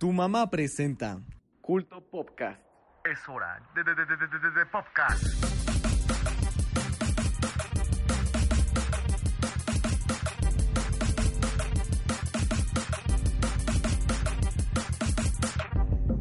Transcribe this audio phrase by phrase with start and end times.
[0.00, 1.20] Tu mamá presenta
[1.60, 2.58] Culto Podcast.
[3.04, 5.22] Es hora de, de, de, de, de, de, de podcast.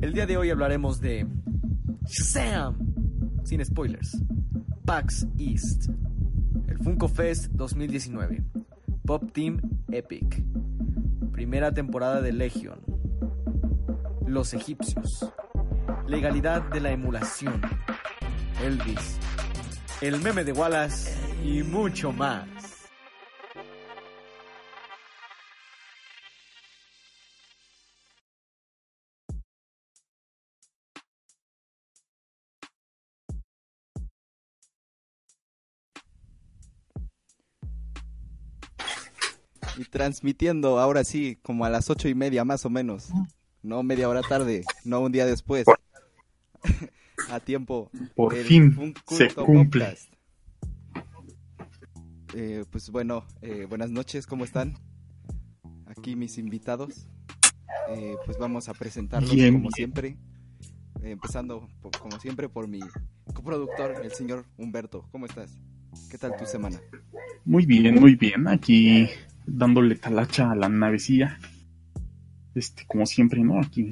[0.02, 1.26] El día de hoy hablaremos de
[2.04, 2.78] Shazam,
[3.46, 4.22] sin spoilers,
[4.84, 5.90] PAX East,
[6.68, 8.44] el Funko Fest 2019,
[9.06, 10.44] Pop Team Epic,
[11.32, 12.99] primera temporada de Legion,
[14.30, 15.28] Los Egipcios,
[16.06, 17.60] legalidad de la emulación,
[18.62, 19.18] Elvis,
[20.02, 22.48] el meme de Wallace y mucho más.
[39.76, 43.10] Y transmitiendo ahora sí, como a las ocho y media más o menos.
[43.62, 45.66] No media hora tarde, no un día después.
[47.30, 47.92] a tiempo.
[48.16, 49.98] Por fin se cumple.
[52.36, 54.76] Eh, pues bueno, eh, buenas noches, ¿cómo están?
[55.88, 57.08] Aquí mis invitados.
[57.90, 59.72] Eh, pues vamos a presentarlos Bien, como bien.
[59.74, 60.18] siempre.
[61.02, 61.68] Eh, empezando,
[62.00, 62.80] como siempre, por mi
[63.34, 65.08] coproductor, el señor Humberto.
[65.12, 65.58] ¿Cómo estás?
[66.12, 66.80] ¿Qué tal tu semana?
[67.46, 68.48] Muy bien, muy bien.
[68.48, 69.10] Aquí
[69.46, 71.40] dándole talacha a la navecilla.
[72.56, 73.60] Este, como siempre, ¿no?
[73.60, 73.90] Aquí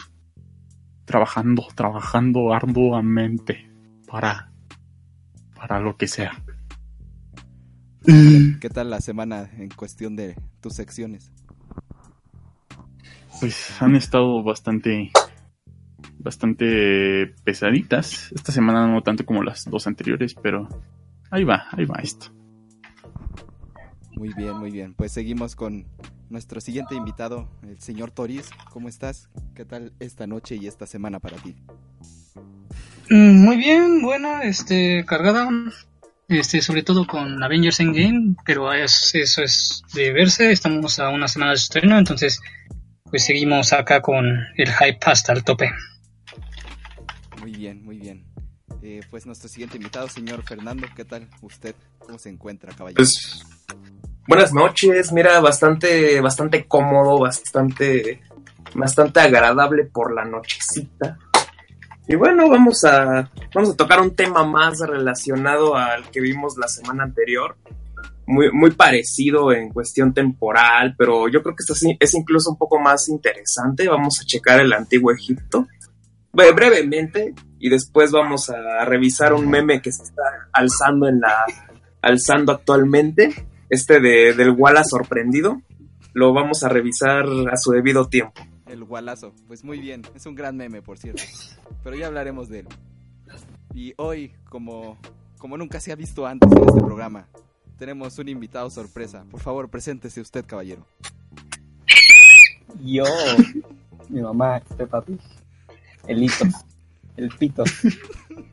[1.06, 3.72] trabajando, trabajando arduamente
[4.08, 4.52] para,
[5.56, 6.44] para lo que sea.
[8.06, 11.32] ¿Qué tal la semana en cuestión de tus secciones?
[13.40, 15.12] Pues han estado bastante,
[16.20, 18.32] bastante pesaditas.
[18.34, 20.68] Esta semana no tanto como las dos anteriores, pero
[21.32, 22.34] ahí va, ahí va esto.
[24.16, 24.94] Muy bien, muy bien.
[24.94, 25.86] Pues seguimos con
[26.30, 28.50] nuestro siguiente invitado, el señor Toris.
[28.72, 29.30] ¿Cómo estás?
[29.56, 31.56] ¿Qué tal esta noche y esta semana para ti?
[33.10, 35.50] Mm, Muy bien, buena, este, cargada,
[36.28, 41.28] este, sobre todo con Avengers Endgame, pero es- eso es de verse, estamos a una
[41.28, 42.40] semana de estreno, entonces,
[43.06, 44.26] pues seguimos acá con
[44.58, 45.72] el hype hasta el tope.
[47.40, 48.26] Muy bien, muy bien.
[48.82, 51.76] Eh, pues nuestro siguiente invitado, señor Fernando, ¿qué tal usted?
[52.00, 52.98] ¿Cómo se encuentra, caballero?
[52.98, 53.44] Pues
[54.28, 58.22] buenas noches, mira, bastante, bastante cómodo, bastante,
[58.76, 61.18] bastante agradable por la nochecita.
[62.08, 66.68] Y bueno, vamos a, vamos a tocar un tema más relacionado al que vimos la
[66.68, 67.58] semana anterior.
[68.30, 71.64] Muy, muy parecido en cuestión temporal, pero yo creo que
[72.00, 73.88] es incluso un poco más interesante.
[73.88, 75.68] Vamos a checar el antiguo Egipto
[76.34, 81.46] bre- brevemente y después vamos a revisar un meme que se está alzando en la
[82.02, 85.62] alzando actualmente este de, del Walla sorprendido.
[86.14, 88.42] Lo vamos a revisar a su debido tiempo.
[88.68, 89.34] El gualazo.
[89.48, 91.24] Pues muy bien, es un gran meme, por cierto.
[91.84, 92.68] Pero ya hablaremos de él.
[93.74, 94.98] Y hoy, como,
[95.38, 97.28] como nunca se ha visto antes en este programa,
[97.78, 99.26] tenemos un invitado sorpresa.
[99.30, 100.86] Por favor, preséntese usted, caballero.
[102.84, 103.06] Yo,
[104.10, 105.18] mi mamá, este papi,
[106.08, 106.46] el hito,
[107.16, 107.64] el pito,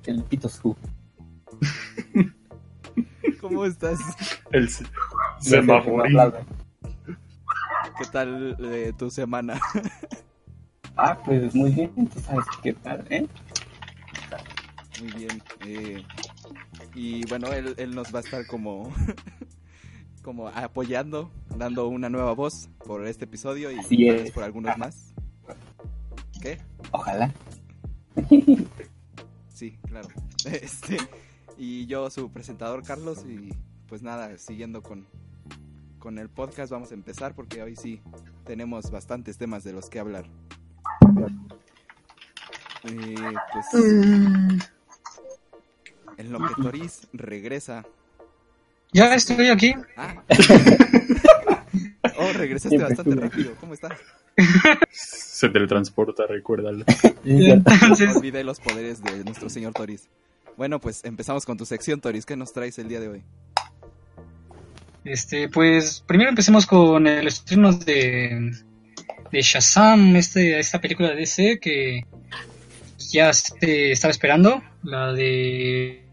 [0.06, 0.76] el pito su.
[3.40, 3.98] ¿Cómo estás?
[4.52, 4.68] El
[5.44, 6.18] semaforín.
[7.98, 9.60] ¿Qué tal eh, tu semana?
[10.96, 13.26] Ah, pues muy bien, tú sabes qué tal, ¿eh?
[15.00, 15.42] Muy bien.
[15.66, 16.04] eh,
[16.94, 18.92] y bueno, él, él nos va a estar como,
[20.22, 24.30] como apoyando, dando una nueva voz por este episodio y Así tal vez es.
[24.30, 25.12] por algunos más.
[26.40, 26.58] ¿Qué?
[26.92, 27.32] Ojalá.
[29.48, 30.08] Sí, claro.
[30.44, 30.96] Este,
[31.58, 33.52] y yo, su presentador Carlos, y
[33.88, 35.06] pues nada, siguiendo con,
[36.04, 38.02] con el podcast, vamos a empezar porque hoy sí
[38.44, 40.26] tenemos bastantes temas de los que hablar.
[42.84, 43.14] Eh,
[43.50, 43.66] pues
[46.18, 47.86] en lo que Toris regresa.
[48.92, 49.74] Ya estoy aquí.
[49.96, 50.22] Ah.
[52.16, 53.54] Oh, regresaste bastante rápido.
[53.58, 53.98] ¿Cómo estás?
[54.92, 56.84] Se teletransporta, recuérdalo.
[57.24, 60.08] Entonces, Olvidé los poderes de nuestro señor Toris.
[60.56, 62.24] Bueno, pues empezamos con tu sección, Toris.
[62.24, 63.24] ¿Qué nos traes el día de hoy?
[65.04, 68.52] Este, pues primero empecemos con el estreno de,
[69.30, 72.04] de Shazam, este, esta película de DC que
[73.10, 76.04] ya se estaba esperando, la de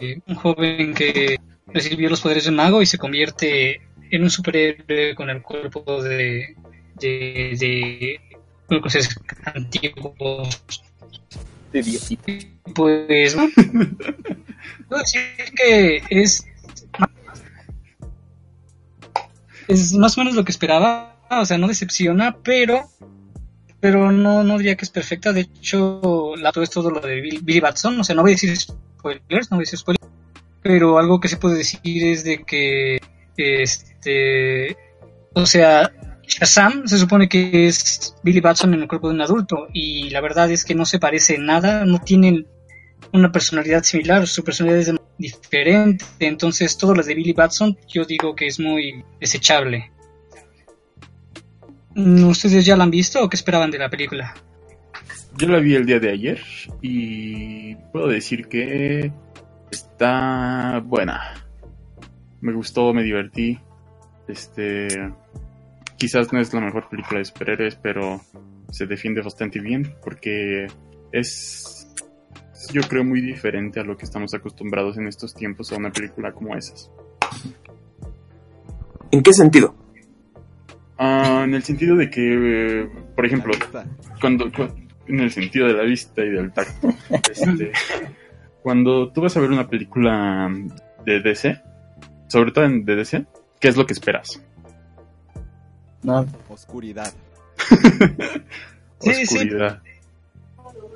[0.00, 3.80] eh, un joven que recibió los poderes de un mago y se convierte
[4.10, 6.56] en un superhéroe con el cuerpo de
[7.00, 8.18] de,
[8.68, 9.08] de cosas
[9.44, 10.82] antiguos.
[11.72, 11.82] De
[12.74, 13.34] pues
[14.88, 15.22] puedo decir
[15.56, 16.46] que es
[19.68, 22.88] es más o menos lo que esperaba o sea no decepciona pero
[23.80, 25.32] pero no no diría que es perfecta.
[25.32, 28.32] De hecho la todo es todo lo de Bill- Billy Batson o sea no voy
[28.32, 30.06] a decir spoilers no voy a decir spoilers
[30.62, 33.00] pero algo que se puede decir es de que
[33.36, 34.76] este
[35.34, 35.90] o sea
[36.24, 40.20] Shazam se supone que es Billy Batson en el cuerpo de un adulto y la
[40.20, 42.46] verdad es que no se parece nada, no tienen
[43.12, 48.34] una personalidad similar, su personalidad es diferente, entonces todo lo de Billy Batson yo digo
[48.34, 49.90] que es muy desechable.
[51.94, 54.34] Mm, ¿Ustedes ya la han visto o qué esperaban de la película?
[55.38, 56.40] Yo la vi el día de ayer
[56.80, 59.12] y puedo decir que
[59.70, 61.34] está buena.
[62.40, 63.58] Me gustó, me divertí.
[64.28, 64.88] Este,
[65.96, 68.20] quizás no es la mejor película de superhéroes, pero
[68.70, 70.66] se defiende bastante bien porque
[71.12, 71.81] es,
[72.72, 76.32] yo creo, muy diferente a lo que estamos acostumbrados en estos tiempos a una película
[76.32, 76.90] como esas.
[79.10, 79.74] ¿En qué sentido?
[80.98, 83.52] Ah, en el sentido de que, eh, por ejemplo,
[84.20, 84.68] cuando, cu-
[85.08, 86.88] en el sentido de la vista y del tacto.
[87.30, 87.72] Este,
[88.62, 90.48] cuando tú vas a ver una película
[91.04, 91.60] de DC,
[92.28, 93.26] sobre todo en de DC,
[93.60, 94.40] ¿qué es lo que esperas?
[96.02, 97.12] No, Oscuridad.
[99.00, 99.34] Sí, sí.
[99.36, 99.82] oscuridad.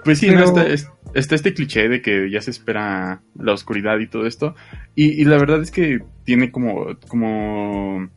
[0.04, 3.52] Pues sí, Pero- no, está, es- está este cliché de que ya se espera la
[3.52, 4.54] oscuridad y todo esto.
[4.94, 8.08] Y, y la verdad es que tiene como, como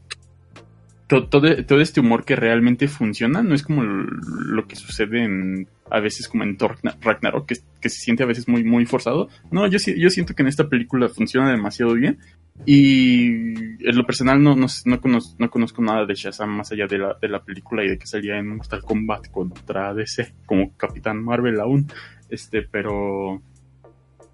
[1.08, 3.42] to- todo, todo este humor que realmente funciona.
[3.44, 7.56] No es como lo que sucede en, a veces como en Thor Ragna- Ragnarok, que,
[7.90, 9.30] se siente a veces muy, muy forzado.
[9.52, 12.20] No, yo, yo siento que en esta película funciona demasiado bien.
[12.66, 13.28] Y
[13.88, 16.98] en lo personal no, no, no, conozco, no conozco nada de Shazam más allá de
[16.98, 21.24] la, de la película y de que salía en Mortal Kombat contra DC como Capitán
[21.24, 21.88] Marvel aún.
[22.30, 23.42] Este, pero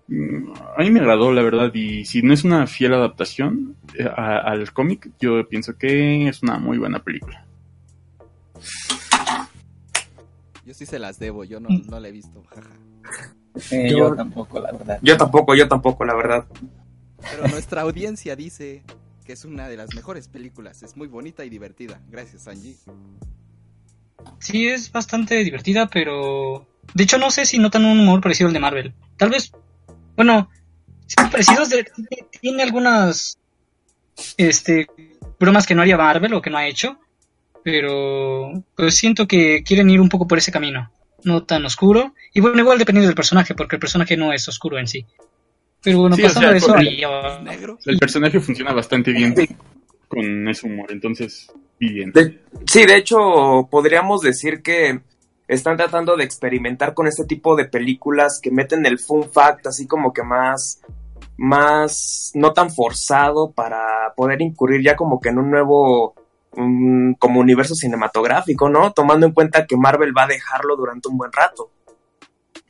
[0.08, 4.04] mm, a mí me agradó la verdad y si no es una fiel adaptación eh,
[4.06, 7.46] a- al cómic, yo pienso que es una muy buena película.
[10.66, 12.44] Yo sí se las debo, yo no, no la he visto.
[12.54, 12.70] jaja.
[13.72, 15.00] eh, Yo- yo tampoco, la verdad.
[15.02, 16.46] Yo tampoco, yo tampoco, la verdad.
[17.30, 18.84] Pero nuestra audiencia dice
[19.26, 20.82] que es una de las mejores películas.
[20.84, 22.02] Es muy bonita y divertida.
[22.10, 22.76] Gracias, Angie.
[24.40, 26.68] Sí, es bastante divertida, pero...
[26.94, 28.94] De hecho, no sé si notan un humor parecido al de Marvel.
[29.18, 29.52] Tal vez...
[30.16, 30.50] Bueno,
[31.06, 31.86] sí, parecidos de...
[32.42, 33.38] Tiene algunas...
[34.38, 34.88] Este...
[35.40, 36.98] Bromas que no haría Marvel o que no ha hecho.
[37.64, 38.64] Pero...
[38.76, 40.92] Pues siento que quieren ir un poco por ese camino.
[41.24, 42.14] No tan oscuro.
[42.34, 45.06] Y bueno, igual dependiendo del personaje, porque el personaje no es oscuro en sí.
[45.82, 46.68] Pero bueno, Sí, o pasando sea, de eso...
[46.68, 47.78] con- ahí, ¿Es ah, negro?
[47.86, 49.36] El personaje funciona bastante bien
[50.08, 52.12] con ese humor, entonces bien.
[52.12, 55.02] De- sí, de hecho, podríamos decir que
[55.48, 59.88] están tratando de experimentar con este tipo de películas que meten el fun fact así
[59.88, 60.82] como que más,
[61.38, 66.16] más, no tan forzado para poder incurrir ya como que en un nuevo,
[66.52, 68.94] como universo cinematográfico, ¿no?
[68.94, 71.70] Tomando en cuenta que Marvel va a dejarlo durante un buen rato.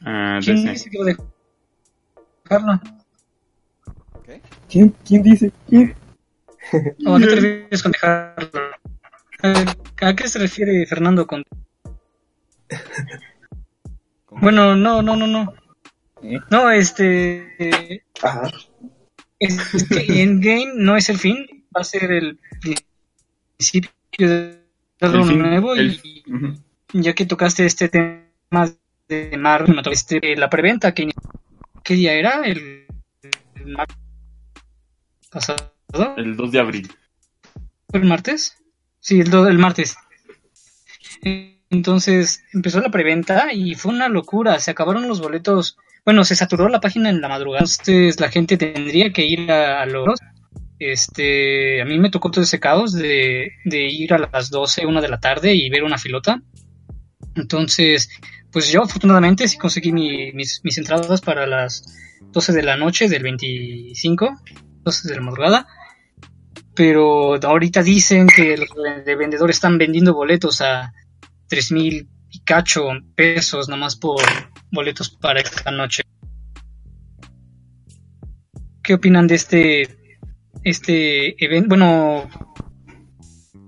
[0.02, 1.16] Ah, ¿Quién dice que va a
[2.50, 2.82] dejarlo?
[4.26, 4.42] ¿Qué?
[4.70, 5.52] ¿Quién, quién dice?
[5.70, 5.96] ¿Quién?
[7.06, 8.62] ¿O a qué te refieres con dejarlo?
[10.02, 11.44] ¿A qué se refiere Fernando ¿Con-
[14.30, 15.54] Bueno, no, no, no, no.
[16.22, 16.40] ¿Eh?
[16.52, 18.04] No, este.
[18.22, 18.52] Ajá.
[19.40, 21.46] Es, es que Endgame no es el fin,
[21.76, 22.40] va a ser el
[23.58, 24.60] principio de
[25.02, 25.74] algo nuevo.
[25.76, 26.02] el-
[26.94, 28.72] Y ya que tocaste este tema
[29.08, 31.10] de Marvel, este, la preventa, que
[31.84, 32.42] ¿qué día era?
[32.44, 32.88] El,
[33.56, 33.78] el
[35.30, 35.72] pasado.
[36.18, 36.92] El 2 de abril.
[37.90, 38.58] ¿Fue el martes?
[39.00, 39.96] Sí, el, do- el martes.
[41.70, 44.60] Entonces empezó la preventa y fue una locura.
[44.60, 45.78] Se acabaron los boletos.
[46.06, 47.66] Bueno, se saturó la página en la madrugada.
[47.66, 50.20] Entonces la gente tendría que ir a, a los.
[50.78, 55.08] Este, a mí me tocó todo ese caos de, ir a las 12, una de
[55.10, 56.42] la tarde y ver una filota.
[57.36, 58.10] Entonces,
[58.52, 61.84] pues yo afortunadamente sí conseguí mi- mis, mis entradas para las
[62.32, 64.30] 12 de la noche del 25,
[64.84, 65.68] 12 de la madrugada
[66.74, 68.68] pero ahorita dicen que los
[69.06, 70.92] de vendedores están vendiendo boletos a
[71.48, 72.84] tres mil y cacho
[73.16, 74.22] pesos nomás por
[74.72, 76.04] boletos para esta noche.
[78.84, 80.20] ¿Qué opinan de este
[80.64, 82.30] este evento, bueno,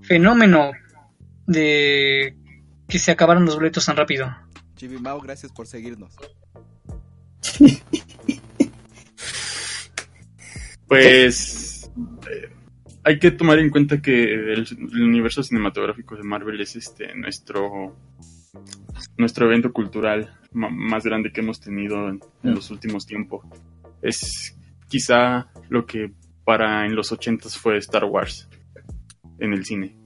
[0.02, 0.72] fenómeno
[1.46, 2.36] de
[2.88, 4.34] que se acabaron los boletos tan rápido?
[4.76, 6.16] Chivimao, gracias por seguirnos.
[10.88, 11.67] Pues
[13.08, 17.96] hay que tomar en cuenta que el, el universo cinematográfico de Marvel es este nuestro
[19.16, 23.46] nuestro evento cultural más grande que hemos tenido en, en los últimos tiempos.
[24.02, 24.54] Es
[24.88, 26.12] quizá lo que
[26.44, 28.46] para en los ochentas fue Star Wars
[29.38, 29.96] en el cine.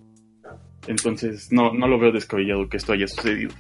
[0.87, 3.51] Entonces no, no lo veo descabellado que esto haya sucedido.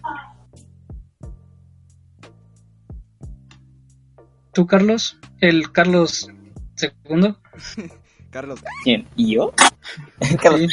[4.54, 5.18] ¿Tú, Carlos?
[5.40, 6.30] ¿El Carlos
[6.76, 7.40] segundo?
[8.32, 9.06] Carlos, ¿Quién?
[9.14, 9.52] ¿Y yo?
[10.42, 10.70] Carlos.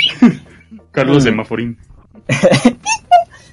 [0.91, 1.21] Carlos Mm.
[1.21, 1.77] Semaforín.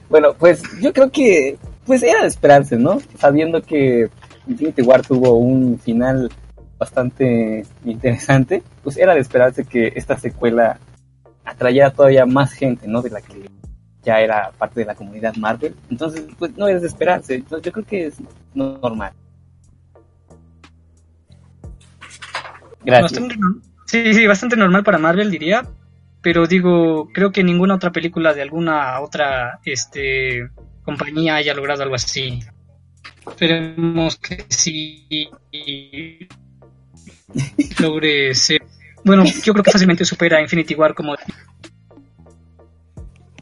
[0.09, 3.01] Bueno, pues yo creo que pues era de esperarse, ¿no?
[3.19, 4.09] Sabiendo que
[4.47, 6.31] Infinity War tuvo un final
[6.79, 10.79] bastante interesante, pues era de esperarse que esta secuela
[11.45, 13.03] atrayera todavía más gente, ¿no?
[13.03, 13.51] De la que
[14.05, 15.75] ya era parte de la comunidad Marvel.
[15.91, 17.35] Entonces, pues no es de esperarse.
[17.35, 18.15] Entonces yo creo que es
[18.55, 19.13] normal.
[22.85, 23.21] Gracias.
[23.87, 25.67] Sí, sí, bastante normal para Marvel, diría.
[26.21, 30.51] Pero digo, creo que ninguna otra película de alguna otra este,
[30.83, 32.41] compañía haya logrado algo así.
[33.29, 35.29] Esperemos que sí
[37.81, 38.63] logre ser.
[39.05, 41.15] Bueno, yo creo que fácilmente supera Infinity War como.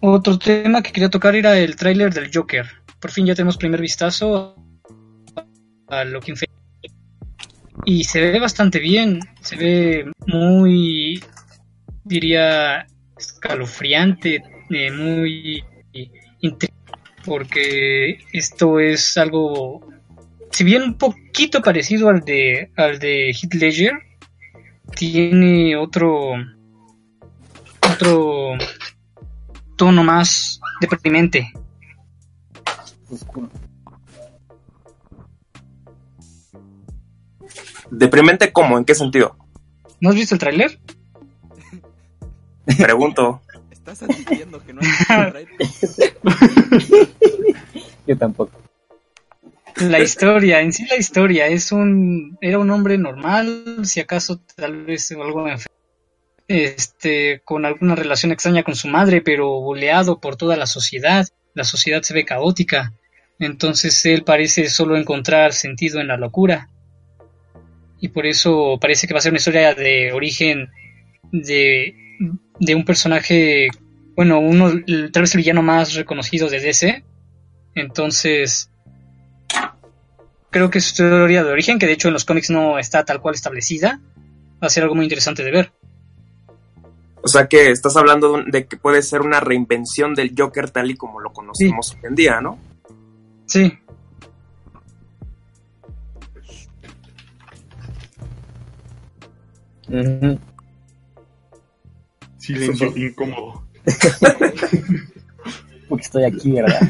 [0.01, 2.67] Otro tema que quería tocar era el tráiler del Joker.
[3.01, 4.57] Por fin ya tenemos primer vistazo
[5.89, 6.33] a lo que
[7.85, 11.23] y se ve bastante bien, se ve muy,
[12.05, 12.87] diría,
[13.17, 15.62] escalofriante, eh, muy
[17.25, 19.81] porque esto es algo,
[20.50, 23.55] si bien un poquito parecido al de al de Heath
[24.95, 26.35] tiene otro
[27.93, 28.53] otro
[29.76, 31.53] tono más deprimente.
[33.11, 33.50] Oscuro.
[37.91, 38.79] ¿Deprimente cómo?
[38.79, 39.37] ¿En qué sentido?
[40.01, 40.79] ¿No has visto el tráiler?
[42.79, 43.41] Pregunto.
[43.71, 46.19] ¿estás admitiendo que no has visto el trailer?
[48.07, 48.53] Yo tampoco.
[49.81, 54.85] La historia, en sí la historia, es un, era un hombre normal, si acaso tal
[54.85, 55.67] vez algo enfer-
[56.47, 61.65] este, con alguna relación extraña con su madre, pero boleado por toda la sociedad, la
[61.65, 62.93] sociedad se ve caótica,
[63.41, 66.69] entonces él parece solo encontrar sentido en la locura,
[68.01, 70.69] y por eso parece que va a ser una historia de origen
[71.33, 71.95] de,
[72.61, 73.69] de un personaje,
[74.17, 77.03] bueno, uno, el- tal vez el villano más reconocido de DC,
[77.75, 78.71] entonces
[80.51, 83.05] creo que es su historia de origen, que de hecho en los cómics no está
[83.05, 84.01] tal cual establecida,
[84.63, 85.73] va a ser algo muy interesante de ver.
[87.23, 90.95] O sea que estás hablando de que puede ser una reinvención del Joker tal y
[90.97, 92.59] como lo conocemos hoy en día, ¿no?
[93.47, 93.73] Sí,
[102.39, 103.65] Silencio incómodo.
[105.89, 106.81] Porque estoy aquí, ¿verdad?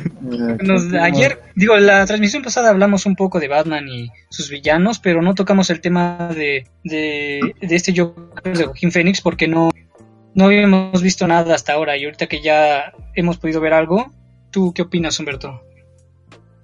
[0.62, 5.20] Nos- ayer, digo, la transmisión pasada hablamos un poco de Batman y sus villanos, pero
[5.20, 9.70] no tocamos el tema de, de, de este Joker de Joaquín Phoenix porque no,
[10.34, 14.12] no habíamos visto nada hasta ahora y ahorita que ya hemos podido ver algo,
[14.50, 15.60] ¿tú qué opinas, Humberto?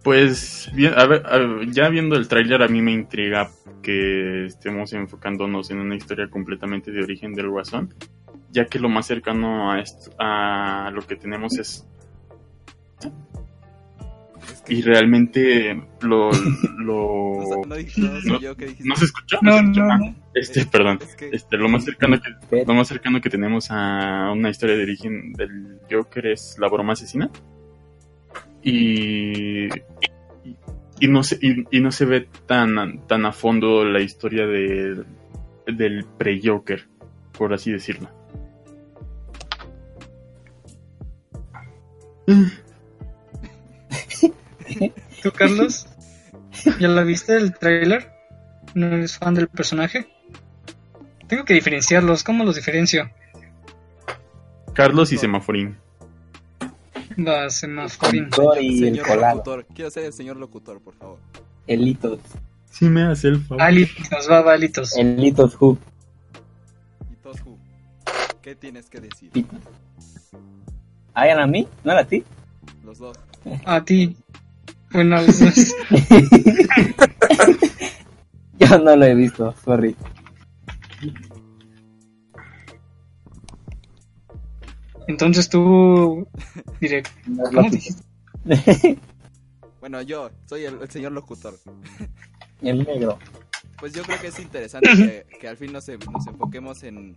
[0.02, 3.50] Pues bien, a ver, a ver, ya viendo el tráiler a mí me intriga
[3.82, 7.94] que estemos enfocándonos en una historia completamente de origen del Guasón,
[8.50, 11.86] ya que lo más cercano a esto, a lo que tenemos es
[14.50, 16.30] Es que- y realmente lo,
[16.78, 18.88] lo no dije no, soy no- yo que dijiste.
[18.88, 19.80] no se escucha, No, se escucha?
[19.86, 20.14] no, Ah, no.
[20.34, 24.32] este, perdón, Es que este, lo más cercano que lo más cercano que tenemos a
[24.32, 27.30] una historia de origen del Joker es la broma asesina.
[28.62, 29.70] Y, y,
[31.00, 35.02] y no se, y, y no se ve tan, tan a fondo la historia de,
[35.66, 36.86] del pre-Joker,
[37.36, 38.08] por así decirlo.
[45.22, 45.86] ¿Tú, Carlos?
[46.78, 48.12] ¿Ya la viste el tráiler?
[48.74, 50.06] ¿No eres fan del personaje?
[51.26, 53.10] Tengo que diferenciarlos, ¿cómo los diferencio?
[54.74, 55.76] Carlos y Semaforín.
[57.26, 58.30] Va, semaforín.
[58.30, 59.36] Doctor y el señor colado.
[59.36, 61.18] locutor, quiero ser el señor locutor, por favor.
[61.66, 62.20] Elitos.
[62.70, 63.62] Si me hace el favor.
[63.62, 64.96] Alitos, va, va, Alitos.
[64.96, 65.78] Elitos Who.
[67.10, 67.58] Y Toshu,
[68.42, 69.30] ¿qué tienes que decir?
[71.14, 71.66] ¿Ah, era a mí?
[71.84, 72.24] ¿No era a ti?
[72.84, 73.16] Los dos.
[73.64, 74.16] A ti.
[74.92, 75.74] Bueno, los dos.
[78.58, 79.96] Yo no lo he visto, sorry.
[85.10, 86.26] Entonces tú.
[86.80, 87.02] Es
[87.54, 88.02] ¿cómo dijiste?
[89.80, 91.54] Bueno, yo soy el, el señor locutor.
[92.60, 93.18] El negro.
[93.78, 97.16] Pues yo creo que es interesante que, que al fin nos, nos enfoquemos en,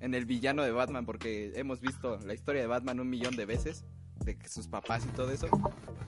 [0.00, 3.44] en el villano de Batman, porque hemos visto la historia de Batman un millón de
[3.44, 3.84] veces,
[4.24, 5.48] de que sus papás y todo eso,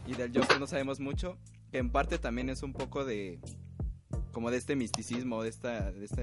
[0.06, 1.36] y del Joker no sabemos mucho,
[1.70, 3.38] que en parte también es un poco de,
[4.32, 6.22] como de este misticismo, de esta, de esta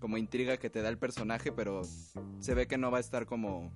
[0.00, 1.82] como intriga que te da el personaje, pero
[2.40, 3.70] se ve que no va a estar como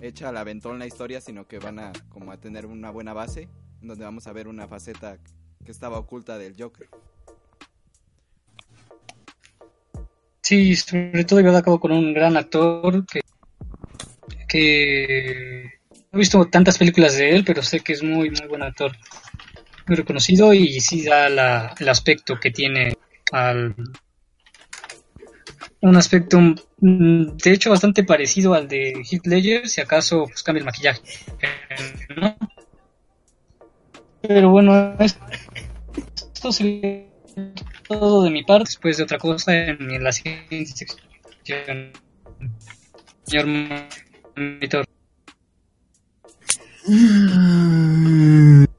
[0.00, 3.48] hecha al aventón la historia, sino que van a como a tener una buena base,
[3.80, 5.18] donde vamos a ver una faceta
[5.64, 6.88] que estaba oculta del Joker.
[10.42, 13.20] Sí, sobre todo llevado a con un gran actor que,
[14.48, 18.62] que no he visto tantas películas de él, pero sé que es muy, muy buen
[18.62, 18.92] actor.
[19.86, 22.96] Muy reconocido y sí da la- el aspecto que tiene
[23.32, 23.74] al...
[25.82, 30.60] Un aspecto, mm, de hecho, bastante parecido al de Heath Ledger, si acaso pues, cambia
[30.60, 31.00] el maquillaje.
[32.16, 32.36] ¿no?
[34.22, 35.18] Pero bueno, es-
[36.34, 37.06] esto sería
[37.88, 41.92] todo de mi parte, después de otra cosa en, en la siguiente sección.
[43.24, 43.46] Señor
[44.36, 44.84] monitor,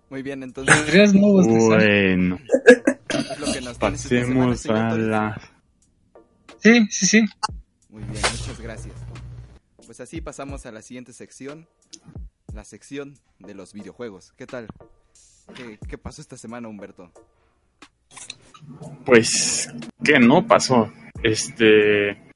[0.10, 1.14] Muy bien, entonces.
[1.14, 2.40] Bueno,
[3.40, 5.51] lo que nos pasemos a la...
[6.62, 7.26] Sí, sí, sí.
[7.90, 8.96] Muy bien, muchas gracias.
[9.86, 11.68] Pues así pasamos a la siguiente sección,
[12.54, 14.34] la sección de los videojuegos.
[14.38, 14.68] ¿Qué tal?
[15.56, 17.12] ¿Qué, qué pasó esta semana, Humberto?
[19.06, 19.70] Pues,
[20.04, 20.92] ¿qué no pasó?
[21.24, 22.30] Este...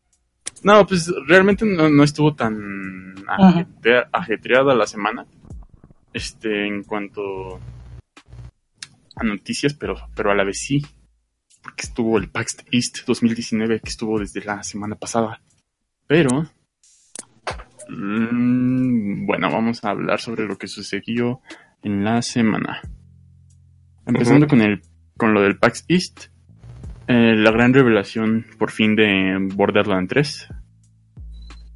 [0.64, 5.26] No, pues realmente no, no estuvo tan ajetre- ajetreada la semana.
[6.12, 7.60] Este, en cuanto
[9.16, 10.82] a noticias, pero, pero a la vez sí.
[11.76, 15.42] Porque estuvo el PAX East 2019, que estuvo desde la semana pasada.
[16.08, 16.50] Pero...
[17.90, 21.42] mm, bueno, vamos a hablar sobre lo que sucedió
[21.84, 22.80] en la semana.
[24.06, 24.82] Empezando con el
[25.18, 26.28] con lo del PAX East,
[27.08, 30.48] eh, la gran revelación por fin de Borderlands 3,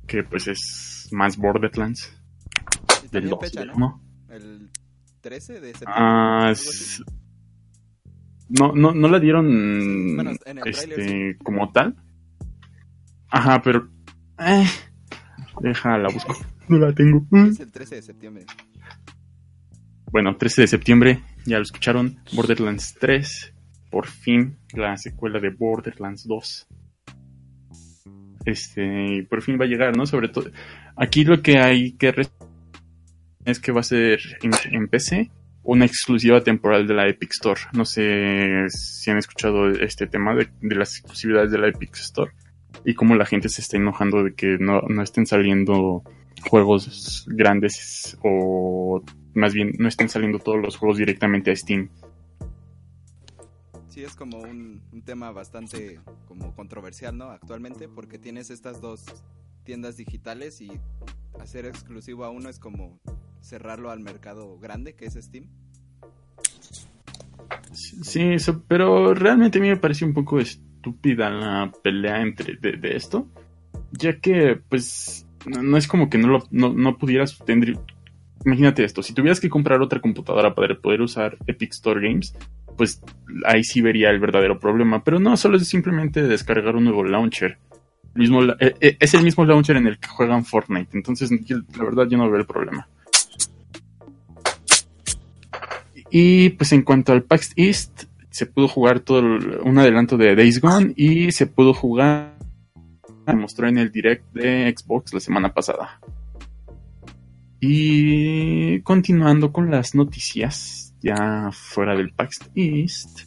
[0.07, 2.17] que pues es más Borderlands
[3.11, 3.73] del también 2, fecha, ¿no?
[3.75, 4.01] ¿no?
[4.29, 4.69] El
[5.19, 5.93] 13 de septiembre.
[5.93, 6.53] Ah.
[8.49, 11.95] No, no, no la dieron Bueno, en el este, como tal.
[13.29, 13.87] Ajá, pero...
[14.39, 14.65] eh,
[15.61, 16.35] deja, la busco.
[16.67, 17.25] No la tengo.
[17.31, 18.45] Es el 13 de septiembre.
[20.11, 23.53] Bueno, 13 de septiembre, ya lo escucharon, Borderlands 3,
[23.91, 26.67] por fin la secuela de Borderlands 2.
[28.45, 30.07] Este, por fin va a llegar, ¿no?
[30.07, 30.49] Sobre todo,
[30.95, 32.13] aquí lo que hay que
[33.45, 35.29] es que va a ser en, en PC
[35.69, 37.61] una exclusiva temporal de la Epic Store.
[37.73, 42.31] No sé si han escuchado este tema de, las exclusividades de la Epic Store
[42.85, 46.01] y cómo la gente se está enojando de que no, no estén saliendo
[46.49, 49.03] juegos grandes o
[49.35, 51.89] más bien no estén saliendo todos los juegos directamente a Steam.
[53.89, 57.25] Sí, es como un, un tema bastante como controversial, ¿no?
[57.25, 59.05] Actualmente, porque tienes estas dos
[59.65, 60.71] tiendas digitales y
[61.39, 62.99] hacer exclusivo a uno es como
[63.41, 65.47] cerrarlo al mercado grande, que es Steam.
[67.71, 68.35] Sí,
[68.67, 73.27] pero realmente a mí me pareció un poco estúpida la pelea entre de, esto,
[73.91, 77.77] ya que pues no, es como que no lo no, no pudieras tener
[78.45, 82.35] imagínate esto, si tuvieras que comprar otra computadora para poder usar Epic Store Games,
[82.77, 83.01] pues
[83.45, 87.57] ahí sí vería el verdadero problema, pero no, solo es simplemente descargar un nuevo launcher.
[88.15, 92.07] Mismo, eh, eh, es el mismo launcher en el que juegan Fortnite, entonces la verdad
[92.07, 92.87] yo no veo el problema.
[96.11, 100.35] Y pues en cuanto al PAX East, se pudo jugar todo el- un adelanto de
[100.35, 102.37] Days Gone y se pudo jugar,
[103.27, 105.99] se mostró en el direct de Xbox la semana pasada.
[107.59, 113.19] Y continuando con las noticias, ya fuera del PAX East,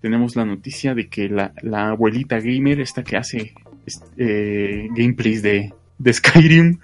[0.00, 3.54] tenemos la noticia de que la, la abuelita gamer, esta que hace
[3.86, 6.78] este, gameplays de, de Skyrim,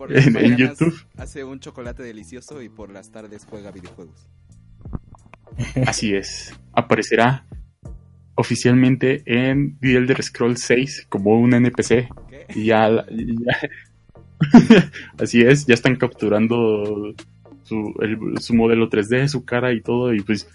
[0.00, 0.98] Por las En- YouTube.
[1.18, 4.30] hace un chocolate delicioso y por las tardes juega videojuegos.
[5.86, 6.58] Así es.
[6.72, 7.44] Aparecerá
[8.34, 12.08] oficialmente en The Elder Scrolls 6 como un NPC.
[12.30, 12.46] ¿Qué?
[12.54, 13.68] Y ya, ya-
[15.18, 17.14] Así es, ya están capturando
[17.64, 20.14] su, el- su modelo 3D, su cara y todo.
[20.14, 20.48] Y pues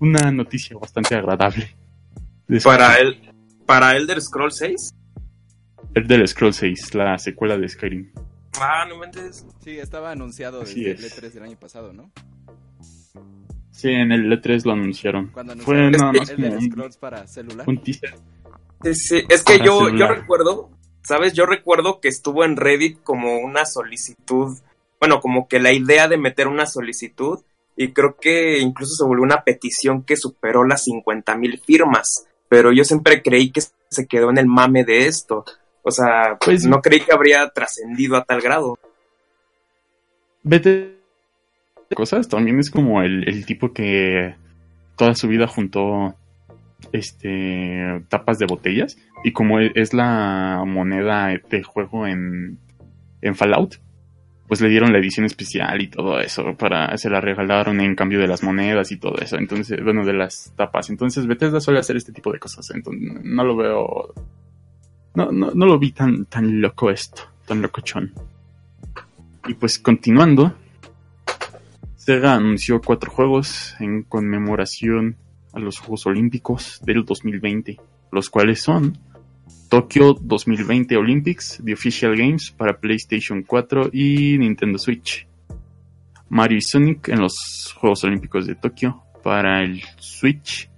[0.00, 1.68] una noticia bastante agradable.
[2.64, 3.16] Para el
[3.64, 4.90] para Elder Scroll 6.
[5.94, 8.10] Elder Scrolls 6, la secuela de Skyrim.
[8.60, 9.46] Ah, no mentes.
[9.62, 11.22] Sí, estaba anunciado Así desde el es.
[11.22, 12.10] E3 del año pasado, ¿no?
[13.70, 15.28] Sí, en el E3 lo anunciaron.
[15.28, 17.68] Cuando Fue anunciaron nada más el como de un, Scrolls para celular.
[17.68, 18.14] un teaser.
[18.82, 20.70] Sí, sí, Es que Para yo, yo recuerdo,
[21.02, 21.32] ¿sabes?
[21.32, 24.58] Yo recuerdo que estuvo en Reddit como una solicitud,
[25.00, 27.40] bueno, como que la idea de meter una solicitud
[27.76, 32.72] y creo que incluso se volvió una petición que superó las 50 mil firmas, pero
[32.72, 35.44] yo siempre creí que se quedó en el mame de esto.
[35.88, 38.78] O sea, Pues- no creí que habría trascendido a tal grado.
[40.42, 40.96] Vete
[41.94, 44.34] cosas, también es como el, el tipo que
[44.96, 46.14] toda su vida juntó
[46.92, 52.58] este tapas de botellas y como e- es la moneda de juego en,
[53.22, 53.76] en Fallout,
[54.46, 58.20] pues le dieron la edición especial y todo eso para se la regalaron en cambio
[58.20, 61.96] de las monedas y todo eso, entonces bueno de las tapas, entonces Bethesda suele hacer
[61.96, 64.14] este tipo de cosas, entonces no lo veo
[65.14, 68.12] no, no, no lo vi tan tan loco esto, tan locochón.
[69.46, 70.54] Y pues continuando,
[71.96, 75.16] Sega anunció cuatro juegos en conmemoración
[75.52, 77.78] a los Juegos Olímpicos del 2020,
[78.12, 78.98] los cuales son
[79.68, 85.26] Tokyo 2020 Olympics, The Official Games para PlayStation 4 y Nintendo Switch.
[86.30, 90.70] Mario y Sonic en los Juegos Olímpicos de Tokio para el Switch.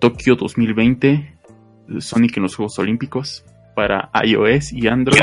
[0.00, 1.35] Tokyo 2020
[1.98, 3.44] Sonic en los Juegos Olímpicos
[3.74, 5.20] para iOS y Android.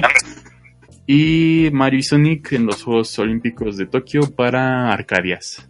[1.06, 5.70] Y Mario y Sonic en los Juegos Olímpicos de Tokio para Arcadias.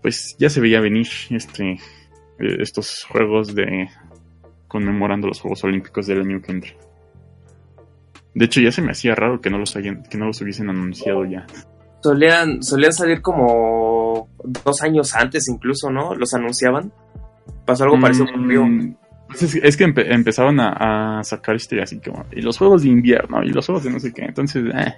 [0.00, 1.78] Pues ya se veía venir este, eh,
[2.38, 3.88] estos juegos de
[4.66, 6.70] conmemorando los Juegos Olímpicos del año que entra.
[8.34, 10.70] De hecho, ya se me hacía raro que no los hayan, que no los hubiesen
[10.70, 11.46] anunciado ya.
[12.02, 16.14] Solían, solían salir como dos años antes incluso, ¿no?
[16.14, 16.92] Los anunciaban.
[17.66, 18.26] Pasó algo parecido.
[18.34, 22.58] Mm, pues es, es que empe- empezaban a, a sacar este así como y los
[22.58, 24.94] juegos de invierno y los juegos de no sé qué entonces eh,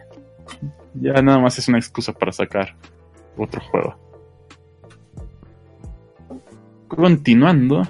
[0.95, 2.77] ya nada más es una excusa para sacar
[3.37, 3.99] otro juego.
[6.89, 7.83] Continuando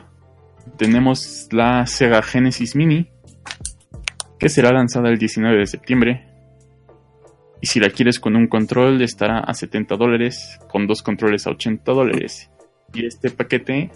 [0.76, 3.08] tenemos la Sega Genesis Mini
[4.38, 6.28] que será lanzada el 19 de septiembre
[7.60, 11.50] y si la quieres con un control estará a 70 dólares con dos controles a
[11.50, 12.50] 80 dólares
[12.94, 13.90] y este paquete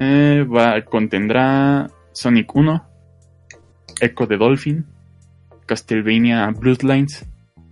[0.00, 2.82] eh, va, contendrá Sonic 1,
[4.00, 4.86] Echo the Dolphin,
[5.66, 7.24] Castlevania Bloodlines,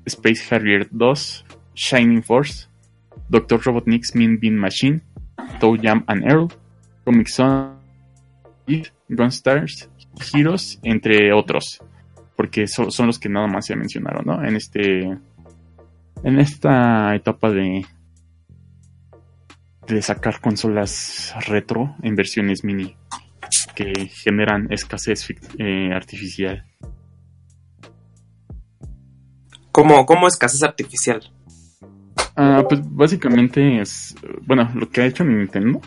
[0.07, 2.69] Space Harrier 2, Shining Force,
[3.29, 3.59] Dr.
[3.59, 5.03] Robotnik's Mean Bean Machine,
[5.61, 6.49] Toe Jam and Earl,
[7.05, 7.77] Comic Son,
[9.09, 9.89] Gunstars,
[10.33, 11.81] Heroes, entre otros.
[12.37, 14.45] Porque so- son los que nada más se mencionaron, ¿no?
[14.45, 15.19] En este.
[16.25, 17.85] En esta etapa de,
[19.89, 22.97] de sacar consolas retro en versiones mini
[23.75, 25.27] que generan escasez
[25.59, 26.65] eh, artificial.
[29.73, 31.33] ¿Cómo, cómo escasez artificial?
[32.37, 34.15] Ah, pues básicamente es,
[34.47, 35.81] bueno, lo que ha hecho Nintendo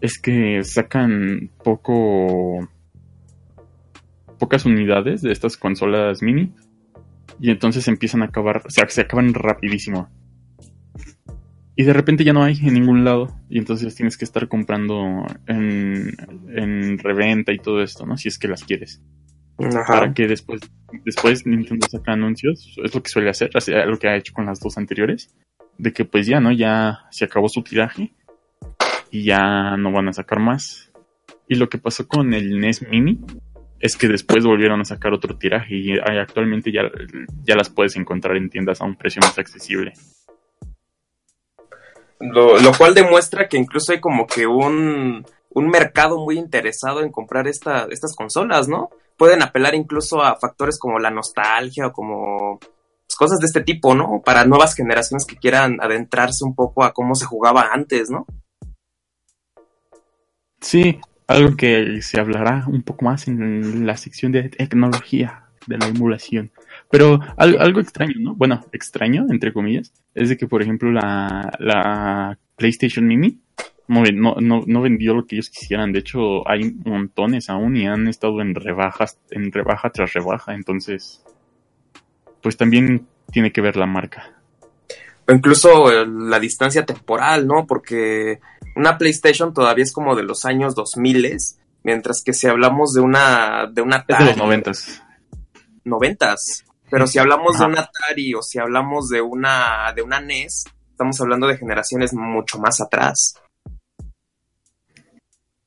[0.00, 2.68] es que sacan poco,
[4.38, 6.52] pocas unidades de estas consolas mini
[7.38, 10.08] y entonces empiezan a acabar, o sea, se acaban rapidísimo.
[11.80, 15.24] Y de repente ya no hay en ningún lado y entonces tienes que estar comprando
[15.46, 16.14] en,
[16.54, 18.18] en reventa y todo esto, ¿no?
[18.18, 19.02] Si es que las quieres.
[19.56, 19.86] Ajá.
[19.86, 20.60] para que después,
[21.06, 23.48] después Nintendo saca anuncios, es lo que suele hacer,
[23.86, 25.34] lo que ha hecho con las dos anteriores,
[25.78, 26.52] de que pues ya, ¿no?
[26.52, 28.12] Ya se acabó su tiraje
[29.10, 30.92] y ya no van a sacar más.
[31.48, 33.20] Y lo que pasó con el NES Mini
[33.78, 36.82] es que después volvieron a sacar otro tiraje y actualmente ya,
[37.42, 39.94] ya las puedes encontrar en tiendas a un precio más accesible.
[42.20, 47.10] Lo, lo cual demuestra que incluso hay como que un, un mercado muy interesado en
[47.10, 48.90] comprar esta, estas consolas, ¿no?
[49.16, 53.94] Pueden apelar incluso a factores como la nostalgia o como pues, cosas de este tipo,
[53.94, 54.22] ¿no?
[54.24, 58.26] Para nuevas generaciones que quieran adentrarse un poco a cómo se jugaba antes, ¿no?
[60.60, 65.86] Sí, algo que se hablará un poco más en la sección de tecnología de la
[65.86, 66.52] emulación.
[66.90, 68.34] Pero al- algo extraño, ¿no?
[68.34, 73.38] Bueno, extraño, entre comillas, es de que, por ejemplo, la, la PlayStation Mini
[73.86, 75.92] no, no, no, no vendió lo que ellos quisieran.
[75.92, 80.54] De hecho, hay montones aún y han estado en rebajas, en rebaja tras rebaja.
[80.54, 81.22] Entonces,
[82.42, 84.34] pues también tiene que ver la marca.
[85.28, 87.66] O incluso eh, la distancia temporal, ¿no?
[87.66, 88.40] Porque
[88.74, 91.36] una PlayStation todavía es como de los años 2000,
[91.84, 95.02] mientras que si hablamos de una de una Es de los Atari, noventas.
[95.84, 96.64] noventas.
[96.90, 97.72] Pero si hablamos de Ajá.
[97.72, 102.58] un Atari o si hablamos de una de una NES, estamos hablando de generaciones mucho
[102.58, 103.34] más atrás.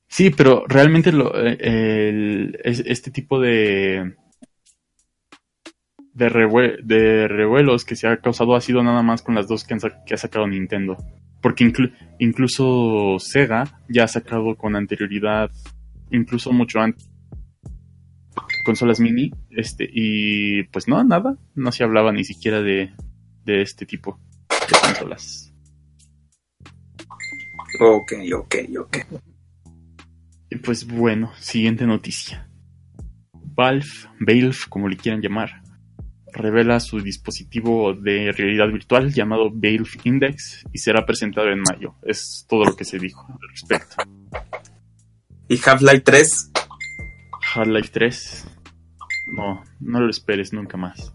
[0.07, 4.15] Sí, pero realmente lo, eh, el- es- este tipo de
[6.13, 9.63] de, revue- de revuelos que se ha causado ha sido nada más con las dos
[9.63, 10.95] que, han que ha sacado Nintendo.
[11.41, 15.49] Porque inclu- incluso Sega ya ha sacado con anterioridad,
[16.11, 17.09] incluso mucho antes,
[18.63, 22.93] consolas mini, este, y pues no, nada, no se hablaba ni siquiera de,
[23.45, 24.19] de este tipo.
[24.49, 25.53] de consolas.
[27.79, 28.97] Ok, ok, ok.
[30.49, 32.47] Y pues bueno, siguiente noticia.
[33.33, 33.85] Valve,
[34.19, 35.63] Valve, como le quieran llamar,
[36.33, 41.95] revela su dispositivo de realidad virtual llamado Valve Index y será presentado en mayo.
[42.03, 43.95] Es todo lo que se dijo al respecto.
[45.47, 46.51] ¿Y Half-Life 3?
[47.55, 48.47] Half-Life 3.
[49.33, 51.11] No, no lo esperes nunca más.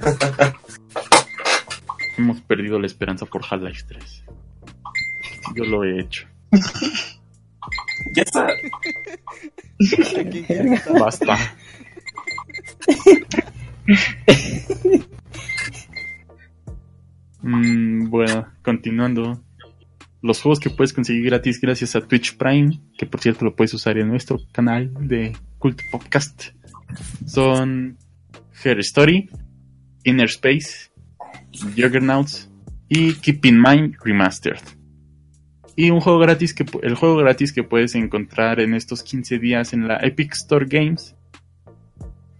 [2.16, 4.24] Hemos perdido la esperanza por Half-Life 3.
[5.54, 6.26] Yo lo he hecho.
[8.14, 8.48] Ya está.
[9.78, 11.36] ¿Quién quiere que Basta.
[17.40, 19.40] Mm, bueno, continuando.
[20.20, 23.72] Los juegos que puedes conseguir gratis gracias a Twitch Prime, que por cierto lo puedes
[23.72, 26.48] usar en nuestro canal de Cult Podcast,
[27.26, 27.98] son
[28.64, 29.28] Her Story,
[30.04, 30.90] Inner Space,
[31.76, 32.50] Juggernauts
[32.88, 34.62] y Keep in Mind Remastered.
[35.76, 39.72] Y un juego gratis que el juego gratis que puedes encontrar en estos 15 días
[39.72, 41.14] en la Epic Store Games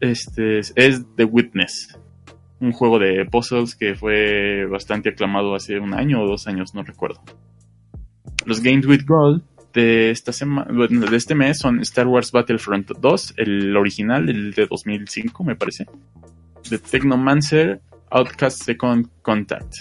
[0.00, 1.98] este es, es The Witness,
[2.60, 6.82] un juego de puzzles que fue bastante aclamado hace un año o dos años, no
[6.82, 7.20] recuerdo.
[8.44, 9.42] Los Games with Gold
[9.78, 14.66] de esta semana, de este mes son Star Wars Battlefront 2, el original, el de
[14.66, 15.86] 2005 me parece,
[16.68, 19.72] The Technomancer, Outcast Second Contact.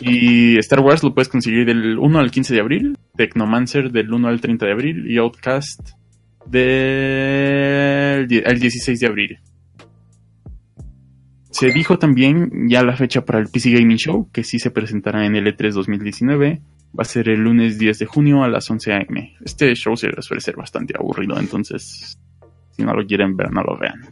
[0.00, 4.28] Y Star Wars lo puedes conseguir del 1 al 15 de abril, Technomancer del 1
[4.28, 5.90] al 30 de abril y Outcast
[6.46, 9.38] del el 16 de abril.
[11.50, 15.26] Se dijo también ya la fecha para el PC Gaming Show, que sí se presentará
[15.26, 16.62] en el E E3 2019.
[16.98, 19.04] Va a ser el lunes 10 de junio a las 11 am.
[19.44, 22.18] Este show se suele ser bastante aburrido, entonces
[22.70, 24.08] si no lo quieren ver, no lo vean.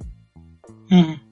[0.90, 1.28] Ujú.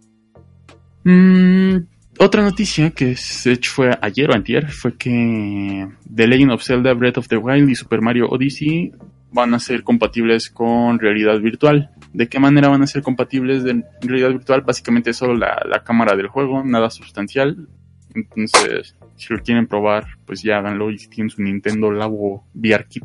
[1.04, 1.86] Mm,
[2.18, 6.94] otra noticia que se hecho fue ayer o antier fue que The Legend of Zelda
[6.94, 8.92] Breath of the Wild y Super Mario Odyssey
[9.32, 11.90] van a ser compatibles con realidad virtual.
[12.12, 14.62] ¿De qué manera van a ser compatibles de realidad virtual?
[14.62, 17.68] Básicamente solo la, la cámara del juego, nada sustancial.
[18.16, 20.90] Entonces, si lo quieren probar, pues ya háganlo.
[20.90, 23.04] Y si tienen su Nintendo Labo VR Kit,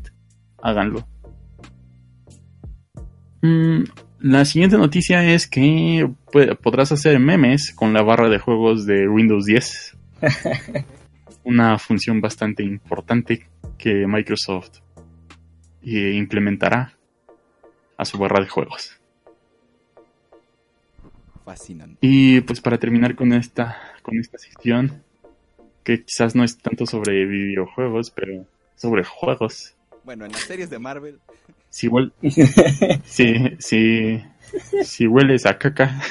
[0.61, 1.05] háganlo.
[3.41, 3.83] Mm,
[4.19, 6.09] la siguiente noticia es que
[6.61, 9.97] podrás hacer memes con la barra de juegos de Windows 10.
[11.43, 13.47] Una función bastante importante
[13.77, 14.79] que Microsoft
[15.83, 16.93] eh, implementará
[17.97, 19.01] a su barra de juegos.
[21.43, 21.97] Fascinante.
[22.01, 25.03] Y pues para terminar con esta, con esta sección,
[25.83, 29.75] que quizás no es tanto sobre videojuegos, pero sobre juegos.
[30.03, 31.19] Bueno, en las series de Marvel,
[31.69, 32.11] Si, huel-
[33.05, 34.23] si, si,
[34.83, 36.01] si hueles a caca,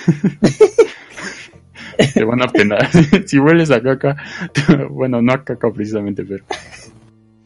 [2.15, 2.89] te van a penar.
[3.27, 4.17] si hueles a caca,
[4.53, 6.45] te- bueno, no a caca precisamente, pero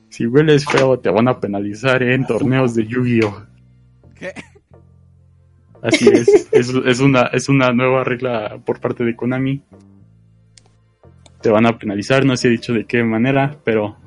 [0.08, 3.46] si hueles feo, te van a penalizar en torneos de Yu-Gi-Oh!
[4.14, 4.32] ¿qué?
[5.82, 9.60] Así es, es, es una, es una nueva regla por parte de Konami.
[11.44, 13.98] Te van a penalizar, no se ha dicho de qué manera, pero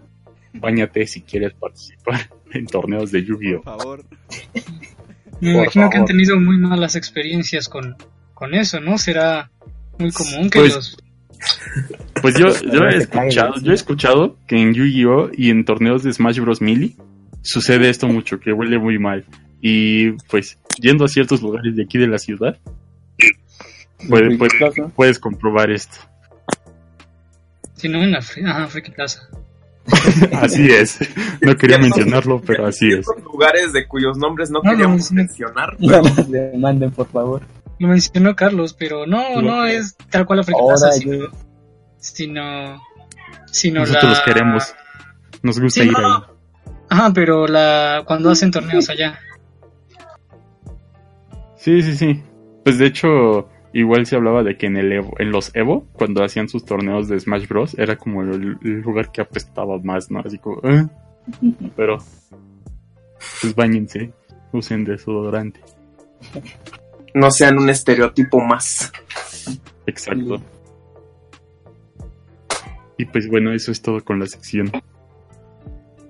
[0.53, 3.61] bañate si quieres participar en torneos de Por Yu-Gi-Oh!
[3.61, 4.03] favor.
[5.39, 7.95] Me Por imagino que han tenido muy malas experiencias con,
[8.33, 8.97] con eso, ¿no?
[8.97, 9.51] Será
[9.99, 10.97] muy común que Pues, los...
[12.23, 15.29] Pues yo, yo he escuchado, yo he escuchado que en Yu-Gi-Oh!
[15.37, 16.59] y en torneos de Smash Bros.
[16.59, 16.95] Melee
[17.43, 19.25] sucede esto mucho, que huele muy mal.
[19.61, 22.57] Y pues, yendo a ciertos lugares de aquí de la ciudad,
[24.09, 24.87] puede- puede- Plaza.
[24.95, 25.97] puedes comprobar esto.
[27.77, 29.21] Si no, en la Friki Plaza.
[30.33, 30.99] Así es.
[31.41, 33.05] No quería mencionarlo, pero así es.
[33.23, 35.77] Lugares de cuyos nombres no queríamos mencionar.
[35.79, 37.41] No nos demanden, por favor.
[37.79, 41.27] Lo mencionó Carlos, pero no, Lo no es tal cual la Friki Plaza, sino,
[41.99, 42.81] sino,
[43.49, 44.09] sino Nosotros la...
[44.09, 44.75] los queremos.
[45.43, 46.23] Nos gusta Sí, ir no, ahí.
[46.89, 49.19] Ajá, pero la cuando hacen torneos allá.
[51.57, 52.23] Sí, sí, sí.
[52.63, 56.23] Pues de hecho, igual se hablaba de que en el Evo- en los Evo, cuando
[56.23, 60.19] hacían sus torneos de Smash Bros, era como el, el lugar que apestaba más, ¿no?
[60.19, 60.87] Así como, "Eh".
[61.75, 61.97] pero
[63.41, 64.13] pues bañense,
[64.51, 65.59] usen desodorante.
[67.13, 68.91] No sean un estereotipo más.
[69.85, 70.41] Exacto.
[72.97, 74.71] Y pues bueno, eso es todo con la sección.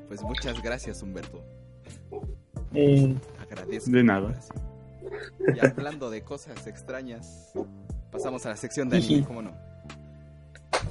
[0.08, 1.44] Pues muchas gracias, Humberto.
[2.74, 3.92] Eh, Agradezco.
[3.92, 4.40] De nada.
[5.56, 7.52] Y hablando de cosas extrañas,
[8.12, 9.52] pasamos a la sección de anime, ¿cómo no?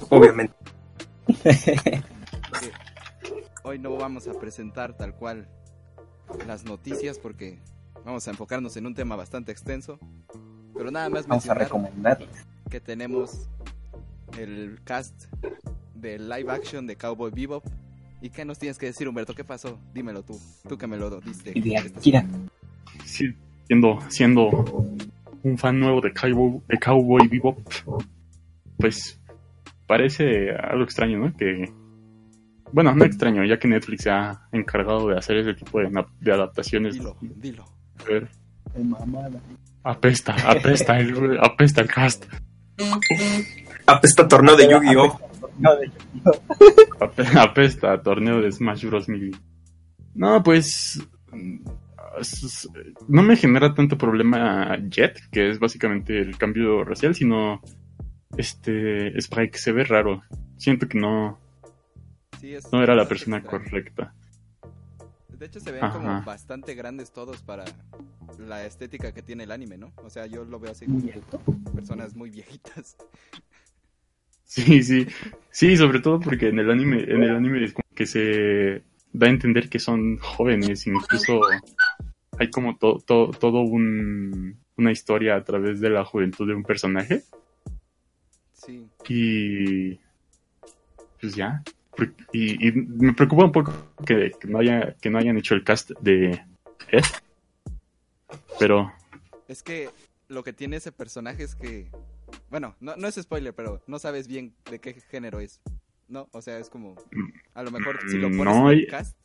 [0.09, 0.53] Obviamente.
[3.63, 5.47] Hoy no vamos a presentar tal cual
[6.45, 7.59] las noticias porque
[8.05, 9.99] vamos a enfocarnos en un tema bastante extenso.
[10.73, 12.29] Pero nada más vamos a recomendarles.
[12.69, 13.49] que tenemos
[14.37, 15.25] el cast
[15.95, 17.65] del live action de Cowboy Bebop.
[18.21, 19.35] ¿Y qué nos tienes que decir, Humberto?
[19.35, 19.79] ¿Qué pasó?
[19.93, 21.51] Dímelo tú, tú que me lo diste.
[21.53, 22.25] Y de esta Akira.
[23.05, 23.35] Sí,
[23.67, 24.49] siendo, siendo
[25.43, 27.59] un fan nuevo de Cowboy, de Cowboy Bebop,
[28.77, 29.19] pues
[29.85, 31.33] parece algo extraño, ¿no?
[31.35, 31.71] Que,
[32.71, 36.95] bueno, no extraño, ya que Netflix se ha encargado de hacer ese tipo de, adaptaciones.
[36.95, 37.65] Dilo, dilo.
[37.99, 38.27] A ver,
[39.83, 42.25] Apesta, apesta el, apesta el cast.
[43.85, 45.19] Apesta torneo de Yu-Gi-Oh!
[46.99, 49.07] Ape- Apesta torneo de Smash Bros.
[49.07, 49.31] Melee.
[50.13, 51.01] No, pues.
[53.07, 57.61] No me genera tanto problema Jet, que es básicamente el cambio racial, sino.
[58.37, 59.17] Este.
[59.17, 60.21] Spike se ve raro.
[60.57, 61.39] Siento que no,
[62.39, 63.63] Sí, es no era la persona extraño.
[63.65, 64.13] correcta.
[65.37, 65.93] De hecho, se ven Ajá.
[65.97, 67.63] como bastante grandes todos para
[68.39, 69.93] la estética que tiene el anime, ¿no?
[70.03, 71.01] O sea, yo lo veo así como
[71.73, 72.95] personas muy viejitas.
[74.49, 75.05] Sí, sí.
[75.51, 79.27] Sí, sobre todo porque en el anime, en el anime es como que se da
[79.27, 81.41] a entender que son jóvenes, incluso
[82.39, 86.63] hay como to- to- todo un, una historia a través de la juventud de un
[86.63, 87.23] personaje
[88.53, 89.99] Sí, y
[91.19, 91.63] pues ya.
[92.31, 93.73] Y, y me preocupa un poco
[94.05, 96.39] que, que no haya que no hayan hecho el cast de
[96.91, 97.03] Ed,
[98.59, 98.91] pero
[99.47, 99.89] es que
[100.27, 101.89] lo que tiene ese personaje es que,
[102.51, 105.61] bueno, no, no es spoiler, pero no sabes bien de qué género es,
[106.09, 106.27] ¿no?
[106.33, 106.95] O sea, es como,
[107.55, 109.17] a lo mejor si lo Mm, pones no, en el cast,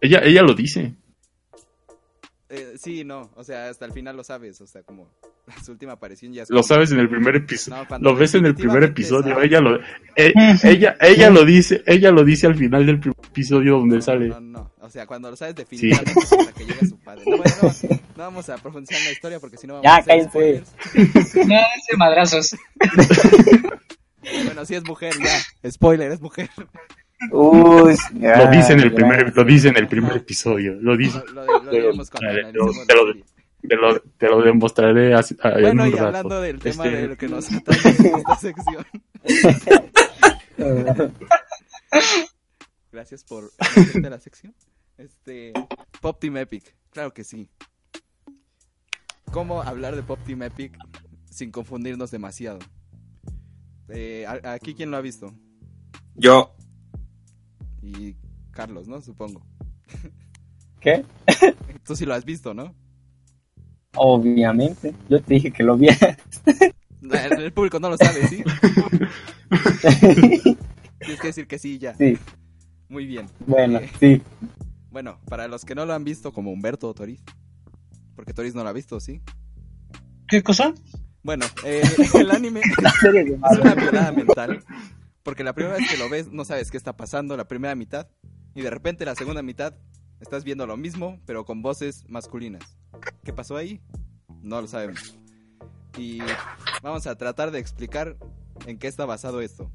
[0.00, 0.94] ella ella lo dice.
[2.48, 5.08] Eh, sí, no, o sea, hasta el final lo sabes, o sea, como
[5.64, 7.86] su última aparición ya es Lo como- sabes en el primer episodio.
[7.90, 9.40] No, Lo ves en el primer episodio.
[9.40, 9.78] Ella lo,
[10.16, 14.02] eh, ella, ella lo dice, ella lo dice al final del primer episodio donde No,
[14.02, 14.28] sale.
[14.28, 17.22] No, no, o sea, cuando lo sabes definitivamente es hasta que llega su padre.
[17.26, 17.52] No, bueno,
[18.16, 20.72] no, vamos a profundizar en la historia porque si no vamos Ya, a hacer spoilers.
[21.46, 22.56] No, ese madrazos.
[24.44, 25.70] Bueno, si es mujer, ya.
[25.70, 26.48] Spoiler, es mujer.
[27.30, 30.74] Uy, Lo dice en el ah, primer, lo dice en el primer episodio.
[30.80, 31.22] Lo dice.
[31.32, 33.24] Lo, lo, lo diremos cuando Vale, analicemos la te lo-.
[33.66, 36.06] Te lo, te lo demostraré así- a- en Bueno, un y rato.
[36.06, 38.84] hablando del tema Este, de lo que nos atañe en esta sección.
[42.92, 43.50] Gracias por
[44.04, 44.54] a la sección.
[44.98, 45.52] Este,
[46.00, 47.48] Pop Team Epic, claro que sí.
[49.32, 50.76] ¿Cómo hablar de Pop Team Epic
[51.30, 52.58] sin confundirnos demasiado?
[53.88, 55.34] Eh, aquí quién lo ha visto?
[56.14, 56.54] Yo,
[57.84, 58.16] Y
[58.50, 59.00] Carlos, ¿no?
[59.02, 59.42] Supongo.
[60.80, 61.04] ¿Qué?
[61.84, 62.74] Tú sí lo has visto, ¿no?
[63.96, 64.94] Obviamente.
[65.08, 66.16] Yo te dije que lo viera.
[67.02, 68.42] El, el público no lo sabe, ¿sí?
[70.98, 71.94] Tienes que decir que sí ya.
[71.94, 72.16] sí,
[72.88, 73.26] Muy bien.
[73.46, 74.22] bueno, Eh, sí.
[74.90, 77.22] Bueno, para los que no lo han visto, como Humberto o Toriz.
[78.14, 79.20] Porque Toriz no lo ha visto, ¿sí?
[80.28, 80.72] ¿Qué cosa?
[81.22, 81.82] Bueno, eh,
[82.14, 84.62] el anime La serie de es una violada mental.
[85.24, 88.06] Porque la primera vez que lo ves, no sabes qué está pasando la primera mitad.
[88.54, 89.74] Y de repente la segunda mitad
[90.20, 92.78] estás viendo lo mismo, pero con voces masculinas.
[93.24, 93.80] ¿Qué pasó ahí?
[94.42, 95.18] No lo sabemos.
[95.96, 96.18] Y
[96.82, 98.16] vamos a tratar de explicar
[98.66, 99.70] en qué está basado esto.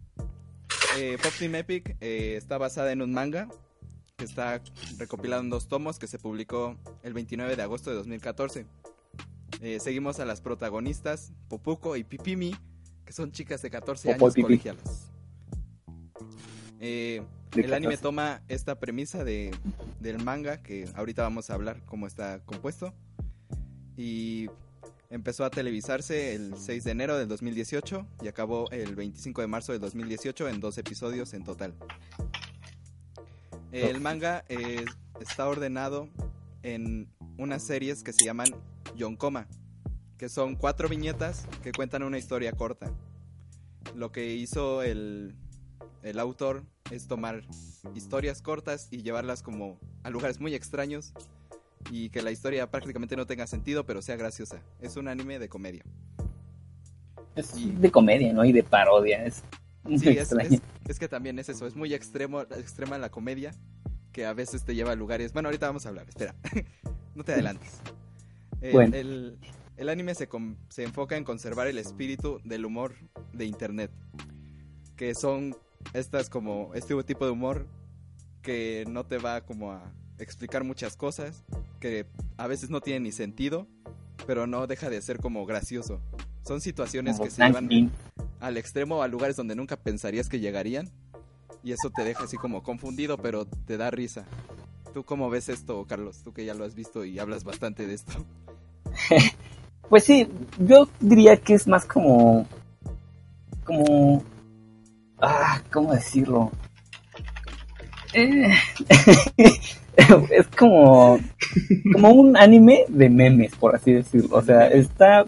[0.97, 3.47] Eh, Pop Team Epic eh, está basada en un manga
[4.17, 4.61] que está
[4.97, 8.65] recopilado en dos tomos que se publicó el 29 de agosto de 2014.
[9.61, 12.55] Eh, seguimos a las protagonistas, Popuko y Pipimi,
[13.05, 15.11] que son chicas de 14 Popo años colegialas.
[16.79, 17.21] Eh,
[17.55, 18.01] el anime 14.
[18.01, 19.51] toma esta premisa de,
[19.99, 22.93] del manga, que ahorita vamos a hablar cómo está compuesto,
[23.97, 24.49] y
[25.09, 29.71] empezó a televisarse el 6 de enero del 2018 y acabó el 25 de marzo
[29.71, 31.73] del 2018 en dos episodios en total.
[33.71, 34.85] El manga eh,
[35.19, 36.09] está ordenado
[36.63, 38.47] en unas series que se llaman
[38.95, 39.47] Yonkoma,
[40.17, 42.91] que son cuatro viñetas que cuentan una historia corta.
[43.95, 45.35] Lo que hizo el,
[46.03, 47.43] el autor es tomar
[47.95, 51.13] historias cortas y llevarlas como a lugares muy extraños
[51.91, 54.61] y que la historia prácticamente no tenga sentido pero sea graciosa.
[54.81, 55.83] Es un anime de comedia.
[57.35, 58.43] Es de comedia, ¿no?
[58.43, 59.23] Y de parodia.
[59.25, 59.43] Es
[59.83, 60.49] muy Sí, es, extraño.
[60.55, 63.51] es- es que también es eso, es muy extremo, extrema la comedia
[64.11, 65.33] que a veces te lleva a lugares...
[65.33, 66.33] Bueno, ahorita vamos a hablar, espera,
[67.15, 67.79] no te adelantes.
[68.61, 68.95] El, Bueno.
[68.95, 69.37] el-
[69.77, 72.95] el anime se, com- se enfoca en conservar el espíritu del humor
[73.31, 73.91] de Internet,
[74.97, 75.55] que son
[75.93, 77.67] estas como este tipo de humor
[78.41, 79.81] que no te va como a
[80.17, 81.43] explicar muchas cosas,
[81.79, 82.05] que
[82.37, 83.67] a veces no tienen ni sentido,
[84.27, 85.99] pero no deja de ser como gracioso.
[86.43, 87.91] Son situaciones Como que se llevan
[88.39, 90.89] al extremo a lugares donde nunca pensarías que llegarían.
[91.63, 94.25] Y eso te deja así como confundido, pero te da risa.
[94.93, 96.23] ¿Tú cómo ves esto, Carlos?
[96.23, 98.25] Tú que ya lo has visto y hablas bastante de esto.
[99.89, 100.27] Pues sí,
[100.59, 102.45] yo diría que es más como.
[103.65, 104.23] como.
[105.21, 106.51] Ah, ¿cómo decirlo?
[108.13, 108.49] Eh,
[110.31, 111.19] es como,
[111.93, 114.37] como un anime de memes, por así decirlo.
[114.37, 115.25] O sea, está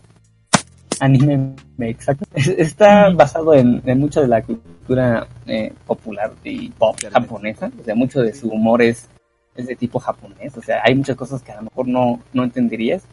[0.99, 2.25] anime, exacto.
[2.33, 7.71] Es- Está basado en, en mucho de la cultura eh, popular y pop japonesa.
[7.79, 9.09] O sea, mucho de su humor es,
[9.55, 10.55] es de tipo japonés.
[10.57, 13.03] O sea, hay muchas cosas que a lo mejor no, no entenderías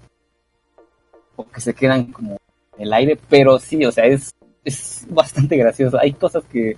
[1.37, 2.37] o que se quedan como
[2.76, 4.33] en el aire, pero sí, o sea, es,
[4.65, 5.99] es bastante gracioso.
[5.99, 6.77] Hay cosas que,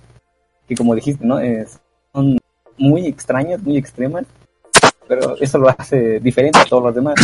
[0.67, 1.39] que como dijiste, ¿no?
[1.39, 1.79] Es,
[2.13, 2.37] son
[2.77, 4.25] muy extrañas, muy extremas,
[5.07, 7.15] pero eso lo hace diferente a todos los demás.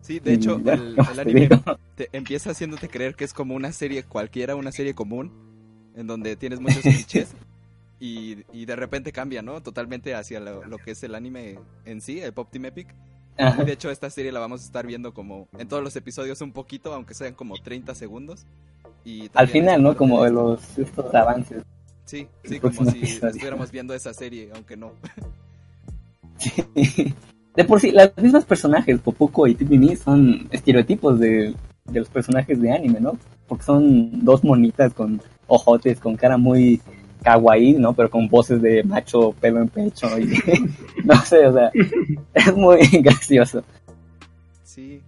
[0.00, 1.48] Sí, de hecho, ya, el, ¿qué más el te anime
[1.94, 5.30] te empieza haciéndote creer que es como una serie cualquiera, una serie común,
[5.96, 7.34] en donde tienes muchos clichés
[8.00, 9.62] y, y de repente cambia, ¿no?
[9.62, 12.88] Totalmente hacia lo, lo que es el anime en sí, el Pop Team Epic.
[13.38, 16.40] Y de hecho, esta serie la vamos a estar viendo como en todos los episodios
[16.40, 18.46] un poquito, aunque sean como 30 segundos.
[19.04, 19.96] Y Al final, ¿no?
[19.96, 21.62] Como de los estos avances.
[22.04, 23.28] Sí, sí, como si episodio.
[23.28, 24.92] estuviéramos viendo esa serie, aunque no.
[27.54, 31.54] De por sí, las mismas personajes, Popoco y Tipimi, son estereotipos de,
[31.86, 33.18] de los personajes de anime, ¿no?
[33.48, 36.80] Porque son dos monitas con ojotes, con cara muy
[37.22, 37.92] kawaii, ¿no?
[37.94, 40.38] Pero con voces de macho, pelo en pecho y...
[41.04, 41.70] no sé, o sea,
[42.34, 43.62] es muy gracioso.
[44.64, 45.02] Sí,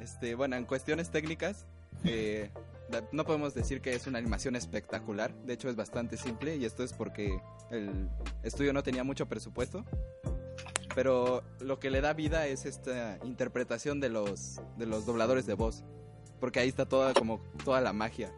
[0.00, 1.66] este, bueno, en cuestiones técnicas,
[2.04, 2.50] eh,
[3.12, 5.34] no podemos decir que es una animación espectacular.
[5.44, 7.38] De hecho, es bastante simple y esto es porque
[7.70, 8.08] el
[8.42, 9.84] estudio no tenía mucho presupuesto.
[10.94, 15.54] Pero lo que le da vida es esta interpretación de los, de los dobladores de
[15.54, 15.84] voz.
[16.40, 18.32] Porque ahí está toda, como, toda la magia.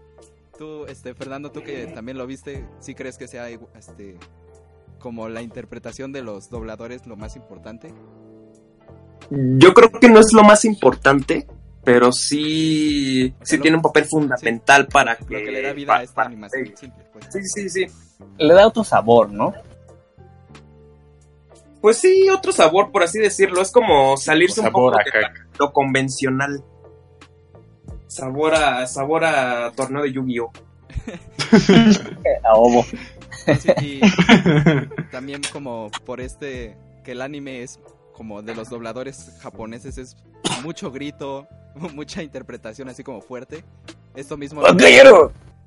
[0.59, 4.19] Tú, este, Fernando, tú que también lo viste, ¿sí crees que sea este,
[4.99, 7.95] como la interpretación de los dobladores lo más importante?
[9.31, 11.47] Yo creo que no es lo más importante,
[11.85, 15.25] pero sí, sí Lo- tiene un papel fundamental para que...
[15.39, 17.27] Lo que le da vida pa- a esta para- animación simple, pues.
[17.31, 17.87] Sí, sí, sí.
[18.39, 19.53] Le da otro sabor, ¿no?
[21.81, 23.63] Pues sí, otro sabor, por así decirlo.
[23.63, 25.27] Es como salirse un Sabor poco de
[25.61, 26.65] lo convencional.
[28.09, 30.53] Sabor a, sabor a torneo de Yu-Gi-Oh!
[32.45, 32.85] A ovo.
[33.61, 34.01] Sí, y
[35.11, 37.81] también como por este que el anime es
[38.13, 40.17] como de los dobladores japoneses es
[40.63, 41.47] mucho grito,
[41.95, 43.65] mucha interpretación así como fuerte.
[44.15, 44.63] Esto mismo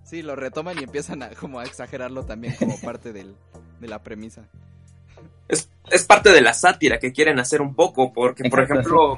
[0.04, 3.36] sí lo retoman y empiezan a como a exagerarlo también como parte del,
[3.80, 4.44] de la premisa.
[5.48, 9.18] Es, es parte de la sátira que quieren hacer un poco, porque, por ejemplo,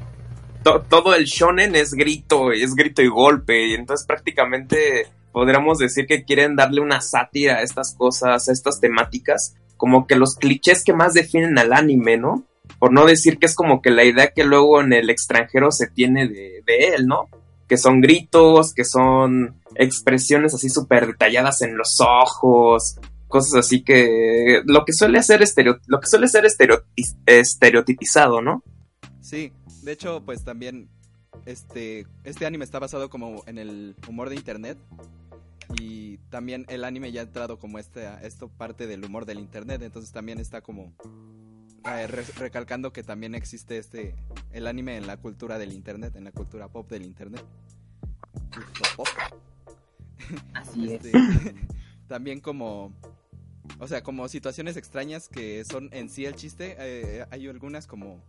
[0.63, 6.05] to- todo el shonen es grito, es grito y golpe, y entonces prácticamente podríamos decir
[6.05, 10.83] que quieren darle una sátira a estas cosas, a estas temáticas, como que los clichés
[10.83, 12.43] que más definen al anime, ¿no?
[12.79, 15.87] Por no decir que es como que la idea que luego en el extranjero se
[15.87, 17.27] tiene de, de él, ¿no?
[17.67, 22.97] Que son gritos, que son expresiones así súper detalladas en los ojos,
[23.27, 28.63] cosas así que lo que suele ser estereo, lo que suele ser estereoti- estereotipizado, ¿no?
[29.21, 29.51] Sí,
[29.83, 30.89] de hecho pues también
[31.45, 34.77] este este anime está basado como en el humor de internet
[35.79, 39.81] y también el anime ya ha entrado como este esto parte del humor del internet,
[39.81, 40.93] entonces también está como
[41.85, 44.15] eh, re- recalcando que también existe este
[44.51, 47.43] el anime en la cultura del internet, en la cultura pop del internet.
[48.53, 49.07] Cultura pop.
[50.53, 51.03] Así es.
[51.05, 51.11] Este,
[52.07, 52.93] también como
[53.79, 58.21] o sea como situaciones extrañas que son en sí el chiste eh, hay algunas como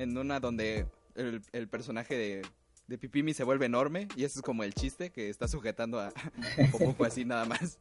[0.00, 2.42] en una donde el, el personaje de,
[2.86, 6.08] de Pipimi se vuelve enorme y eso es como el chiste que está sujetando a,
[6.08, 7.78] a Popoco así nada más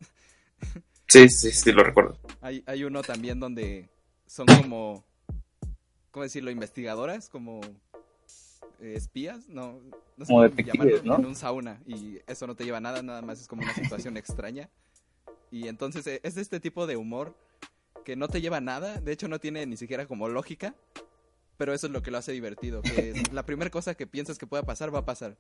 [1.07, 2.17] Sí, sí, sí, lo recuerdo.
[2.41, 3.89] hay, hay uno también donde
[4.28, 5.03] son como
[6.11, 6.51] ¿cómo decirlo?
[6.51, 7.61] investigadoras como
[8.82, 9.80] eh, espías no,
[10.17, 11.15] no sé Como detectives, ¿no?
[11.15, 13.74] en un sauna y eso no te lleva a nada nada más es como una
[13.74, 14.70] situación extraña
[15.51, 17.34] y entonces eh, es de este tipo de humor
[18.03, 20.74] que no te lleva a nada, de hecho no tiene ni siquiera como lógica,
[21.60, 24.38] pero eso es lo que lo hace divertido, que es la primera cosa que piensas
[24.38, 25.36] que pueda pasar va a pasar.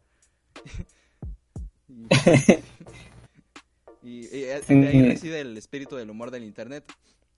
[4.03, 6.83] y, y, de ahí reside el espíritu del humor del internet.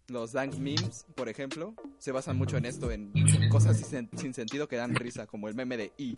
[0.07, 3.13] Los dank memes, por ejemplo, se basan mucho en esto, en
[3.51, 6.15] cosas sin, sin sentido que dan risa, como el meme de I.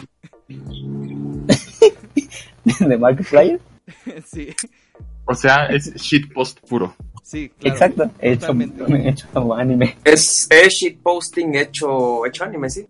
[2.80, 3.60] de Markiplier.
[4.26, 4.56] sí,
[5.26, 6.96] O sea, es shitpost puro.
[7.24, 7.76] sí, claro.
[7.76, 8.54] Exacto, hecho,
[9.08, 9.98] hecho como anime.
[10.04, 12.88] Es, es shitposting hecho, hecho anime, sí.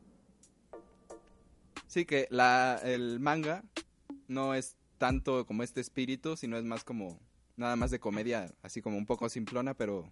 [1.88, 3.64] Sí, que la, el manga
[4.28, 7.20] no es tanto como este espíritu, sino es más como
[7.56, 10.12] nada más de comedia, así como un poco simplona, pero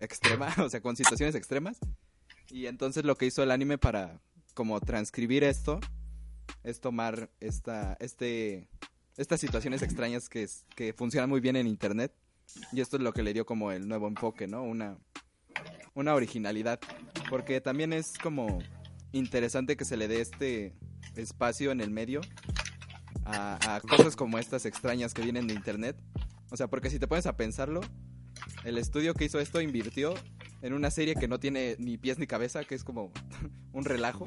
[0.00, 1.78] extrema, o sea, con situaciones extremas.
[2.50, 4.20] Y entonces lo que hizo el anime para
[4.54, 5.80] como transcribir esto
[6.62, 8.68] es tomar esta, este,
[9.18, 10.64] estas situaciones extrañas que, es-
[10.96, 12.12] funcionan muy bien en internet
[12.72, 14.62] Y esto es lo que le dio como el nuevo enfoque, ¿no?
[14.62, 14.96] Una,
[15.94, 16.80] una originalidad.
[17.28, 18.60] Porque también es como
[19.12, 20.74] interesante que se le dé este
[21.14, 22.22] espacio en el medio
[23.26, 25.96] a, a cosas como estas extrañas que vienen de internet.
[26.50, 27.80] O sea, porque si te pones a pensarlo,
[28.64, 30.14] el estudio que hizo esto invirtió
[30.62, 33.12] en una serie que no tiene ni pies ni cabeza, que es como
[33.72, 34.24] un relajo.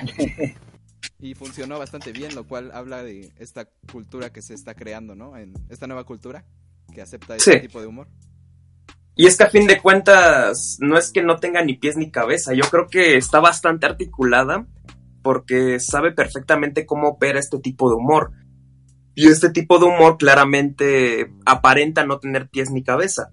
[1.22, 5.38] Y funcionó bastante bien, lo cual habla de esta cultura que se está creando, ¿no?
[5.38, 6.44] En esta nueva cultura
[6.94, 7.60] que acepta este Sí.
[7.62, 8.08] tipo de humor.
[9.16, 12.10] Y es que a fin de cuentas no es que no tenga ni pies ni
[12.10, 14.66] cabeza, yo creo que está bastante articulada
[15.22, 18.32] porque sabe perfectamente cómo opera este tipo de humor.
[19.14, 23.32] Y este tipo de humor claramente aparenta no tener pies ni cabeza.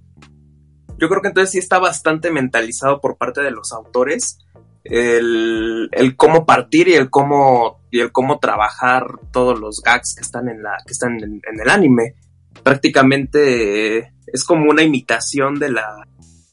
[0.99, 4.39] Yo creo que entonces sí está bastante mentalizado por parte de los autores
[4.85, 10.23] el, el cómo partir y el cómo y el cómo trabajar todos los gags que
[10.23, 12.15] están en la que están en, el anime
[12.63, 16.07] prácticamente eh, es como una imitación de la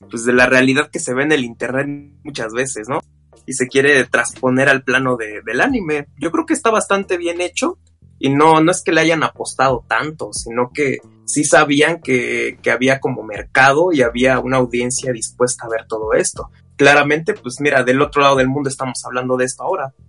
[0.09, 1.87] pues de la realidad que se ve en el internet
[2.23, 2.99] muchas veces, ¿no?
[3.45, 6.07] Y se quiere transponer al plano de- del anime.
[6.19, 7.77] Yo creo que está bastante bien hecho
[8.19, 12.71] y no, no es que le hayan apostado tanto, sino que sí sabían que, que
[12.71, 16.49] había como mercado y había una audiencia dispuesta a ver todo esto.
[16.75, 19.93] Claramente, pues mira, del otro lado del mundo estamos hablando de esto ahora.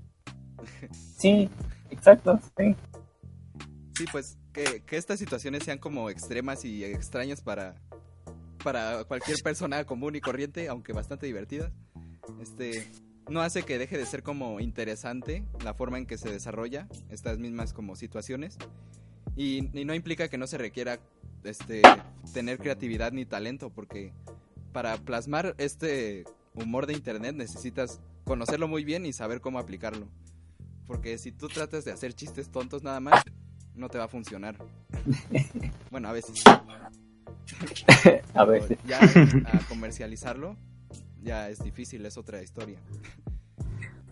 [1.18, 1.48] Sí,
[1.90, 2.76] exacto, sí.
[3.96, 7.74] Sí, pues que, que estas situaciones sean como extremas y extrañas para,
[8.62, 11.72] para cualquier persona común y corriente, aunque bastante divertidas.
[12.40, 12.86] Este
[13.28, 17.38] no hace que deje de ser como interesante la forma en que se desarrolla estas
[17.38, 18.58] mismas como situaciones.
[19.36, 20.98] Y, y no implica que no se requiera
[21.44, 21.82] este
[22.34, 24.12] tener creatividad ni talento, porque
[24.72, 26.24] para plasmar este
[26.57, 30.09] humor de internet necesitas conocerlo muy bien y saber cómo aplicarlo.
[30.86, 33.22] Porque si tú tratas de hacer chistes tontos nada más,
[33.74, 34.57] no te va a funcionar.
[35.90, 36.42] Bueno, a veces.
[38.34, 38.76] A veces.
[38.86, 40.57] Ya a comercializarlo,
[41.22, 42.78] ya es difícil, es otra historia.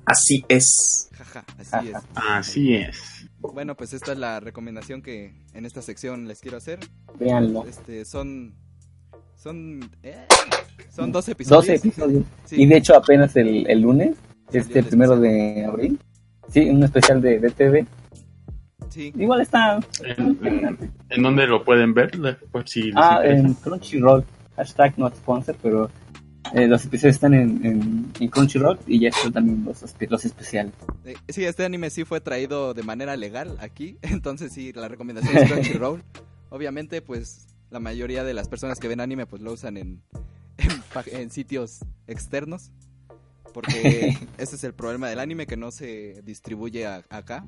[0.07, 1.11] Así es.
[1.13, 1.97] Jaja, así es.
[2.15, 3.29] Así es.
[3.41, 6.79] Bueno, pues esta es la recomendación que en esta sección les quiero hacer.
[7.19, 7.67] Véanlo.
[7.67, 8.55] Este, son.
[9.37, 9.91] Son.
[10.03, 10.27] eh,
[10.95, 11.67] son 12 episodios.
[11.67, 12.25] 12 episodios.
[12.45, 12.63] Sí.
[12.63, 14.17] Y de hecho apenas el, el lunes,
[14.47, 15.55] Salió este el primero especial.
[15.55, 15.99] de abril,
[16.49, 17.87] sí, un especial de, de TV.
[18.91, 19.13] Sí.
[19.17, 19.81] Igual está...
[20.05, 20.79] ¿En, en,
[21.11, 22.13] en dónde lo pueden ver?
[22.53, 23.47] Por si Ah, interesa.
[23.49, 24.25] en Crunchyroll.
[24.57, 25.91] Hashtag not sponsor, pero
[26.53, 30.73] eh, los episodios están en, en, en Crunchyroll y ya están también los, los especiales.
[31.29, 35.51] Sí, este anime sí fue traído de manera legal aquí, entonces sí, la recomendación es
[35.53, 36.05] Crunchyroll.
[36.51, 40.03] Obviamente, pues la mayoría de las personas que ven anime pues lo usan en,
[40.59, 40.83] en,
[41.21, 42.71] en sitios externos,
[43.53, 47.45] porque ese es el problema del anime que no se distribuye a- acá.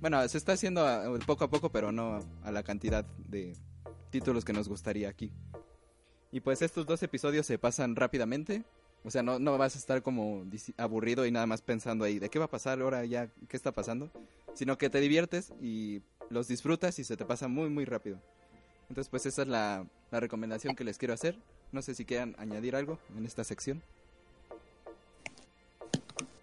[0.00, 3.56] Bueno, se está haciendo a- poco a poco, pero no a la cantidad de
[4.10, 5.32] títulos que nos gustaría aquí.
[6.32, 8.64] Y pues estos dos episodios se pasan rápidamente.
[9.02, 10.44] O sea, no, no vas a estar como
[10.76, 13.28] aburrido y nada más pensando ahí, ¿de qué va a pasar ahora ya?
[13.48, 14.10] ¿Qué está pasando?
[14.54, 18.20] Sino que te diviertes y los disfrutas y se te pasa muy, muy rápido.
[18.90, 21.38] Entonces, pues esa es la, la recomendación que les quiero hacer.
[21.72, 23.80] No sé si quieran añadir algo en esta sección.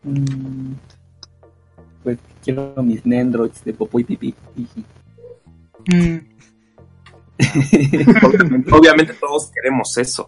[0.03, 0.73] Mm,
[2.03, 4.33] pues quiero mis Nendroids de Popo y Pipi.
[4.55, 4.85] Jiji.
[5.93, 6.17] Mm,
[8.25, 10.27] Obviamente, obviamente todos queremos eso.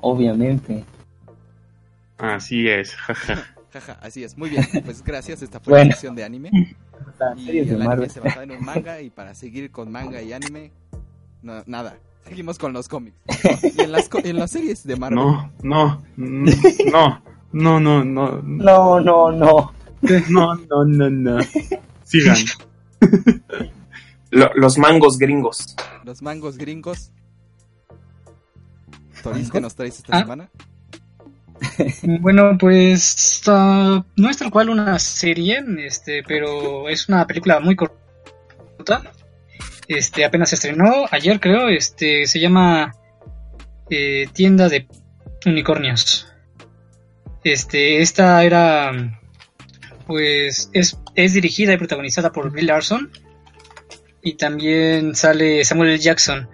[0.00, 0.84] Obviamente.
[2.18, 3.54] Así es, jaja.
[3.72, 4.36] Jaja, así es.
[4.36, 4.64] Muy bien.
[4.84, 5.40] Pues gracias.
[5.42, 5.86] Esta fue Bueno.
[5.86, 6.50] la sección de anime.
[7.36, 8.10] Y series de el anime Marvel.
[8.10, 9.00] se basa en un manga.
[9.00, 10.72] Y para seguir con manga y anime,
[11.42, 11.96] no- nada.
[12.26, 13.16] Seguimos con los cómics.
[13.76, 15.16] Y en las, co- en las series de Marvel.
[15.18, 19.72] No, no, no, no, no, no, No, no, no.
[20.28, 21.38] no, no, no, no.
[22.04, 22.36] Sigan.
[24.30, 25.74] Lo- los mangos gringos.
[26.04, 27.10] Los mangos gringos.
[29.22, 30.20] Toris, ¿qué nos traes esta Ah.
[30.20, 30.48] semana?
[32.20, 37.76] Bueno, pues ah, no es tal cual una serie, este, pero es una película muy
[37.76, 39.12] corta.
[39.88, 41.68] Este, apenas se estrenó ayer, creo.
[41.68, 42.94] Este, se llama
[43.90, 44.86] eh, Tienda de
[45.46, 46.28] Unicornios.
[47.44, 48.92] Este, esta era,
[50.06, 53.10] pues, es, es dirigida y protagonizada por Bill Larson
[54.22, 55.98] y también sale Samuel L.
[55.98, 56.48] Jackson.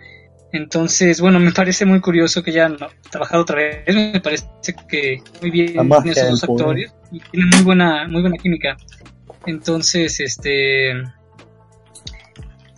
[0.53, 2.79] Entonces, bueno, me parece muy curioso que hayan
[3.11, 3.95] trabajado otra vez.
[3.95, 4.47] Me parece
[4.89, 8.77] que muy bien esos dos actores y tienen muy buena, muy buena química.
[9.45, 10.93] Entonces, este,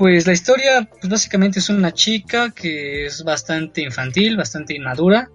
[0.01, 5.29] pues la historia, pues básicamente es una chica que es bastante infantil, bastante inmadura.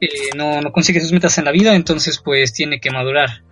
[0.00, 3.42] Eh, no, no consigue sus metas en la vida, entonces pues tiene que madurar.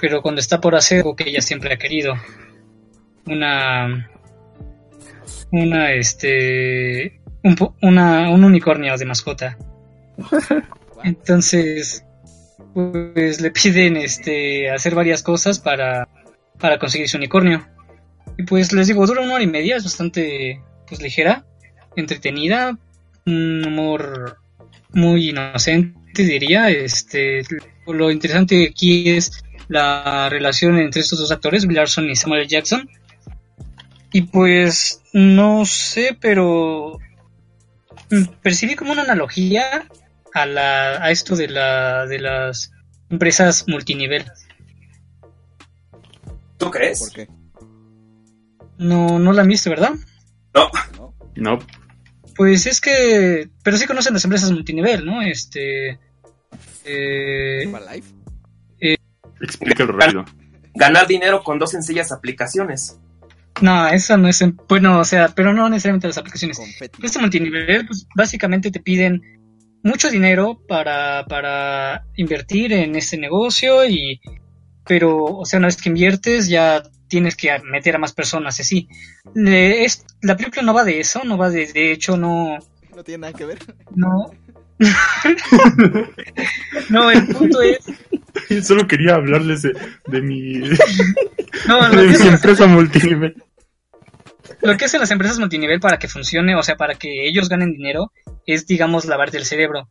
[0.00, 2.14] Pero cuando está por hacer algo que ella siempre ha querido,
[3.26, 4.10] una
[5.52, 9.56] una este un, una, un unicornio de mascota.
[11.04, 12.04] Entonces,
[12.74, 16.08] pues le piden este hacer varias cosas para,
[16.58, 17.75] para conseguir su unicornio.
[18.38, 21.44] Y pues les digo, dura una hora y media, es bastante pues ligera,
[21.96, 22.78] entretenida,
[23.24, 24.38] un humor
[24.92, 26.70] muy inocente diría.
[26.70, 27.42] Este,
[27.86, 32.46] lo interesante aquí es la relación entre estos dos actores, Larson y Samuel.
[32.46, 32.88] Jackson.
[34.12, 36.98] Y pues no sé, pero
[38.42, 39.88] percibí como una analogía
[40.32, 42.72] a la a esto de la de las
[43.10, 44.24] empresas multinivel.
[46.56, 47.00] ¿Tú crees?
[47.00, 47.28] ¿Por qué?
[48.78, 49.92] No no la han visto, ¿verdad?
[50.54, 50.70] No.
[50.98, 51.14] ¿No?
[51.36, 51.58] No,
[52.34, 55.22] Pues es que pero sí conocen las empresas multinivel, ¿no?
[55.22, 55.98] Este
[56.84, 58.14] eh, ¿Herbalife?
[59.40, 60.24] explícalo rápido.
[60.74, 62.98] Ganar dinero con dos sencillas aplicaciones.
[63.62, 66.58] no, esa no es en- bueno, o sea, pero no necesariamente las aplicaciones.
[67.02, 69.22] Este multinivel, pues básicamente te piden
[69.82, 74.20] mucho dinero para, para invertir en este negocio y
[74.86, 78.62] pero o sea una vez que inviertes ya tienes que meter a más personas y
[78.62, 78.88] así
[79.34, 82.58] Le- es, la película no va de eso no va de de hecho no
[82.94, 83.58] No tiene nada que ver.
[83.94, 84.30] no
[86.90, 87.78] no el punto es
[88.66, 89.72] Solo quería hablarles de,
[90.06, 90.60] de mi,
[91.66, 93.42] no de mi empresa multinivel.
[94.60, 97.72] lo que hacen las empresas multinivel para que funcione o sea para que ellos ganen
[97.72, 98.12] dinero
[98.46, 99.88] es digamos lavarte el cerebro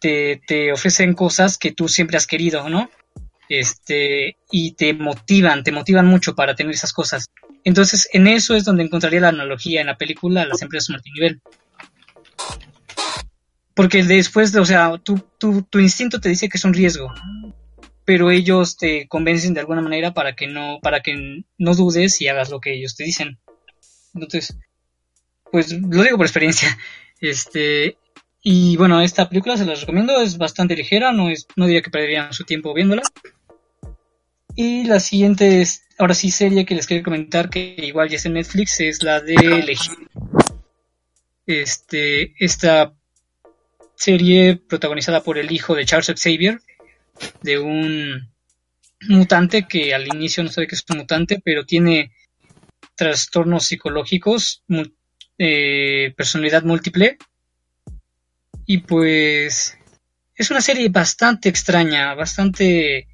[0.00, 2.88] te, te ofrecen cosas que tú siempre has querido no
[3.60, 7.30] este y te motivan, te motivan mucho para tener esas cosas.
[7.64, 11.40] Entonces, en eso es donde encontraría la analogía en la película las empresas multinivel.
[13.74, 17.12] Porque después, o sea, tu, tu, tu instinto te dice que es un riesgo,
[18.04, 22.28] pero ellos te convencen de alguna manera para que no, para que no dudes y
[22.28, 23.38] hagas lo que ellos te dicen.
[24.14, 24.56] Entonces,
[25.50, 26.76] pues lo digo por experiencia.
[27.20, 27.96] Este,
[28.42, 31.90] y bueno, esta película se las recomiendo, es bastante ligera, no es, no diría que
[31.90, 33.02] perderían su tiempo viéndola.
[34.54, 38.28] Y la siguiente es, ahora sí, serie que les quiero comentar, que igual ya está
[38.28, 39.76] en Netflix, es la de.
[41.46, 42.94] Este, esta
[43.96, 46.60] serie protagonizada por el hijo de Charles Xavier,
[47.42, 48.32] de un
[49.08, 52.12] mutante que al inicio no sabe que es un mutante, pero tiene
[52.94, 54.62] trastornos psicológicos,
[55.38, 57.18] eh, personalidad múltiple.
[58.66, 59.76] Y pues
[60.34, 63.08] es una serie bastante extraña, bastante...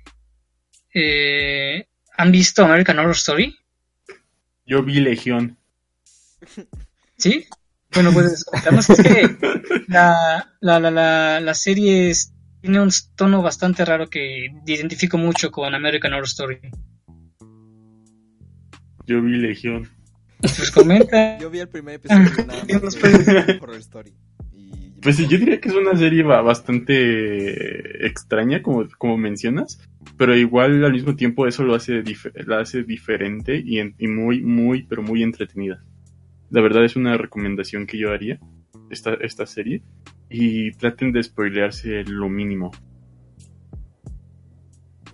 [0.95, 1.87] eh,
[2.17, 3.55] ¿Han visto American Horror Story?
[4.67, 5.57] Yo vi Legión.
[7.17, 7.47] ¿Sí?
[7.93, 8.91] Bueno, puedes comentarnos.
[8.91, 9.37] Es que
[9.89, 15.51] la, la, la, la, la serie es- tiene un tono bastante raro que identifico mucho
[15.51, 16.59] con American Horror Story.
[19.07, 19.89] Yo vi Legión.
[20.41, 21.39] Pues comenta.
[21.41, 24.13] Yo vi el primer episodio nada ¿Qué nos más puedes de Horror Story.
[24.53, 29.79] Y Pues sí, yo diría que es una serie ba- bastante extraña, como, como mencionas,
[30.19, 34.09] pero igual al mismo tiempo eso lo hace, dif- la hace diferente y, en- y
[34.09, 35.83] muy, muy, pero muy entretenida.
[36.51, 38.39] La verdad es una recomendación que yo haría,
[38.91, 39.83] esta, esta serie,
[40.29, 42.71] y traten de spoilearse lo mínimo.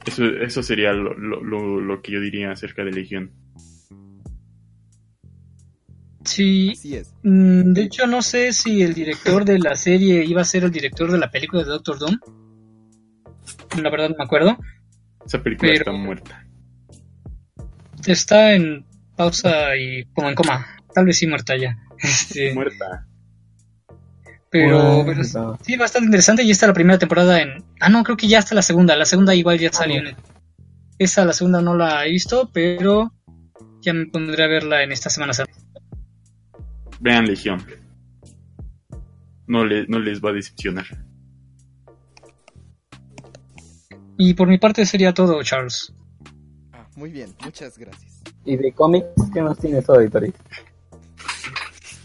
[0.07, 3.31] Eso, eso sería lo, lo, lo, lo que yo diría acerca de Legión.
[6.25, 7.13] Sí, Así es.
[7.23, 10.71] mm, de hecho no sé si el director de la serie iba a ser el
[10.71, 12.19] director de la película de Doctor Doom.
[13.83, 14.57] La verdad no me acuerdo.
[15.27, 16.47] Esa película Pero- está muerta.
[18.07, 18.85] Está en
[19.17, 20.67] pausa y como en coma.
[20.95, 21.77] Tal vez sí muerta ya.
[21.99, 23.07] Este, Muerta.
[24.51, 26.43] pero, Bueno, pero sí, bastante interesante.
[26.43, 27.65] Y está la primera temporada en.
[27.81, 28.95] Ah, no, creo que ya está la segunda.
[28.97, 30.15] La segunda igual ya salió en.
[30.99, 33.13] Esa, la segunda no la he visto, pero
[33.81, 35.33] ya me pondré a verla en esta semana.
[37.01, 37.65] Vean Legión.
[39.47, 40.87] No, le, no les va a decepcionar.
[44.17, 45.93] Y por mi parte sería todo, Charles.
[46.73, 48.23] Ah, muy bien, muchas gracias.
[48.45, 50.33] ¿Y de cómics qué nos tienes hoy, Tori?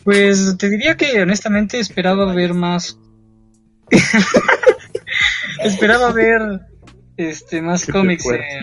[0.03, 2.97] Pues te diría que honestamente esperaba ver más.
[5.63, 6.61] esperaba ver
[7.17, 8.57] este más cómics en,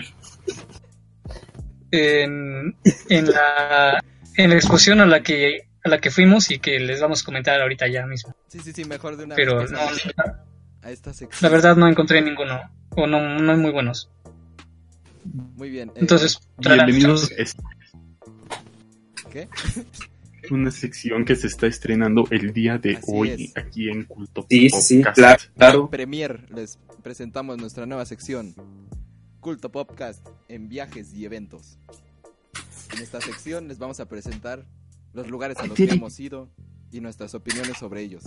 [1.91, 2.75] en,
[3.09, 4.03] en la
[4.35, 7.25] en la exposición a la que a la que fuimos y que les vamos a
[7.25, 8.35] comentar ahorita ya mismo.
[8.47, 9.79] Sí, sí, sí, mejor de una Pero vez no,
[10.87, 11.39] a esta sección.
[11.41, 12.59] la verdad no encontré ninguno
[12.95, 14.09] o no no hay muy buenos.
[15.55, 15.89] Muy bien.
[15.89, 17.29] eh, Entonces, Bienvenidos
[19.31, 19.49] ¿Qué?
[20.51, 23.57] una sección que se está estrenando el día de Así hoy es.
[23.57, 25.15] aquí en Culto Sí, sí, Podcast.
[25.17, 25.89] claro, claro.
[25.89, 28.55] Premier les presentamos nuestra nueva sección,
[29.41, 31.77] Culto Podcast en viajes y eventos.
[32.95, 34.65] En esta sección les vamos a presentar
[35.13, 36.49] los lugares a los que hemos ido,
[36.91, 38.23] y nuestras opiniones sobre ellos.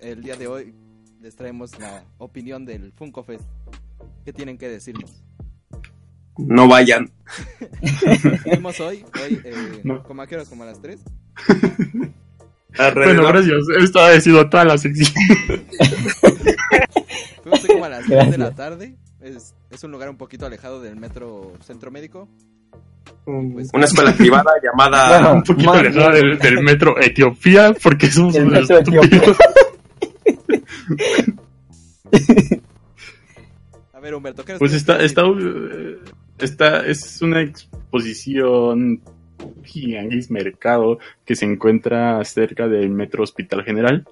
[0.00, 0.74] El día de hoy
[1.20, 3.44] les traemos la opinión del Funko Fest.
[4.24, 5.22] ¿Qué tienen que decirnos?
[6.36, 7.10] No vayan.
[8.44, 10.02] Fuimos hoy, hoy eh, No.
[10.04, 10.48] ¿como a qué horas?
[10.48, 11.00] ¿Como a las 3?
[12.94, 13.62] Bueno, gracias.
[13.80, 15.08] Esto ha sido toda la sección.
[17.42, 18.94] Fuimos hoy como a las 3 de la tarde.
[19.20, 22.28] Es, es un lugar un poquito alejado del metro centro médico.
[23.24, 25.08] Pues- una escuela privada llamada.
[25.18, 29.36] Bueno, Un poquito alejada del, del metro Etiopía porque somos unos estúpidos.
[33.92, 35.36] A ver, Humberto, ¿qué nos Pues está, está, uh,
[36.38, 39.00] está, es una exposición
[39.62, 44.06] Tianguis Mercado que se encuentra cerca del Metro Hospital General,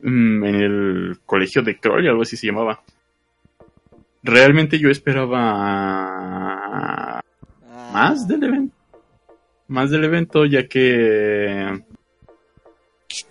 [0.00, 2.82] mm, en el colegio de Crowley, algo así se llamaba.
[4.22, 6.30] Realmente yo esperaba
[7.90, 8.76] Ah, más del evento,
[9.68, 11.82] más del evento, ya que,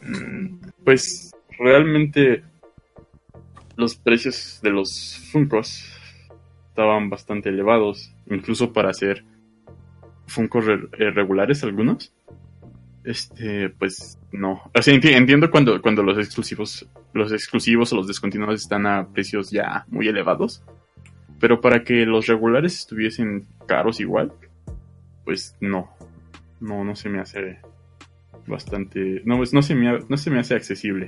[0.01, 1.28] mm, pues,
[1.59, 2.43] realmente
[3.75, 5.85] los precios de los Funkos
[6.69, 9.23] estaban bastante elevados, incluso para hacer
[10.27, 12.13] Funkos eh, regulares algunos.
[13.03, 14.61] Este, pues no.
[14.75, 19.07] O sea, enti- entiendo cuando, cuando los exclusivos, los exclusivos o los descontinuados están a
[19.07, 20.61] precios ya muy elevados.
[21.39, 24.33] Pero para que los regulares estuviesen caros igual,
[25.23, 25.89] pues no.
[26.59, 27.59] No, no se me hace
[28.45, 29.21] bastante.
[29.25, 31.07] No, pues no se me, no se me hace accesible.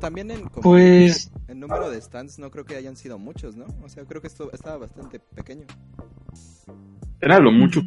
[0.00, 3.66] También en, como Pues en número de stands no creo que hayan sido muchos, ¿no?
[3.82, 5.66] O sea, creo que esto estaba bastante pequeño.
[7.20, 7.82] Era lo mucho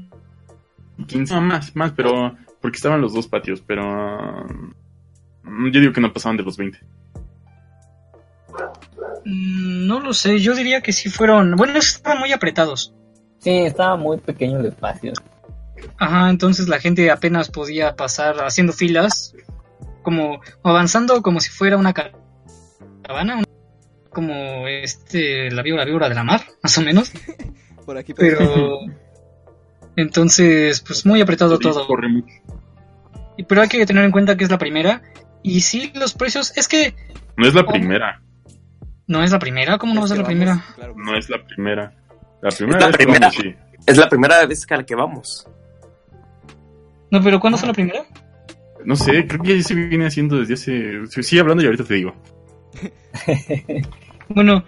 [1.06, 3.84] 15 no, más, más, pero porque estaban los dos patios, pero
[5.44, 6.80] mm, yo digo que no pasaban de los 20.
[9.26, 12.94] mm, no lo sé, yo diría que sí fueron, bueno, estaban muy apretados.
[13.40, 15.14] Sí, estaba muy pequeño el espacio.
[15.98, 19.36] Ajá, entonces la gente apenas podía pasar haciendo filas,
[20.08, 23.44] como avanzando como si fuera una caravana, una-
[24.10, 27.12] como este la víbora, víbora de la mar, más o menos.
[27.86, 28.80] Por aquí, Pero
[29.98, 31.86] entonces, pues muy apretado todo.
[31.88, 32.34] Corre mucho.
[33.36, 35.02] Y- Pero hay que tener en cuenta que es la primera.
[35.44, 36.96] Y sí, los precios, es que
[37.36, 37.68] No es la Oh.
[37.72, 38.22] primera,
[39.08, 40.64] no es la primera, ¿cómo no va a Es ser la primera?
[40.76, 41.94] claro no es la primera.
[42.42, 43.20] La primera la vez primera.
[43.28, 43.56] vamos, sí.
[43.86, 45.46] Es la primera vez a la que vamos.
[47.12, 48.06] No, pero ¿cuándo fue la primera?
[48.86, 51.08] No sé, creo que ya se viene haciendo desde hace...
[51.08, 52.16] sí, Sigue hablando y ahorita te digo.
[54.30, 54.66] Bueno,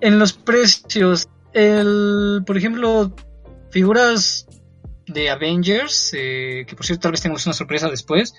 [0.00, 3.14] en los precios, el, por ejemplo,
[3.70, 4.46] figuras
[5.06, 8.34] de Avengers, eh, que por cierto tal vez tengamos una sorpresa después,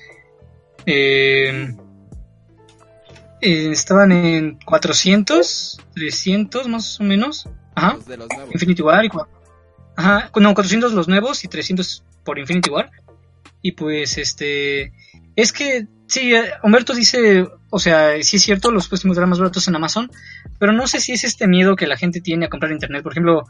[0.85, 1.75] eh,
[3.41, 7.47] eh, estaban en 400, 300 más o menos.
[7.75, 8.53] Ajá, Los de los nuevos.
[8.53, 9.09] Infinity War y
[9.95, 12.91] Ajá, no, 400 los nuevos y 300 por Infinity War.
[13.67, 14.93] Y pues este
[15.35, 19.39] es que sí, eh, Humberto dice, o sea, sí es cierto, los puestos estar más
[19.39, 20.09] baratos en Amazon,
[20.57, 23.11] pero no sé si es este miedo que la gente tiene a comprar internet, por
[23.11, 23.43] ejemplo,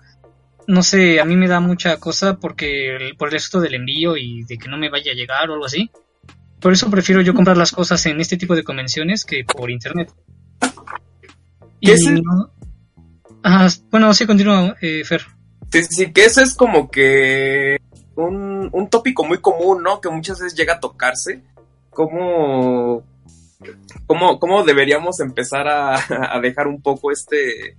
[0.66, 4.18] no sé, a mí me da mucha cosa porque el- por el resto del envío
[4.18, 5.92] y de que no me vaya a llegar o algo así.
[6.60, 10.12] Por eso prefiero yo comprar las cosas en este tipo de convenciones que por internet.
[11.80, 12.50] ¿Qué es no-
[13.44, 15.22] Ajá, bueno, sí, continúa, eh, Fer.
[15.72, 17.78] Sí, sí, que eso es como que
[18.18, 20.02] un, un tópico muy común, ¿no?
[20.02, 21.42] Que muchas veces llega a tocarse.
[21.90, 23.04] ¿Cómo,
[24.06, 27.78] cómo, cómo deberíamos empezar a, dejar un poco este,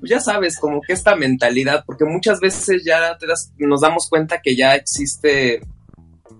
[0.00, 1.84] pues ya sabes, como que esta mentalidad?
[1.86, 3.16] Porque muchas veces ya
[3.58, 5.62] nos damos cuenta que ya existe,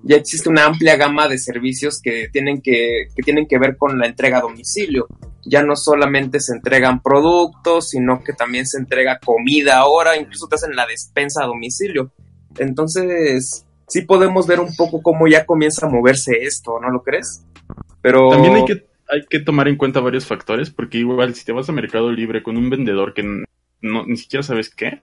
[0.02, 3.98] ya existe una amplia gama de servicios que tienen que, que tienen que ver con
[3.98, 5.06] la entrega a domicilio
[5.46, 10.54] ya no solamente se entregan productos, sino que también se entrega comida ahora, incluso te
[10.54, 12.12] hacen la despensa a domicilio.
[12.58, 17.44] Entonces, sí podemos ver un poco cómo ya comienza a moverse esto, ¿no lo crees?
[18.02, 21.52] Pero También hay que, hay que tomar en cuenta varios factores, porque igual si te
[21.52, 25.02] vas a Mercado Libre con un vendedor que no, ni siquiera sabes qué,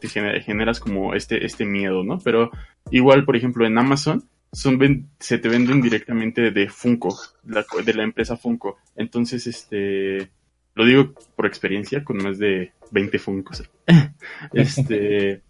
[0.00, 2.18] te genera- generas como este, este miedo, ¿no?
[2.18, 2.50] Pero
[2.90, 8.36] igual, por ejemplo, en Amazon son se te venden directamente de Funko, de la empresa
[8.36, 8.78] Funko.
[8.96, 10.30] Entonces, este,
[10.74, 13.68] lo digo por experiencia, con más de 20 Funkos.
[14.52, 15.42] este,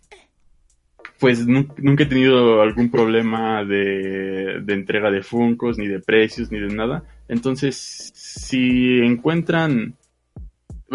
[1.18, 6.60] pues nu- nunca he tenido algún problema de, entrega de Funkos, ni de precios, ni
[6.60, 7.04] de nada.
[7.28, 7.76] Entonces,
[8.14, 9.94] si encuentran...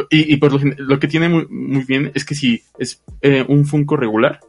[0.09, 3.65] Y, por lo, lo que tiene muy, muy bien es que si es eh, un
[3.65, 4.39] Funko regular,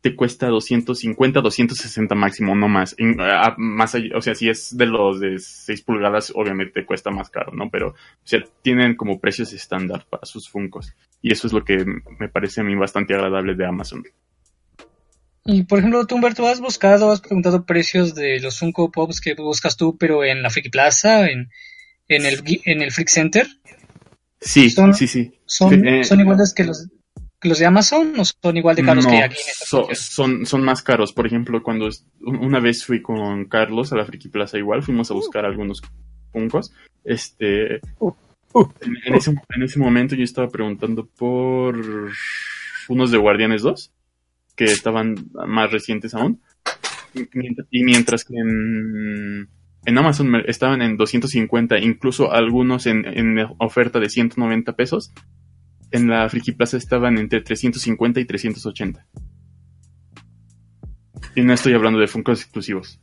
[0.00, 2.96] te cuesta 250, 260 máximo, no más.
[3.58, 7.28] Más allá- o sea, si es de los de 6 pulgadas, obviamente te cuesta más
[7.30, 7.68] caro, ¿no?
[7.70, 10.94] Pero, o sea, tienen como precios estándar para sus Funkos.
[11.20, 11.84] Y eso es lo que
[12.18, 14.02] me parece a mí bastante agradable de Amazon.
[15.44, 19.34] Y por ejemplo, tú, Humberto, ¿has buscado, has preguntado precios de los Funko Pops que
[19.34, 21.50] buscas tú, pero en la Friki Plaza, en,
[22.08, 23.46] en, el, en el Freak Center?
[24.40, 25.32] Sí, Son- sí, sí.
[25.46, 26.88] ¿Son, Eh, ¿son iguales que los,
[27.40, 30.46] que los de Amazon o son igual de caros no, que aquí en so- son,
[30.46, 31.12] son más caros.
[31.12, 31.88] Por ejemplo, cuando
[32.20, 35.82] una vez fui con Carlos a la Friki Plaza igual, fuimos a buscar algunos
[36.32, 36.72] puncos.
[37.04, 41.76] Este, en, en ese, en ese momento yo estaba preguntando por
[42.88, 43.92] unos de Guardianes 2,
[44.56, 45.14] que estaban
[45.46, 46.40] más recientes aún.
[47.14, 49.48] Y mient- y mientras que en,
[49.98, 53.04] Amazon estaban en 250, incluso algunos en,
[53.58, 55.12] oferta de 190 pesos,
[55.90, 59.06] en la Friki Plaza estaban entre 350 y 380.
[61.36, 63.00] Y no estoy hablando de Funkos exclusivos.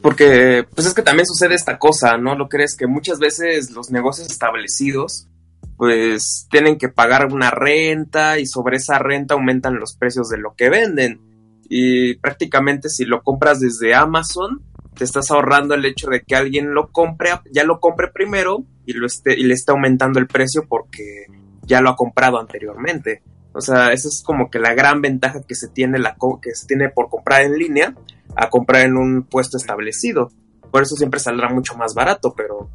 [0.00, 2.36] Porque, pues es que también sucede esta cosa, ¿no?
[2.36, 5.28] Lo crees que muchas veces los negocios establecidos,
[5.76, 10.54] pues tienen que pagar una renta y sobre esa renta aumentan los precios de lo
[10.54, 11.20] que venden.
[11.68, 14.62] Y prácticamente si lo compras desde Amazon,
[14.94, 18.92] te estás ahorrando el hecho de que alguien lo compre, ya lo compre primero y,
[18.92, 21.26] lo esté, y le esté aumentando el precio porque
[21.62, 23.22] ya lo ha comprado anteriormente.
[23.52, 26.66] O sea, esa es como que la gran ventaja que se tiene, la que se
[26.66, 27.94] tiene por comprar en línea
[28.36, 30.30] a comprar en un puesto establecido.
[30.70, 32.68] Por eso siempre saldrá mucho más barato, pero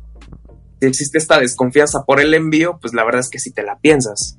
[0.80, 3.78] si existe esta desconfianza por el envío, pues la verdad es que si te la
[3.80, 4.38] piensas.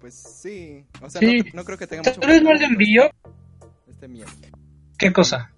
[0.00, 0.84] Pues sí.
[1.00, 1.42] O sea, Sí.
[1.46, 3.10] no, no creo que tenga mucho Tal no el envío,
[3.88, 4.28] Este miedo.
[4.98, 5.50] ¿qué cosa?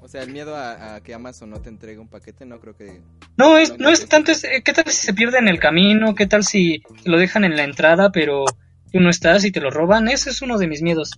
[0.00, 2.76] O sea, el miedo a, a que Amazon no te entregue un paquete, no creo
[2.76, 3.00] que.
[3.36, 6.14] No, es, no es tanto, es, ¿qué tal si se pierde en el camino?
[6.14, 8.44] ¿Qué tal si te lo dejan en la entrada, pero
[8.90, 10.08] tú no estás y te lo roban?
[10.08, 11.10] Ese es uno de mis miedos.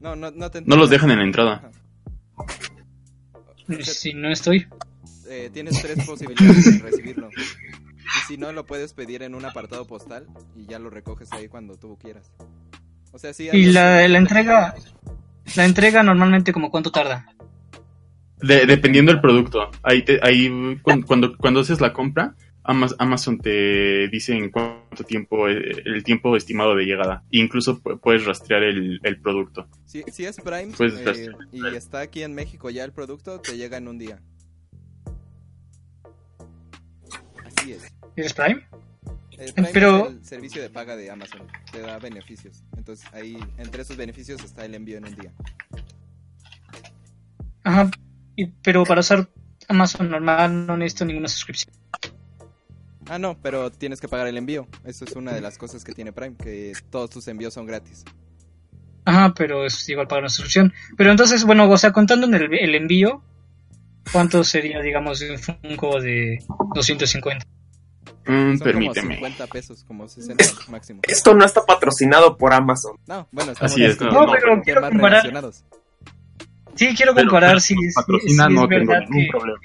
[0.00, 1.70] No, no, no te No los dejan en la entrada.
[2.36, 2.50] Ajá.
[3.80, 4.66] Si no estoy.
[5.36, 7.28] Eh, tienes tres posibilidades de recibirlo.
[7.36, 10.26] Y si no, lo puedes pedir en un apartado postal
[10.56, 12.30] y ya lo recoges ahí cuando tú quieras.
[13.10, 13.48] O sea, sí.
[13.52, 14.74] Y la, entrega,
[15.56, 17.26] la entrega normalmente como cuánto tarda.
[18.40, 19.70] De- dependiendo del producto.
[19.82, 25.02] Ahí, te- ahí cuando, cuando, cuando haces la compra, Ama- Amazon te dice en cuánto
[25.04, 27.24] tiempo, eh, el tiempo estimado de llegada.
[27.30, 29.66] Incluso pu- puedes rastrear el, el producto.
[29.84, 33.78] Si, si es Prime eh, y está aquí en México ya el producto, te llega
[33.78, 34.20] en un día.
[37.64, 37.92] Así es.
[38.16, 38.62] ¿Es Prime?
[39.32, 41.46] Eh, Prime Pero- es el servicio de paga de Amazon.
[41.72, 42.62] Te da beneficios.
[42.76, 45.32] Entonces ahí, entre esos beneficios está el envío en un día.
[47.64, 47.90] Ajá.
[48.36, 49.28] Y, pero para usar
[49.68, 51.74] Amazon normal no necesito ninguna suscripción.
[53.08, 54.66] Ah, no, pero tienes que pagar el envío.
[54.84, 58.04] Eso es una de las cosas que tiene Prime, que todos tus envíos son gratis.
[59.06, 60.72] Ajá, pero es igual pagar una suscripción.
[60.96, 63.22] Pero entonces, bueno, o sea, contando en el, el envío,
[64.12, 66.38] ¿cuánto sería, digamos, un Funko de
[66.74, 67.46] 250?
[68.26, 69.16] Mm, Son permíteme.
[69.16, 71.00] como 50 pesos, como 60 máximo.
[71.06, 72.96] Esto no está patrocinado por Amazon.
[73.06, 75.52] No, bueno, estamos Así es, discutiendo no, pero quiero comparar.
[76.74, 79.58] Sí, quiero comparar pero si, si si- es no tengo verdad que, problema.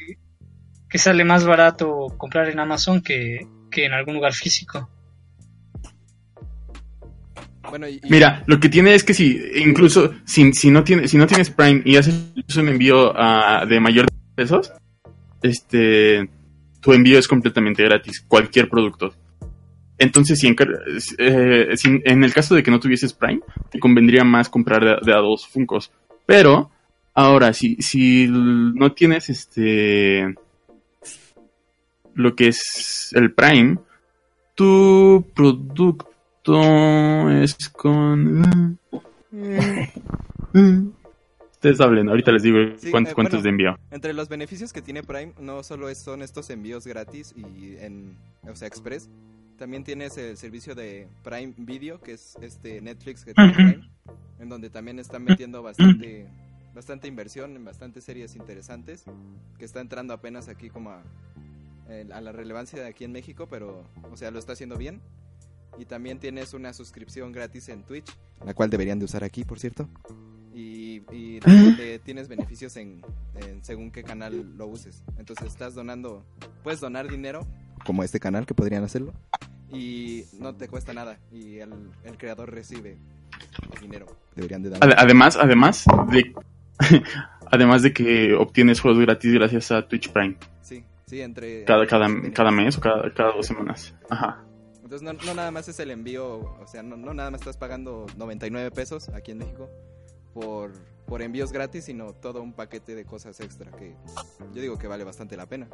[0.89, 4.89] que sale más barato comprar en Amazon que, que en algún lugar físico.
[7.69, 11.07] Bueno, y, y- Mira, lo que tiene es que si, incluso si, si no tiene,
[11.07, 12.15] si no tienes Prime y haces
[12.57, 14.07] un envío ah, de mayor
[14.39, 14.71] pesos,
[15.41, 16.29] este,
[16.79, 19.13] tu envío es completamente gratis, cualquier producto.
[19.97, 20.55] Entonces, si en,
[21.17, 24.95] eh, si en el caso de que no tuvieses Prime, te convendría más comprar de,
[25.05, 25.91] de a dos Funcos.
[26.25, 26.71] Pero,
[27.13, 30.35] ahora, si, si no tienes este,
[32.13, 33.77] lo que es el Prime,
[34.55, 38.79] tu producto es con...
[41.59, 43.43] Ustedes hablen, ahorita les digo Sí, cuántos, eh, cuántos bueno.
[43.43, 43.79] de envío.
[43.91, 48.15] entre los beneficios que tiene Prime, no solo es- son estos envíos gratis y en,
[48.49, 49.09] o sea, Express,
[49.57, 53.53] también tienes el servicio de Prime Video, que es este Netflix que tiene.
[53.53, 53.89] Prime,
[54.39, 56.27] en donde también están metiendo bastante,
[56.73, 59.03] bastante inversión en bastantes series interesantes,
[59.57, 61.03] que está entrando apenas aquí como a,
[61.89, 65.01] el- a la relevancia de aquí en México, pero, o sea, lo está haciendo bien.
[65.77, 69.59] Y también tienes una suscripción gratis en Twitch, la cual deberían de usar aquí, por
[69.59, 69.89] cierto.
[70.53, 73.01] Y, y te- tienes beneficios en,
[73.35, 75.03] en según qué canal lo uses.
[75.17, 76.23] Entonces estás donando,
[76.63, 77.45] puedes donar dinero,
[77.85, 79.13] como este canal que podrían hacerlo,
[79.71, 81.19] y no te cuesta nada.
[81.31, 81.71] Y el,
[82.03, 82.97] el creador recibe
[83.81, 84.07] dinero.
[84.35, 84.79] Deberían de dar.
[84.81, 86.33] Ade- Además, además de,
[87.51, 90.35] además de que obtienes juegos gratis gracias a Twitch Prime.
[90.61, 91.63] Sí, sí, entre...
[91.65, 92.35] Cada, cada, beneficios.
[92.35, 93.93] cada mes o cada, cada dos semanas.
[94.09, 94.43] Ajá.
[94.83, 97.57] Entonces no, no nada más es el envío, o sea, no, no nada más estás
[97.57, 99.69] pagando 99 pesos aquí en México
[100.33, 100.71] por,
[101.05, 103.95] por envíos gratis, sino todo un paquete de cosas extra que
[104.53, 105.67] yo digo que vale bastante la pena.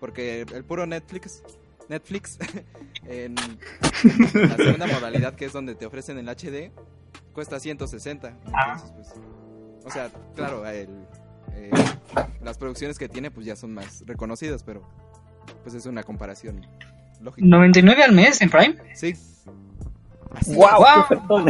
[0.00, 1.42] Porque el puro Netflix,
[1.88, 2.38] Netflix,
[3.06, 6.72] en la segunda modalidad que es donde te ofrecen el HD,
[7.32, 8.28] cuesta 160.
[8.28, 9.14] Entonces, pues,
[9.84, 10.88] O sea, claro, el,
[11.54, 11.70] eh,
[12.42, 14.82] las producciones que tiene pues ya son más reconocidas, pero
[15.62, 16.66] pues es una comparación
[17.20, 17.46] lógica.
[17.46, 18.76] 99 al mes en Prime.
[18.94, 19.14] Sí.
[20.34, 20.84] Así ¡Wow!
[21.28, 21.46] Wow.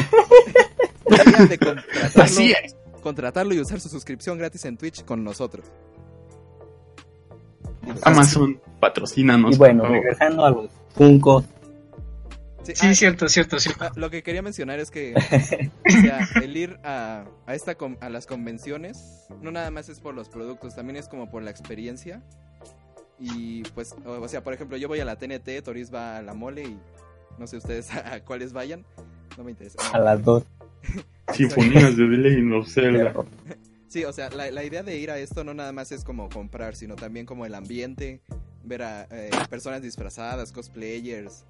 [1.16, 2.76] Deberían de contratarlo, Así es.
[3.02, 5.66] contratarlo y usar su suscripción gratis en Twitch con nosotros.
[7.82, 9.54] Digo, Amazon, patrocínanos.
[9.56, 11.44] Y bueno, regresando a los Funkos.
[12.62, 13.84] sí, Sí, ah, cierto, cierto, cierto.
[13.84, 15.14] ah, lo que quería mencionar es que
[15.88, 19.98] o sea, el ir a, a, esta con- a las convenciones no nada más es
[20.00, 22.22] por los productos, también es como por la experiencia.
[23.18, 26.22] Y pues, o, o sea, por ejemplo, yo voy a la TNT, Toris va a
[26.22, 26.78] la mole y
[27.38, 28.84] no sé ustedes a, cuáles vayan.
[29.38, 29.78] No me interesa.
[29.92, 30.44] A las dos.
[31.34, 33.14] Sinfonías de The Legend of Zelda.
[33.88, 36.28] Sí, o sea, la, la idea de ir a esto no nada más es como
[36.28, 38.20] comprar, sino también como el ambiente,
[38.64, 41.44] ver a eh, personas disfrazadas, cosplayers.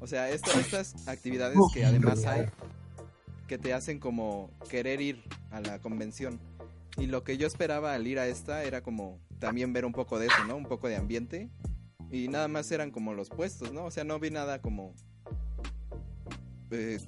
[0.00, 2.46] O sea, esto- estas actividades que además hay,
[3.46, 6.40] que te hacen como querer ir a la convención.
[6.98, 10.18] Y lo que yo esperaba al ir a esta era como también ver un poco
[10.18, 10.56] de eso, ¿no?
[10.56, 11.48] Un poco de ambiente.
[12.10, 13.84] Y nada más eran como los puestos, ¿no?
[13.84, 14.94] O sea, no vi nada como...
[16.70, 16.98] eh,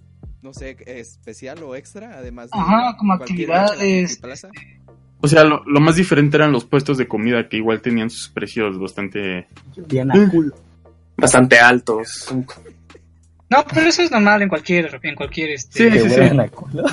[0.45, 4.51] no sé, especial o extra, además de Ajá, como actividades, Plaza.
[5.22, 8.28] O sea, lo, lo más diferente eran los puestos de comida que igual tenían sus
[8.28, 9.49] precios bastante...
[9.88, 10.55] Bien a culo.
[11.16, 12.28] Bastante altos.
[13.49, 15.90] No, pero eso es normal en cualquier, en cualquier este.
[15.90, 16.20] Sí, sí, sí.
[16.20, 16.84] huelen a culo.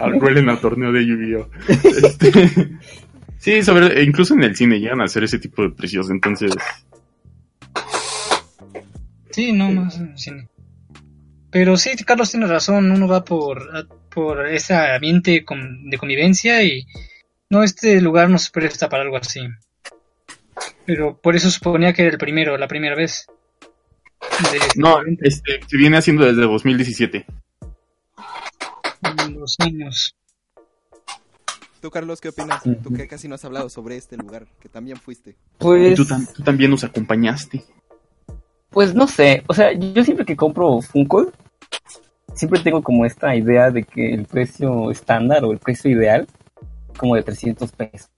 [0.00, 1.50] Al huelen a torneo de Yu-Gi-Oh!
[1.68, 2.78] Este,
[3.38, 6.50] Sí, sobre, e incluso en el cine llegan a hacer ese tipo de precios, entonces...
[9.30, 10.48] Sí, no más en el cine.
[11.58, 16.86] Pero sí, Carlos tiene razón, uno va por, por ese ambiente de convivencia y
[17.48, 19.40] no, este lugar no se presta para algo así.
[20.84, 23.26] Pero por eso suponía que era el primero, la primera vez.
[24.52, 27.24] De este No, este, se viene haciendo desde 2017.
[29.26, 30.14] en los años.
[31.80, 32.62] ¿Tú, Carlos, qué opinas?
[32.82, 35.30] Tú que casi no has hablado sobre este lugar, que también fuiste.
[35.30, 37.64] Y Pues, tú, tam- tú también nos acompañaste.
[38.68, 39.42] pues no sé.
[39.46, 41.32] O sea, yo siempre que compro Funko,
[42.34, 46.26] siempre tengo como esta idea de que el precio estándar o el precio ideal,
[46.96, 48.10] como de 300 pesos.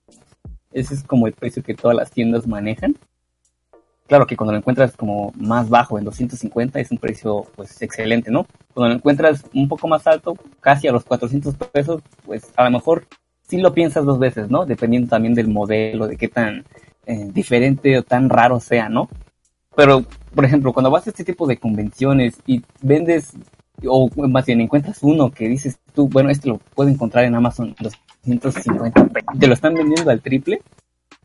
[0.71, 2.95] Ese es como el precio que todas las tiendas manejan.
[4.07, 8.31] Claro que cuando lo encuentras como más bajo, en 250, es un precio pues excelente,
[8.31, 8.45] ¿no?
[8.73, 12.71] Cuando lo encuentras un poco más alto, casi a los 400 pesos, pues a lo
[12.71, 13.05] mejor
[13.47, 14.65] sí lo piensas dos veces, ¿no?
[14.65, 16.65] Dependiendo también del modelo, de qué tan
[17.05, 19.09] eh, diferente o tan raro sea, ¿no?
[19.75, 20.03] Pero,
[20.33, 23.33] por ejemplo, cuando vas a este tipo de convenciones y vendes,
[23.85, 27.75] o más bien encuentras uno que dices tú, bueno, este lo puedo encontrar en Amazon
[28.25, 30.61] en 250 pesos, te lo están vendiendo al triple,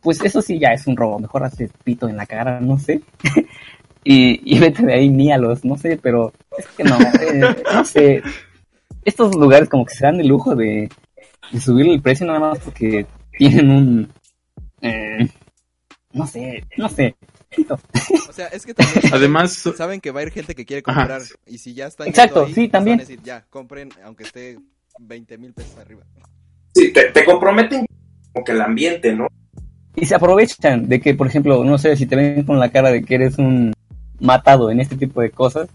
[0.00, 1.18] pues eso sí ya es un robo.
[1.18, 3.00] Mejor haces pito en la cara, no sé.
[4.04, 8.22] y, y vete de ahí, míalos, no sé, pero es que no, eh, no sé.
[9.04, 10.88] Estos lugares como que se dan el lujo de,
[11.50, 14.12] de subir el precio nada más porque tienen un...
[14.82, 15.28] eh,
[16.12, 17.16] no sé, no sé.
[18.28, 21.00] O sea, es que también Además, saben que va a ir gente que quiere Ajá.
[21.00, 21.22] comprar.
[21.46, 22.98] Y si ya están Exacto, ahí, sí, pues también.
[22.98, 24.58] van a decir, ya, compren, aunque esté
[24.98, 26.02] 20 mil pesos arriba.
[26.74, 27.86] Sí, te, te comprometen
[28.32, 29.28] como que el ambiente, ¿no?
[29.96, 32.90] Y se aprovechan de que, por ejemplo, no sé, si te ven con la cara
[32.90, 33.72] de que eres un
[34.20, 35.68] matado en este tipo de cosas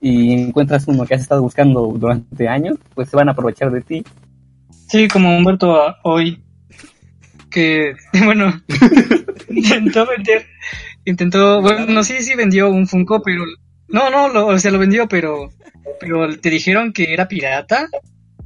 [0.00, 3.82] y encuentras uno que has estado buscando durante años, pues se van a aprovechar de
[3.82, 4.04] ti.
[4.88, 6.42] Sí, como Humberto ah, hoy,
[7.50, 8.62] que, bueno,
[9.50, 10.46] intentó vender,
[11.06, 13.44] intentó, bueno, sí, sí vendió un Funko, pero,
[13.88, 15.50] no, no, lo, o sea, lo vendió, pero,
[15.98, 17.88] pero te dijeron que era pirata.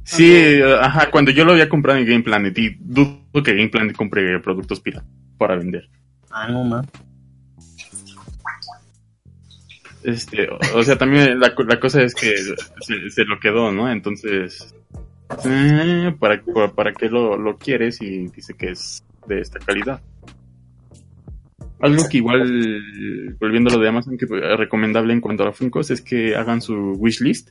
[0.03, 3.69] sí, eh, ajá, cuando yo lo había comprado en Game Planet y dudo que Game
[3.69, 5.05] Planet compre productos pirata
[5.37, 5.89] para vender.
[6.29, 6.85] Ah, no, ma.
[10.03, 13.91] Este, o, o sea, también la, la cosa es que se, se lo quedó, ¿no?
[13.91, 14.73] Entonces,
[15.45, 20.01] eh, ¿para, para, para qué lo, lo quieres y dice que es de esta calidad?
[21.81, 25.89] Algo que igual, volviendo a lo de Amazon, que es recomendable en cuanto a Funkos
[25.89, 27.49] es que hagan su wishlist,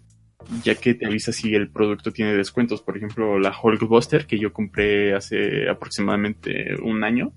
[0.62, 2.80] ya que te avisa si el producto tiene descuentos.
[2.80, 7.32] Por ejemplo, la Hulkbuster que yo compré hace aproximadamente un año,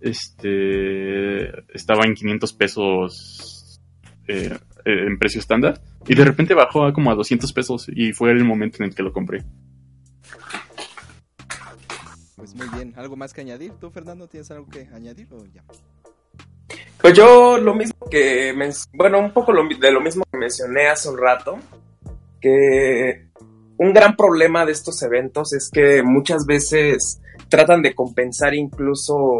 [0.00, 3.80] este, estaba en 500 pesos
[4.26, 8.32] eh, en precio estándar y de repente bajó a como a 200 pesos y fue
[8.32, 9.44] el momento en el que lo compré.
[12.36, 12.92] Pues muy bien.
[12.96, 13.72] ¿Algo más que añadir?
[13.80, 15.64] ¿Tú, Fernando, tienes algo que añadir o ya?
[17.06, 18.52] Pues yo lo mismo que,
[18.92, 21.56] bueno, un poco de lo mismo que mencioné hace un rato,
[22.40, 23.28] que
[23.78, 29.38] un gran problema de estos eventos es que muchas veces tratan de compensar incluso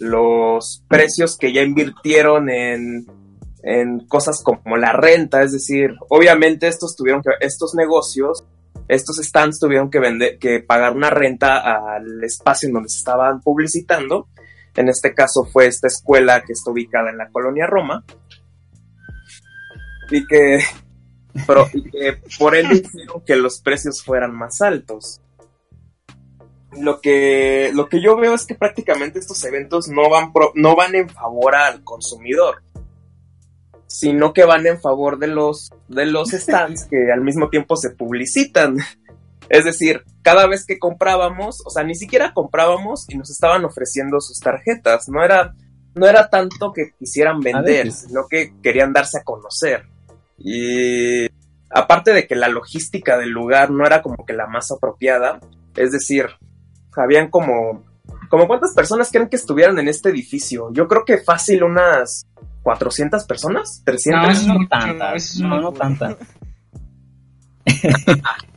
[0.00, 3.06] los precios que ya invirtieron en,
[3.62, 8.44] en cosas como la renta, es decir, obviamente estos tuvieron que, estos negocios
[8.88, 13.40] estos stands tuvieron que vender, que pagar una renta al espacio en donde se estaban
[13.40, 14.28] publicitando.
[14.76, 18.04] En este caso fue esta escuela que está ubicada en la colonia Roma.
[20.10, 20.60] Y que,
[21.46, 25.20] pero, y que por ende hicieron que los precios fueran más altos.
[26.78, 30.74] Lo que, lo que yo veo es que prácticamente estos eventos no van, pro- no
[30.74, 32.62] van en favor al consumidor,
[33.86, 37.90] sino que van en favor de los, de los stands que al mismo tiempo se
[37.90, 38.78] publicitan.
[39.52, 44.18] Es decir, cada vez que comprábamos, o sea, ni siquiera comprábamos y nos estaban ofreciendo
[44.18, 45.10] sus tarjetas.
[45.10, 45.54] No era,
[45.94, 49.84] no era tanto que quisieran vender, sino que querían darse a conocer.
[50.38, 51.26] Y
[51.68, 55.38] aparte de que la logística del lugar no era como que la más apropiada,
[55.76, 56.28] es decir,
[56.96, 57.84] habían como,
[58.30, 60.72] como cuántas personas creen que estuvieran en este edificio.
[60.72, 62.26] Yo creo que fácil unas
[62.62, 64.22] 400 personas, 300.
[64.22, 66.16] No, eso es No mucho, tantas, no, no tantas.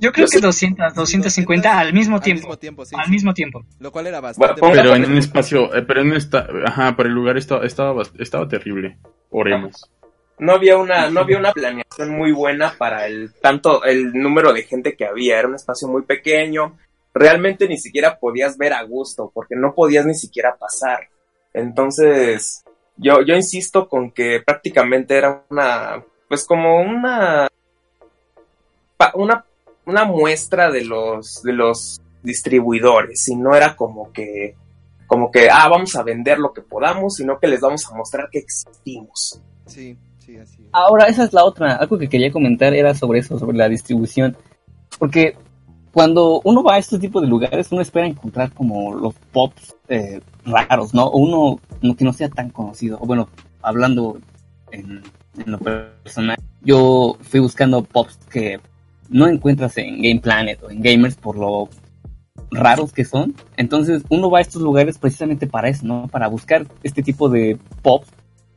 [0.00, 2.40] Yo creo que sí- 200, 250 al mismo Al tiempo.
[2.42, 2.94] mismo tiempo, sí.
[2.98, 3.10] Al sí.
[3.10, 3.64] mismo tiempo.
[3.80, 4.60] Lo cual era bastante.
[4.60, 8.02] Bueno, Pero en un espacio, eh, pero en esta, ajá, pero el lugar estaba, estaba,
[8.18, 8.96] estaba terrible.
[9.30, 9.90] Oremos.
[10.38, 14.62] no había una no había una planeación muy buena para el tanto el número de
[14.62, 16.78] gente que había era un espacio muy pequeño
[17.12, 21.08] realmente ni siquiera podías ver a gusto porque no podías ni siquiera pasar
[21.52, 22.64] entonces
[22.96, 27.48] yo yo insisto con que prácticamente era una pues como una
[29.14, 29.44] una
[29.88, 34.54] una muestra de los de los distribuidores y no era como que
[35.06, 38.28] como que ah vamos a vender lo que podamos sino que les vamos a mostrar
[38.30, 40.68] que existimos Sí, sí, así es.
[40.72, 41.76] Ahora, esa es la otra.
[41.76, 44.34] Algo que quería comentar era sobre eso, sobre la distribución.
[44.98, 45.36] Porque
[45.92, 50.22] cuando uno va a este tipo de lugares, uno espera encontrar como los pops eh,
[50.46, 51.04] raros, ¿no?
[51.08, 52.96] O uno no- que no sea tan conocido.
[52.98, 53.28] O bueno,
[53.60, 54.18] hablando
[54.70, 55.02] en,
[55.36, 58.58] en lo personal, yo fui buscando pops que
[59.08, 61.68] no encuentras en Game Planet o en Gamers por lo
[62.50, 63.34] raros que son.
[63.56, 66.08] Entonces uno va a estos lugares precisamente para eso, ¿no?
[66.08, 68.08] Para buscar este tipo de pops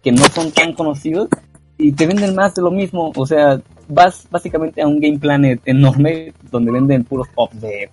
[0.01, 1.29] que no son tan conocidos
[1.77, 3.11] y te venden más de lo mismo.
[3.15, 7.89] O sea, vas básicamente a un Game Planet enorme donde venden puros pops de,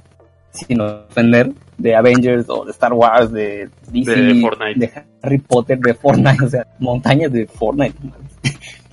[0.52, 4.80] sin ofender, de Avengers o de Star Wars, de DC, De Fortnite.
[4.80, 4.92] de
[5.22, 7.96] Harry Potter, de Fortnite, o sea, montañas de Fortnite.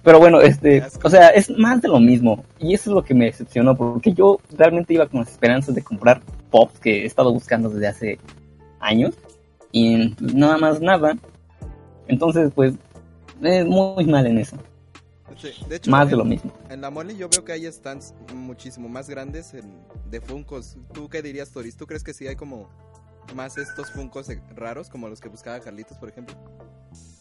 [0.06, 2.46] Pero bueno, este, o sea, es más de lo mismo.
[2.60, 5.82] Y eso es lo que me decepcionó, porque yo realmente iba con las esperanzas de
[5.82, 8.20] comprar pops que he estado buscando desde hace
[8.80, 9.16] años.
[9.72, 11.18] Y nada más nada.
[12.08, 12.76] Entonces, pues,
[13.42, 14.58] es muy mal en eso.
[15.38, 16.54] Sí, de hecho, Más de en- lo mismo.
[16.70, 20.78] En la mole yo veo que hay stands muchísimo más grandes en- de Funcos.
[20.94, 21.76] ¿Tú qué dirías, Toris?
[21.76, 22.70] ¿Tú crees que sí hay como
[23.36, 26.36] más estos Funcos raros como los que buscaba Carlitos, por ejemplo?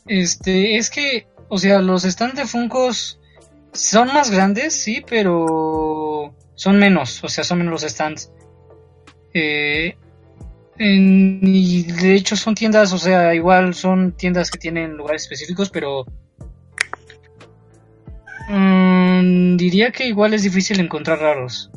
[0.07, 3.21] Este, es que, o sea, los stands de Funkos
[3.73, 8.31] son más grandes, sí, pero son menos, o sea, son menos los stands.
[9.33, 9.97] Eh,
[10.79, 15.71] en- y de hecho son tiendas, o sea, igual son tiendas que tienen lugares específicos,
[15.71, 16.05] pero
[18.49, 21.71] mm, diría que igual es difícil encontrar raros.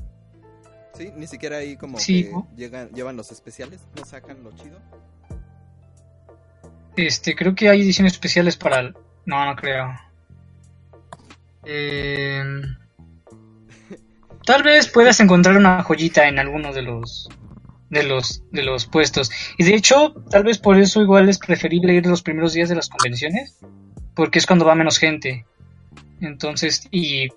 [0.95, 4.79] Sí, ni siquiera ahí como Sí, llegan, llevan los especiales, no sacan lo chido.
[6.95, 8.95] Este, creo que hay ediciones especiales para el...
[9.27, 9.93] No, no creo.
[11.65, 12.43] Eh,
[14.47, 17.27] Tal vez puedas encontrar una joyita en alguno de los
[17.89, 19.29] de los de los puestos.
[19.57, 22.75] Y de hecho, tal vez por eso igual es preferible ir los primeros días de
[22.75, 23.59] las convenciones,
[24.15, 25.45] porque es cuando va menos gente.
[26.21, 27.27] Entonces, y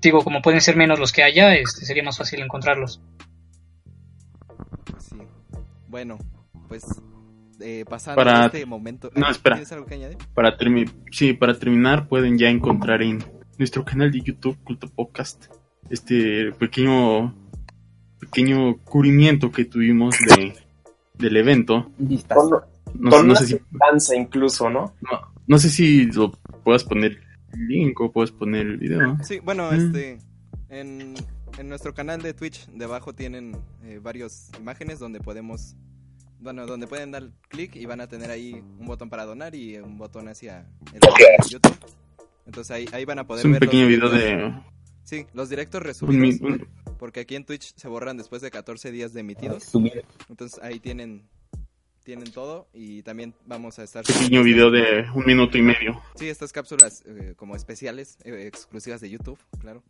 [0.00, 3.00] digo, como pueden ser menos los que haya, este sería más fácil encontrarlos.
[5.00, 5.16] Sí.
[5.88, 6.18] Bueno,
[6.68, 6.84] pues
[7.60, 9.10] eh, pasando Para- a este momento.
[9.14, 9.56] No, espera.
[9.56, 10.18] ¿Tienes algo que añadir?
[10.34, 13.22] Para terminar, sí, para terminar pueden ya encontrar en
[13.58, 15.46] nuestro canal de YouTube Culto Podcast
[15.90, 17.34] este pequeño
[18.18, 20.54] pequeño cubrimiento que tuvimos de
[21.14, 21.90] del evento.
[22.34, 22.50] Con,
[22.94, 24.94] No, con no una sé si danza incluso, ¿no?
[25.02, 26.32] no, no sé si lo
[26.64, 27.18] puedas poner
[27.52, 29.16] el link o puedes poner el video.
[29.22, 29.74] Sí, bueno, Mm.
[29.74, 30.18] este.
[30.70, 31.14] En,
[31.58, 35.76] en nuestro canal de Twitch, debajo tienen eh, varias imágenes donde podemos.
[36.40, 39.76] Bueno, donde pueden dar clic y van a tener ahí un botón para donar y
[39.78, 41.00] un botón hacia el
[41.48, 41.76] YouTube.
[42.46, 44.52] Entonces ahí, ahí van a poder Es un ver pequeño video de
[45.04, 46.40] Sí, los directos un, mi- resubidos.
[46.40, 46.68] un-
[46.98, 49.70] Porque aquí en Twitch se borran después de 14 días de emitidos.
[50.28, 51.28] Entonces ahí tienen
[52.04, 56.00] tienen todo y también vamos a estar pequeño video de un minuto y medio.
[56.16, 59.82] Sí, estas cápsulas eh, como especiales, eh, exclusivas de YouTube, claro.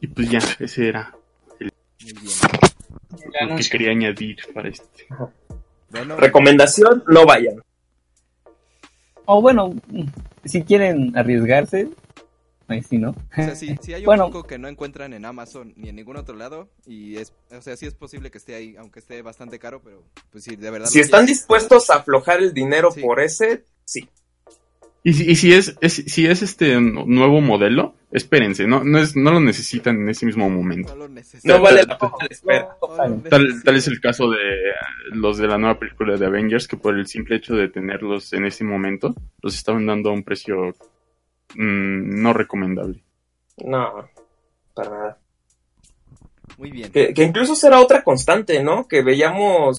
[0.00, 1.14] Y pues ya, ese era
[3.48, 5.06] lo que quería añadir para este.
[5.90, 7.62] Bueno, Recomendación, no vayan.
[9.24, 9.74] O bueno,
[10.44, 11.88] si quieren arriesgarse,
[12.68, 13.10] ahí sí, ¿no?
[13.10, 14.24] O sea, si, si hay un Bueno.
[14.24, 17.76] Funko que no encuentran en Amazon ni en ningún otro lado, y es, o sea,
[17.76, 20.88] sí es posible que esté ahí, aunque esté bastante caro, pero pues sí, de verdad.
[20.88, 23.00] Si están dispuestos a aflojar el dinero Sí.
[23.02, 24.08] por ese, sí.
[25.02, 29.16] Y si, y si es, es- si es este nuevo modelo, espérense, no, no es,
[29.16, 30.90] no lo necesitan en ese mismo momento.
[30.94, 31.56] No lo necesitan.
[31.56, 32.68] No vale tal- la pena la espera.
[32.82, 33.22] No
[33.64, 34.38] Tal, es el caso de
[35.12, 38.44] los de la nueva película de Avengers, que por el simple hecho de tenerlos en
[38.44, 40.74] ese momento, los estaban dando a un precio
[41.54, 43.02] mm, no recomendable.
[43.64, 44.06] No,
[44.74, 45.18] para nada.
[46.58, 46.90] Muy bien.
[46.92, 48.86] Que, que incluso será otra constante, ¿no?
[48.86, 49.78] Que veíamos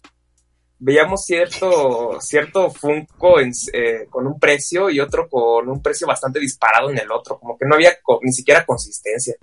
[0.84, 6.40] veíamos cierto cierto Funko en- eh, con un precio y otro con un precio bastante
[6.40, 9.36] disparado en el otro, como que no había co- ni siquiera consistencia.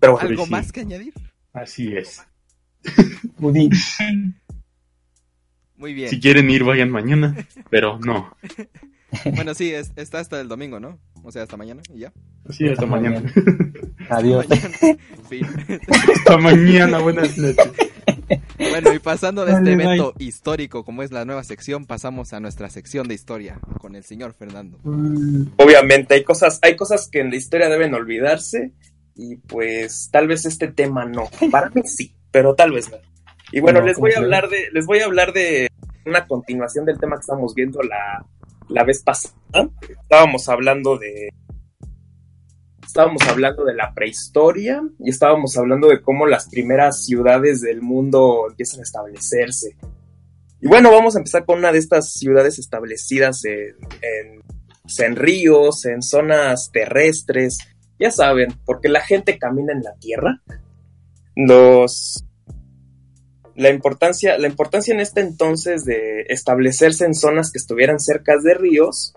[0.00, 0.50] Pero bueno, ¿Algo sí.
[0.50, 1.12] más que añadir?
[1.52, 2.22] Así es.
[5.76, 6.10] Muy bien.
[6.10, 7.36] Si quieren ir, vayan mañana,
[7.70, 8.34] pero no.
[9.34, 10.98] Bueno, sí, es- está hasta el domingo, ¿no?
[11.22, 12.14] O sea, hasta mañana y ya.
[12.48, 13.22] Así hasta mañana.
[14.08, 14.46] Adiós.
[14.48, 14.78] Mañana.
[16.16, 17.91] Hasta mañana, buenas noches.
[18.58, 22.68] Bueno, y pasando de este evento histórico, como es la nueva sección, pasamos a nuestra
[22.70, 24.78] sección de historia con el señor Fernando.
[25.56, 28.72] obviamente hay cosas hay cosas que en la historia deben olvidarse
[29.14, 31.28] y pues tal vez este tema no.
[31.50, 32.98] Para mí sí, pero tal vez no.
[33.52, 35.68] Y bueno, No, les voy a ¿cómo hablar de les voy a hablar de
[36.06, 38.24] una continuación del tema que estábamos viendo la
[38.68, 39.34] la vez pasada.
[40.02, 41.28] Estábamos hablando de
[42.92, 48.44] estábamos hablando de la prehistoria y estábamos hablando de cómo las primeras ciudades del mundo
[48.50, 49.78] empiezan a establecerse.
[50.60, 53.76] Y bueno, vamos a empezar con una de estas ciudades establecidas en,
[54.82, 57.60] pues, en ríos, en zonas terrestres.
[57.98, 60.42] Ya saben, porque la gente camina en la tierra.
[61.34, 62.26] Los
[63.54, 68.52] la importancia, la importancia en este entonces de establecerse en zonas que estuvieran cerca de
[68.52, 69.14] ríos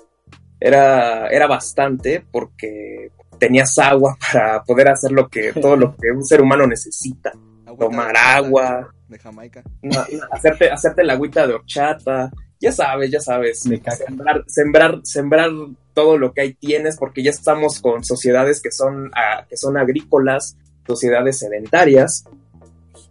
[0.61, 6.25] era, era bastante porque tenías agua para poder hacer lo que, todo lo que un
[6.25, 7.31] ser humano necesita.
[7.65, 9.63] Agüita Tomar de agua, De Jamaica.
[9.81, 15.51] no, hacerte, hacerte la agüita de horchata, ya sabes, ya sabes, sembrar, sembrar, sembrar
[15.93, 19.77] todo lo que ahí tienes, porque ya estamos con sociedades que son, ah, que son
[19.77, 22.25] agrícolas, sociedades sedentarias.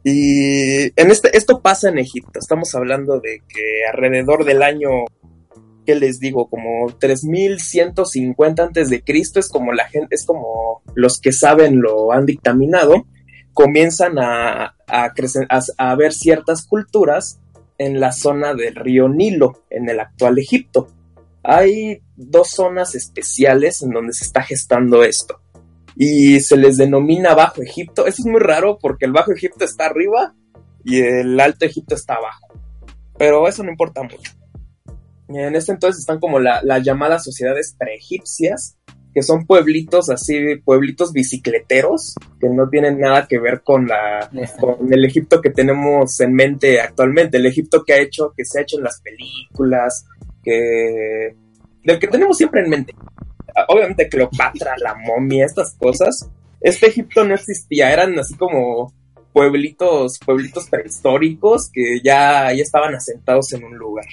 [0.05, 2.39] Y en este, esto pasa en Egipto.
[2.39, 4.91] Estamos hablando de que alrededor del año,
[5.85, 6.49] ¿qué les digo?
[6.49, 12.13] Como 3150 antes de Cristo es como la gente, es como los que saben lo
[12.13, 13.07] han dictaminado,
[13.53, 17.39] comienzan a, a, crece- a, a ver ciertas culturas
[17.79, 20.89] en la zona del río Nilo, en el actual Egipto.
[21.43, 25.41] Hay dos zonas especiales en donde se está gestando esto.
[25.97, 28.07] Y se les denomina Bajo Egipto.
[28.07, 30.35] Eso es muy raro porque el Bajo Egipto está arriba
[30.85, 32.49] y el Alto Egipto está abajo.
[33.17, 34.33] Pero eso no importa mucho.
[35.29, 38.77] En este entonces están como la- las llamadas sociedades preegipcias,
[39.15, 44.29] que son pueblitos así, pueblitos bicicleteros, que no tienen nada que ver con la,
[44.61, 48.59] con el Egipto que tenemos en mente actualmente, el Egipto que ha hecho, que se
[48.59, 50.05] ha hecho en las películas,
[50.43, 51.37] que
[51.85, 52.95] del que tenemos siempre en mente.
[53.69, 56.29] Obviamente Cleopatra, la momia, estas cosas.
[56.61, 58.93] Este Egipto no existía, eran así como
[59.33, 64.07] pueblitos, pueblitos prehistóricos que ya, ya estaban asentados en un lugar.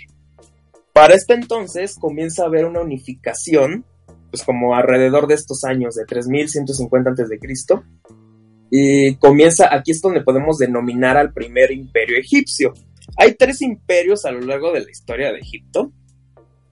[0.93, 3.85] Para este entonces comienza a haber una unificación,
[4.29, 7.83] pues como alrededor de estos años de 3150 antes de Cristo,
[8.69, 12.73] y comienza, aquí es donde podemos denominar al primer imperio egipcio.
[13.17, 15.91] Hay tres imperios a lo largo de la historia de Egipto,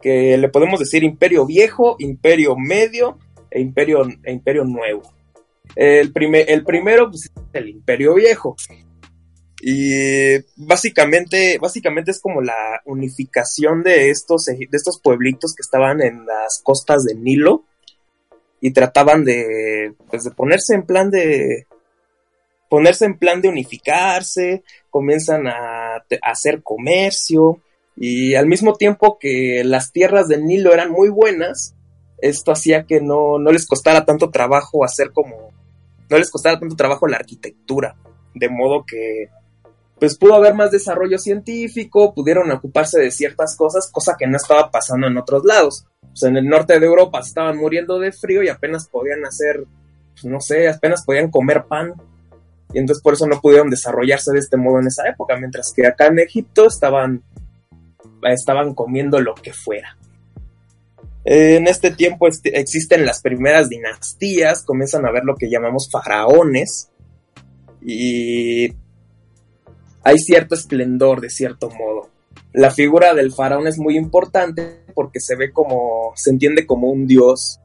[0.02, 3.18] que le podemos decir imperio viejo, imperio medio
[3.52, 5.14] e imperio, e imperio nuevo.
[5.76, 8.56] El, primer, el primero pues, es el imperio viejo.
[9.62, 16.26] Y básicamente, básicamente es como la unificación de estos, de estos pueblitos que estaban en
[16.26, 17.66] las costas del Nilo
[18.62, 21.68] y trataban de, pues, de ponerse en plan de,
[22.70, 27.60] ponerse en plan de unificarse, comienzan a hacer comercio
[27.98, 31.76] y al mismo tiempo que las tierras del Nilo eran muy buenas,
[32.22, 35.52] esto hacía que no, no les costara tanto trabajo hacer como,
[36.10, 37.96] no les costara tanto trabajo la arquitectura,
[38.34, 39.30] de modo que
[40.00, 44.72] pues pudo haber más desarrollo científico, pudieron ocuparse de ciertas cosas, cosa que no estaba
[44.72, 45.86] pasando en otros lados.
[46.02, 49.66] Pues en el norte de Europa estaban muriendo de frío y apenas podían hacer,
[50.14, 51.94] pues, no sé, apenas podían comer pan.
[52.74, 55.86] Y entonces por eso no pudieron desarrollarse de este modo en esa época, mientras que
[55.86, 57.24] acá en Egipto estaban,
[58.24, 59.98] estaban comiendo lo que fuera.
[61.26, 66.90] En este tiempo existen las primeras dinastías, comienzan a ver lo que llamamos faraones
[67.82, 68.74] y
[70.10, 72.10] hay cierto esplendor de cierto modo.
[72.52, 77.06] La figura del faraón es muy importante porque se ve como, se entiende como un
[77.06, 77.60] dios,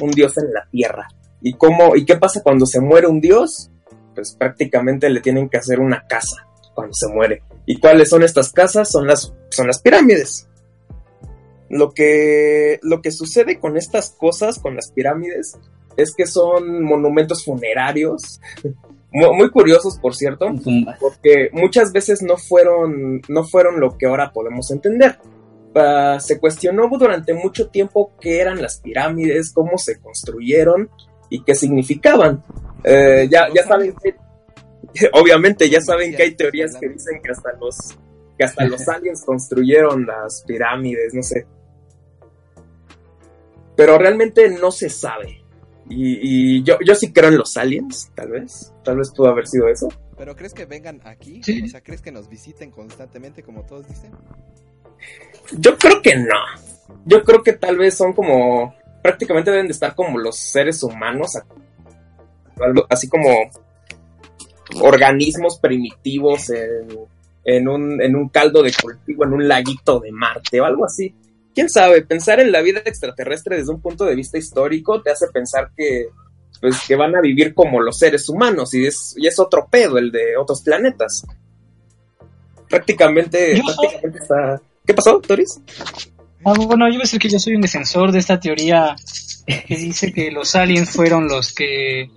[0.00, 1.08] un dios en la tierra.
[1.40, 3.70] ¿Y cómo, y qué pasa cuando se muere un dios?
[4.14, 7.42] Pues prácticamente le tienen que hacer una casa cuando se muere.
[7.64, 8.90] ¿Y cuáles son estas casas?
[8.90, 10.48] Son las, son las pirámides.
[11.70, 15.58] Lo que, lo que sucede con estas cosas, con las pirámides,
[15.96, 18.40] es que son monumentos funerarios,
[19.16, 20.46] muy, muy curiosos, por cierto,
[21.00, 25.18] porque muchas veces no fueron, no fueron lo que ahora podemos entender.
[25.74, 30.90] Ah, se cuestionó durante mucho tiempo qué eran las pirámides, cómo se construyeron
[31.30, 32.44] y qué significaban.
[32.84, 34.14] Eh, ya, ya saben que,
[35.14, 37.96] obviamente ya saben que hay teorías que dicen que hasta los
[38.36, 41.46] que hasta los aliens construyeron las pirámides, no sé.
[43.76, 45.42] Pero realmente no se sabe.
[45.88, 48.72] Y, y yo, yo sí creo en los aliens, tal vez.
[48.84, 49.88] Tal vez pudo haber sido eso.
[50.16, 51.42] ¿Pero crees que vengan aquí?
[51.42, 51.62] Sí.
[51.62, 54.12] O sea, ¿crees que nos visiten constantemente como todos dicen?
[55.58, 56.38] Yo creo que no.
[57.04, 58.74] Yo creo que tal vez son como.
[59.02, 61.38] Prácticamente deben de estar como los seres humanos.
[62.88, 63.28] Así como.
[64.82, 66.88] Organismos primitivos en,
[67.44, 71.14] en, un, en un caldo de cultivo, en un laguito de Marte o algo así.
[71.56, 75.26] Quién sabe, pensar en la vida extraterrestre desde un punto de vista histórico te hace
[75.32, 76.06] pensar que.
[76.60, 79.98] Pues que van a vivir como los seres humanos y es, y es otro pedo
[79.98, 81.26] el de otros planetas.
[82.68, 84.60] Prácticamente, soy- prácticamente está.
[84.86, 85.60] ¿Qué pasó, Toris?
[86.44, 88.94] Ah, bueno, yo voy a decir que yo soy un defensor de esta teoría
[89.46, 92.08] que dice que los aliens fueron los que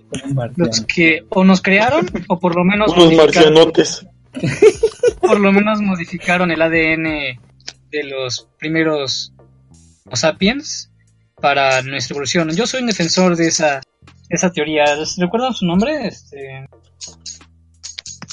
[0.56, 4.06] los que o nos crearon o por lo menos Unos marcianotes.
[5.20, 7.38] por lo menos modificaron el ADN
[7.90, 9.32] de los primeros
[10.06, 10.90] Homo sapiens
[11.40, 12.50] para nuestra evolución.
[12.50, 13.80] Yo soy un defensor de esa
[14.28, 14.84] de esa teoría.
[15.18, 16.06] ¿Recuerdan su nombre?
[16.06, 16.66] Este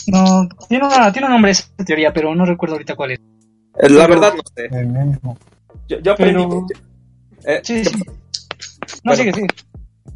[0.07, 3.19] no, tiene, una- tiene un nombre esa teoría, pero no recuerdo ahorita cuál es.
[3.79, 4.65] Eh, La verdad no sé.
[4.71, 5.37] El mismo.
[5.87, 6.43] Yo, yo aprendí.
[6.43, 6.65] Pero-
[7.45, 7.91] eh, Sí, sí.
[7.97, 8.13] Bueno.
[9.03, 9.47] No, sigue, sigue.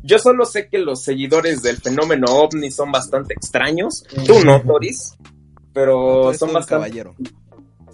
[0.03, 4.03] Yo solo sé que los seguidores del fenómeno ovni son bastante extraños.
[4.25, 5.15] Tú no, Toris.
[5.73, 7.15] Pero son bastante, caballero.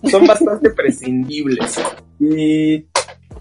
[0.03, 1.80] Son bastante prescindibles.
[2.19, 2.86] Y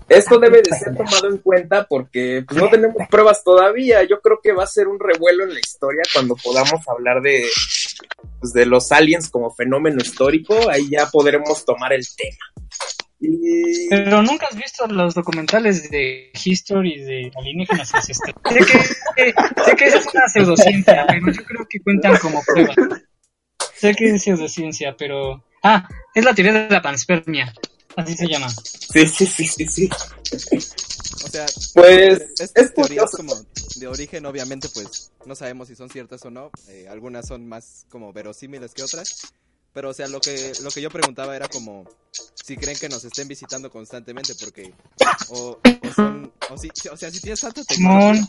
[0.09, 4.05] esto debe de ser tomado en cuenta porque pues, no tenemos pruebas todavía.
[4.05, 7.45] Yo creo que va a ser un revuelo en la historia cuando podamos hablar de,
[8.41, 10.71] pues, de los aliens como fenómeno histórico.
[10.71, 12.67] Ahí ya podremos tomar el tema.
[13.19, 18.37] Y Pero nunca has visto los documentales de History de alienígenas ancestrales.
[19.17, 19.33] Sé que,
[19.65, 22.75] sé que es una pseudociencia, pero yo creo que cuentan como prueba.
[23.75, 25.43] Sé que es pseudociencia, pero...
[25.63, 27.53] Ah, es la teoría de la panspermia.
[27.97, 28.49] Así se llama.
[28.51, 29.89] sí, sí, sí, sí, sí.
[31.25, 33.17] O sea, Pues estas es teorías curioso.
[33.17, 33.35] como
[33.77, 36.51] de origen, obviamente, pues no sabemos si son ciertas o no.
[36.69, 39.33] Eh, algunas son más como verosímiles que otras.
[39.73, 43.05] Pero, o sea, lo que, lo que yo preguntaba era como si creen que nos
[43.05, 44.73] estén visitando constantemente, porque.
[45.31, 46.33] O, o son.
[46.51, 48.27] O, si, o sea, si tienes tanta tecnología,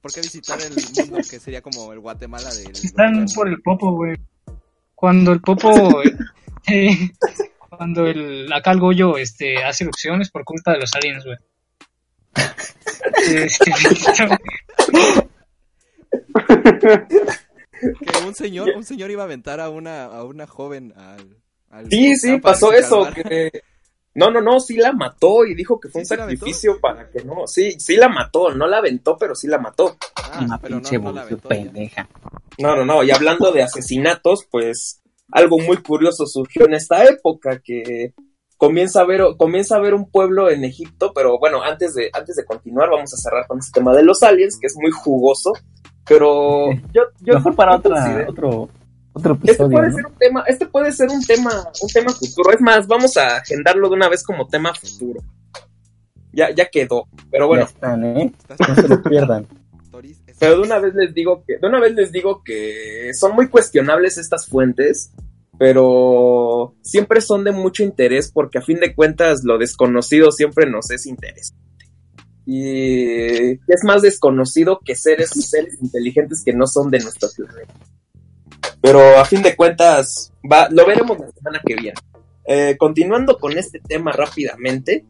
[0.00, 2.70] ¿por qué visitar el mundo que sería como el Guatemala del.
[2.72, 4.16] están por el popo, güey.
[4.94, 5.70] Cuando el popo...
[6.68, 7.10] eh,
[7.68, 11.36] cuando el, acá el Goyo este, hace erupciones por culpa de los aliens, güey.
[13.34, 13.72] Este,
[17.80, 21.36] Que un señor, un señor iba a aventar a una, a una joven al.
[21.70, 23.08] al Sí, sí, pasó eso.
[23.14, 23.62] Que...
[24.12, 27.08] No, no, no, sí la mató y dijo que fue ¿Sí, un sí sacrificio para
[27.08, 27.46] que no.
[27.46, 29.96] Sí, sí la mató, no la aventó, pero sí la mató.
[30.16, 32.08] Ah, Una no- pinche no la aventó pendeja.
[32.58, 33.02] No, no, no.
[33.04, 35.00] Y hablando de asesinatos, pues
[35.32, 38.12] algo muy curioso surgió en esta época que
[38.56, 42.36] comienza a ver comienza a ver un pueblo en Egipto, pero bueno, antes de antes
[42.36, 45.52] de continuar vamos a cerrar con este tema de los aliens, que es muy jugoso,
[46.06, 48.68] pero yo yo Mejor para otra, considero- otro,
[49.12, 49.94] otro Este episodio, puede ¿no?
[49.96, 51.50] ser un tema, este puede ser un tema,
[51.82, 52.52] un tema futuro.
[52.52, 55.20] Es más, vamos a agendarlo de una vez como tema futuro.
[56.32, 57.06] Ya, ya quedó.
[57.30, 58.32] Pero bueno, Ya están, ¿eh?
[58.68, 59.46] No se lo pierdan.
[60.40, 63.48] Pero de una vez les digo que, de una vez les digo que son muy
[63.48, 65.12] cuestionables estas fuentes,
[65.58, 70.90] pero siempre son de mucho interés porque a fin de cuentas lo desconocido siempre nos
[70.90, 71.60] es interesante.
[72.46, 77.74] Y es más desconocido que seres, seres inteligentes que no son de nuestro planeta.
[78.80, 81.98] Pero a fin de cuentas, va, lo veremos la semana que viene.
[82.46, 85.04] Eh, continuando con este tema rápidamente,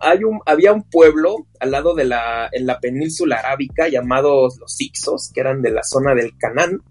[0.00, 4.80] hay un, había un pueblo al lado de la, en la península arábica llamados los
[4.80, 6.82] Ixos, que eran de la zona del Canaán,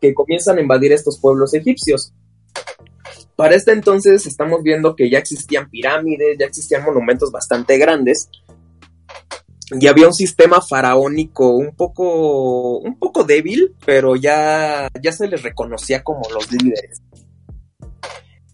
[0.00, 2.12] que comienzan a invadir estos pueblos egipcios.
[3.36, 8.28] Para este entonces estamos viendo que ya existían pirámides, ya existían monumentos bastante grandes,
[9.70, 15.42] y había un sistema faraónico un poco, un poco débil, pero ya, ya se les
[15.42, 17.00] reconocía como los líderes.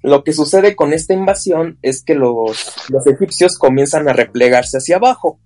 [0.02, 4.96] Lo que sucede con esta invasión es que los, los egipcios comienzan a replegarse hacia
[4.96, 5.38] abajo,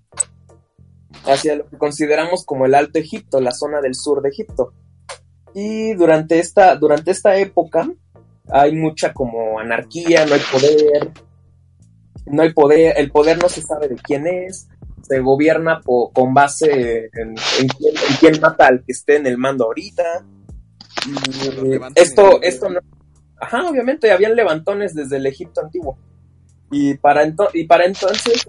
[1.27, 4.73] hacia lo que consideramos como el Alto Egipto, la zona del sur de Egipto.
[5.55, 7.89] Y durante esta, durante esta época
[8.49, 11.11] hay mucha como anarquía, no hay poder,
[12.27, 14.69] no hay poder, el poder no se sabe de quién es,
[15.03, 19.27] se gobierna po- con base en, en quién, en quién mata al que esté en
[19.27, 20.25] el mando ahorita.
[21.07, 22.81] Y levantan esto, esto no,
[23.45, 25.97] ajá, obviamente habían levantones desde el Egipto antiguo.
[26.71, 28.45] Y para, entonces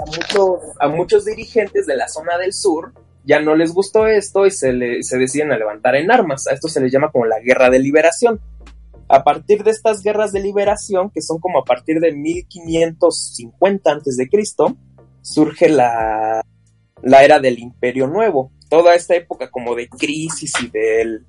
[0.80, 2.94] a muchos, dirigentes de la zona del sur
[3.24, 6.48] ya no les gustó esto y se, le, deciden a levantar en armas.
[6.48, 8.40] A esto se les llama como la guerra de liberación.
[9.08, 14.18] A partir de estas guerras de liberación, que son como a partir de 1550 antes
[14.18, 14.76] de Cristo,
[15.22, 16.44] surge la,
[17.04, 18.52] era del Imperio Nuevo.
[18.70, 21.22] Toda esta época como de crisis y de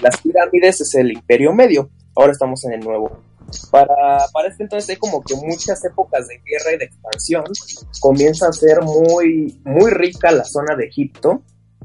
[0.00, 1.90] las pirámides es el Imperio Medio.
[2.16, 3.22] Ahora estamos en el Nuevo.
[3.70, 7.44] Para, para este entonces hay como que muchas épocas de guerra y de expansión.
[8.00, 11.42] Comienza a ser muy, muy rica la zona de Egipto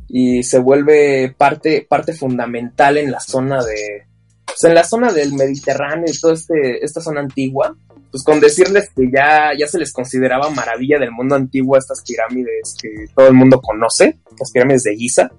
[0.08, 4.06] y se vuelve parte, parte fundamental en la zona de,
[4.46, 7.76] pues en la zona del Mediterráneo y toda este, esta zona antigua,
[8.12, 12.76] pues con decirles que ya, ya se les consideraba maravilla del mundo antiguo estas pirámides
[12.82, 15.32] que todo el mundo conoce, las pirámides de Giza,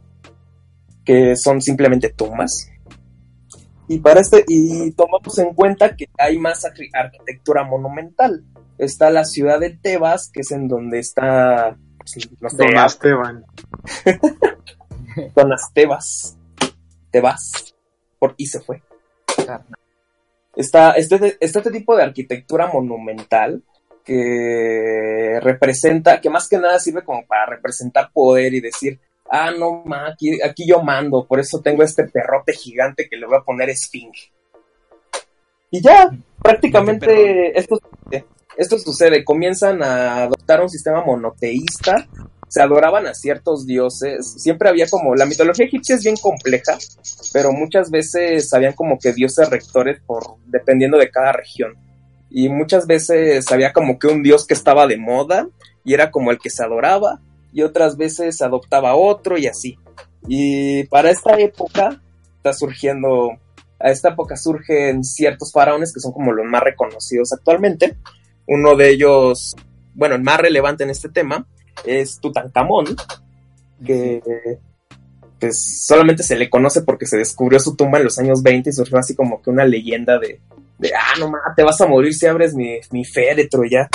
[1.04, 2.68] que son simplemente tumbas.
[3.88, 8.44] Y para este, y tomamos en cuenta que hay más arqui- arquitectura monumental.
[8.78, 13.44] Está la ciudad de Tebas, que es en donde está, pues, no sé, Don Esteban.
[15.34, 16.36] Donas Tebas.
[17.10, 17.74] Tebas.
[18.18, 18.82] Por, y se fue.
[20.54, 23.62] Está este, está este tipo de arquitectura monumental
[24.04, 29.00] que representa, que más que nada sirve como para representar poder y decir,
[29.30, 33.26] ah, no, ma, aquí, aquí yo mando, por eso tengo este perrote gigante que le
[33.26, 34.32] voy a poner esfinge.
[35.70, 36.10] Y ya,
[36.42, 37.78] prácticamente esto,
[38.56, 42.08] esto sucede, comienzan a adoptar un sistema monoteísta,
[42.48, 46.78] se adoraban a ciertos dioses, siempre había como, la mitología egipcia es bien compleja,
[47.32, 51.74] pero muchas veces habían como que dioses rectores por, dependiendo de cada región.
[52.30, 55.48] Y muchas veces había como que un dios que estaba de moda
[55.84, 57.20] y era como el que se adoraba,
[57.56, 59.78] y otras veces adoptaba otro y así.
[60.28, 62.02] Y para esta época
[62.36, 63.30] está surgiendo,
[63.80, 67.96] a esta época surgen ciertos faraones que son como los más reconocidos actualmente.
[68.46, 69.56] Uno de ellos,
[69.94, 71.46] bueno, el más relevante en este tema,
[71.86, 72.94] es Tutankamón,
[73.82, 74.20] que
[75.40, 78.72] pues solamente se le conoce porque se descubrió su tumba en los años 20 y
[78.74, 80.42] surgió así como que una leyenda de,
[80.78, 83.88] de ah, no mames, te vas a morir si abres mi, mi féretro ya.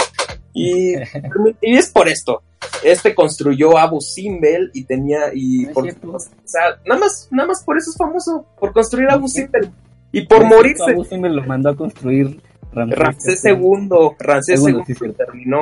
[0.52, 0.96] Y,
[1.62, 2.42] y es por esto.
[2.84, 6.12] Este construyó Abu Simbel y tenía, y No es por, cierto.
[6.14, 9.72] o sea, nada más, nada más por eso es famoso, por construir Abu Simbel.
[10.12, 10.92] Y por morirse.
[10.92, 12.42] Abu Simbel lo mandó a construir
[12.74, 13.90] Ramsés, Ramsés II,
[14.20, 15.18] Ramsés Segundo, II sí, cierto.
[15.26, 15.60] terminó.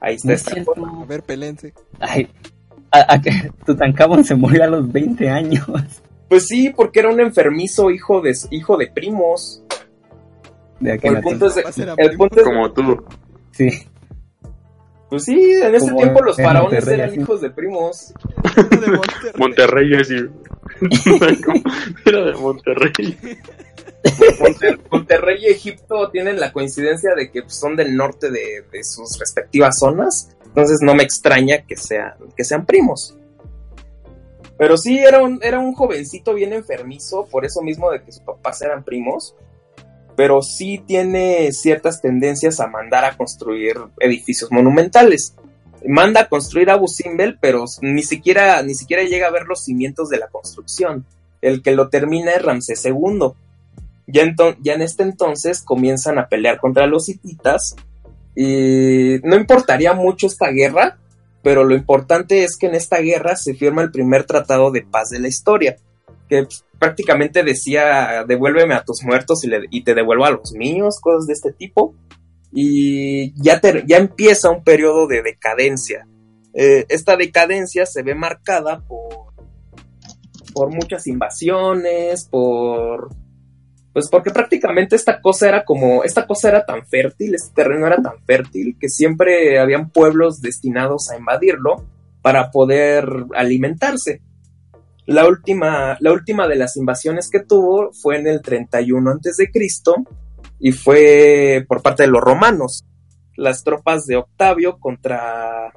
[0.00, 0.32] Ahí está.
[0.32, 1.72] A ver, pelense.
[2.00, 2.28] Ay,
[2.90, 3.30] a, a que
[3.64, 5.66] Tutankamón se murió a los 20 años.
[6.28, 9.62] Pues sí, porque era un enfermizo hijo de hijo de primos.
[10.80, 11.56] De aquel El punto es,
[11.96, 13.04] el punto es- Como tú.
[13.52, 13.70] Sí.
[15.08, 17.20] Pues sí, en ese Como tiempo los faraones Monterrey, eran así.
[17.20, 18.12] hijos de primos.
[18.54, 19.32] de Monterrey.
[19.38, 20.14] Monterrey, así.
[22.04, 23.18] Era de Monterrey.
[24.40, 28.84] Monter- Monterrey y Egipto tienen la coincidencia de que pues, son del norte de, de
[28.84, 33.16] sus respectivas zonas, entonces no me extraña que sean, que sean primos.
[34.58, 38.22] Pero sí, era un, era un jovencito bien enfermizo, por eso mismo de que sus
[38.22, 39.34] papás eran primos,
[40.16, 45.34] pero sí tiene ciertas tendencias a mandar a construir edificios monumentales.
[45.86, 50.08] Manda a construir Abu Simbel, pero ni siquiera, ni siquiera llega a ver los cimientos
[50.08, 51.04] de la construcción.
[51.42, 53.32] El que lo termina es Ramsés II.
[54.06, 54.24] Ya,
[54.62, 57.76] ya en este entonces comienzan a pelear contra los hititas
[58.36, 60.98] y no importaría mucho esta guerra,
[61.42, 65.10] pero lo importante es que en esta guerra se firma el primer tratado de paz
[65.10, 65.76] de la historia,
[66.28, 66.46] que
[66.78, 71.52] prácticamente decía devuélveme a tus muertos y, te devuelvo a los míos, cosas de este
[71.52, 71.94] tipo,
[72.52, 76.06] y ya, ya empieza un periodo de decadencia.
[76.54, 79.34] Eh, esta decadencia se ve marcada por,
[80.54, 83.10] por muchas invasiones, por
[83.96, 87.96] pues porque prácticamente esta cosa era como, esta cosa era tan fértil, este terreno era
[87.96, 91.82] tan fértil que siempre habían pueblos destinados a invadirlo
[92.20, 94.20] para poder alimentarse.
[95.06, 99.50] La última, la última de las invasiones que tuvo fue en el 31 antes de
[99.50, 99.94] Cristo
[100.58, 102.84] y fue por parte de los romanos.
[103.36, 105.72] Las tropas de Octavio contra,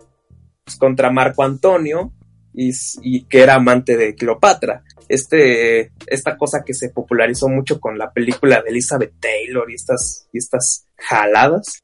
[0.64, 2.14] pues, contra Marco Antonio
[2.53, 4.84] y, que era amante de Cleopatra.
[5.07, 10.27] Este, esta cosa que se popularizó mucho con la película de Elizabeth Taylor y estas,
[10.31, 11.84] y estas jaladas,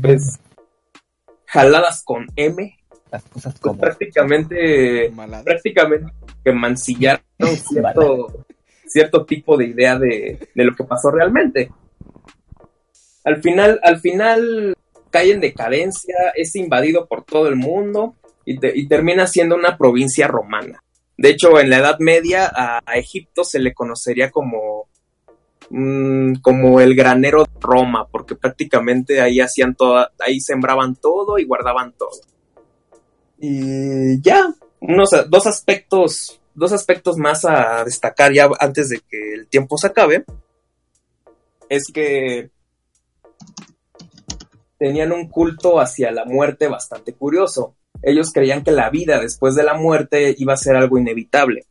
[0.00, 0.38] pues
[1.46, 2.76] jaladas con M,
[3.10, 3.80] Las cosas pues, como...
[3.80, 5.12] prácticamente
[5.44, 6.12] prácticamente
[6.44, 7.22] que mancillaron
[7.68, 8.44] cierto,
[8.86, 11.70] cierto tipo de idea de, de lo que pasó realmente.
[13.24, 14.74] Al final, al final
[15.10, 18.14] cae en decadencia, es invadido por todo el mundo
[18.44, 20.82] y, te- y termina siendo una provincia romana.
[21.18, 24.88] De hecho, en la Edad Media a, a Egipto se le conocería como,
[25.68, 31.44] mm, como el granero de Roma, porque prácticamente ahí hacían toda, ahí sembraban todo y
[31.44, 32.20] guardaban todo.
[33.38, 39.76] Y ya, dos aspectos, dos aspectos más a destacar ya antes de que el tiempo
[39.76, 40.24] se acabe,
[41.68, 42.50] es que
[44.78, 47.76] tenían un culto hacia la muerte bastante curioso.
[48.02, 51.66] Ellos creían que la vida después de la muerte iba a ser algo inevitable.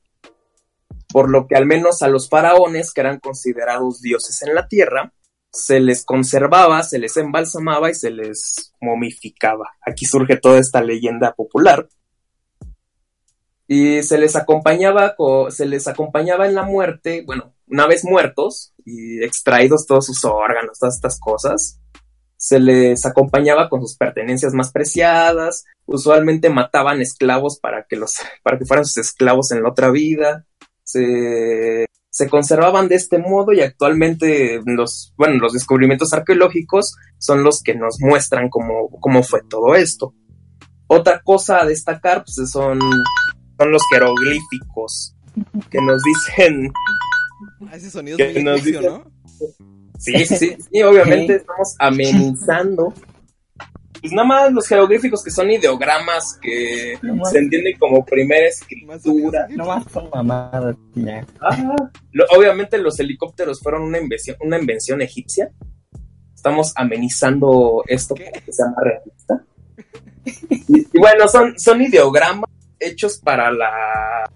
[1.12, 5.12] Por lo que al menos a los faraones, que eran considerados dioses en la tierra,
[5.52, 9.72] se les conservaba, se les embalsamaba y se les momificaba.
[9.82, 11.88] Aquí surge toda esta leyenda popular.
[13.72, 18.74] Y se les acompañaba, co- se les acompañaba en la muerte, bueno, una vez muertos
[18.84, 21.80] y extraídos todos sus órganos, todas estas cosas,
[22.36, 28.58] se les acompañaba con sus pertenencias más preciadas, usualmente mataban esclavos para que los, para
[28.58, 30.48] que fueran sus esclavos en la otra vida,
[30.84, 37.62] se, se conservaban de este modo y actualmente los, bueno, los descubrimientos arqueológicos son los
[37.62, 40.16] que nos muestran cómo, cómo fue todo esto.
[40.88, 42.80] Otra cosa a destacar pues, son,
[43.60, 45.16] son los jeroglíficos
[45.70, 46.72] que nos dicen
[47.70, 49.12] Ah, ese sonido que es muy nos egipcio, dice- ¿no?
[50.00, 52.94] Sí, sí, sí, sí, obviamente estamos amenizando.
[54.02, 59.46] Pues nada más los jeroglíficos que son ideogramas que No se entienden como primera escritura.
[59.50, 61.26] No más son mamadas, ya.
[61.42, 61.76] Ah,
[62.14, 65.52] lo- obviamente los helicópteros fueron una invención, una invención egipcia.
[66.34, 68.24] Estamos amenizando esto ¿Qué?
[68.32, 69.44] para que sea más realista.
[70.50, 72.50] Y, y bueno, son, son ideogramas
[72.80, 74.32] hechos para la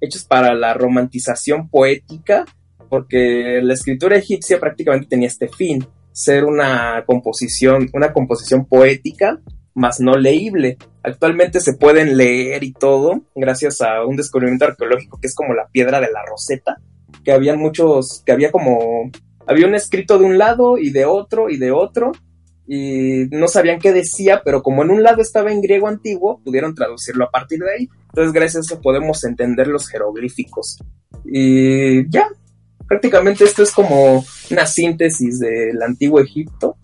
[0.00, 2.44] hechos para la romantización poética,
[2.88, 9.40] porque la escritura egipcia prácticamente tenía este fin, ser una composición, una composición poética,
[9.74, 10.76] más no leíble.
[11.02, 15.68] Actualmente se pueden leer y todo, gracias a un descubrimiento arqueológico que es como la
[15.68, 16.80] piedra de la Roseta,
[17.24, 19.10] que había muchos, que había como,
[19.46, 22.12] había un escrito de un lado y de otro y de otro,
[22.70, 26.74] y no sabían qué decía, pero como en un lado estaba en griego antiguo, pudieron
[26.74, 27.88] traducirlo a partir de ahí.
[28.08, 30.78] Entonces, gracias a eso podemos entender los jeroglíficos.
[31.24, 32.28] Y ya,
[32.86, 36.76] prácticamente esto es como una síntesis del antiguo Egipto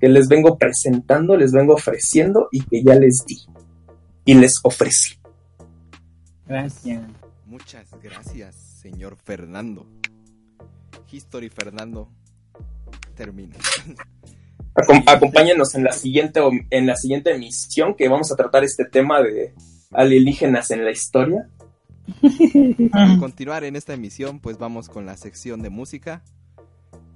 [0.00, 3.38] que les vengo presentando, les vengo ofreciendo y que ya les di.
[4.24, 5.14] Y les ofrecí.
[6.44, 7.04] Gracias.
[7.46, 9.86] Muchas gracias, señor Fernando.
[11.08, 12.10] History Fernando
[13.14, 13.54] termina.
[14.74, 16.40] Acom- acompáñenos en la siguiente
[16.70, 19.54] en la siguiente emisión que vamos a tratar este tema de
[19.92, 21.48] alienígenas en la historia.
[22.90, 26.22] Para continuar en esta emisión, pues vamos con la sección de música.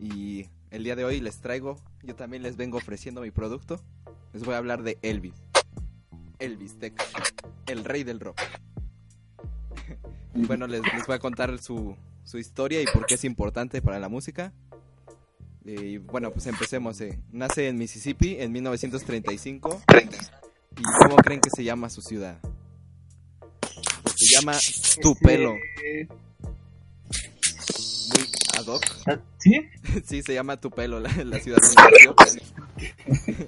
[0.01, 3.81] Y el día de hoy les traigo, yo también les vengo ofreciendo mi producto.
[4.33, 5.35] Les voy a hablar de Elvis.
[6.39, 6.95] Elvis Tech,
[7.67, 8.41] el rey del rock.
[10.35, 13.99] bueno, les, les voy a contar su, su historia y por qué es importante para
[13.99, 14.53] la música.
[15.71, 16.99] Y bueno, pues empecemos.
[17.03, 17.19] eh.
[17.31, 19.83] Nace en Mississippi en 1935.
[20.79, 22.39] ¿Y cómo creen que se llama su ciudad?
[24.17, 24.57] Se llama
[25.03, 25.53] Tupelo.
[25.53, 25.61] Muy
[28.59, 28.83] ad hoc.
[29.39, 29.61] ¿Sí?
[30.07, 32.17] Sí, se llama Tupelo, la, la ciudad donde nació.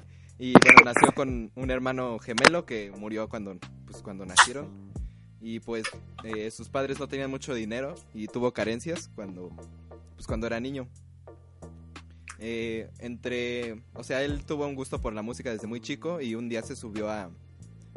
[0.43, 4.91] Y bueno, nació con un hermano gemelo que murió cuando, pues, cuando nacieron.
[5.43, 5.85] Y pues
[6.25, 9.51] eh, sus padres no tenían mucho dinero y tuvo carencias cuando,
[10.17, 10.89] pues, cuando era niño.
[12.43, 16.35] Eh, entre, o sea, él tuvo un gusto por la música desde muy chico y
[16.35, 17.31] un día se subió a,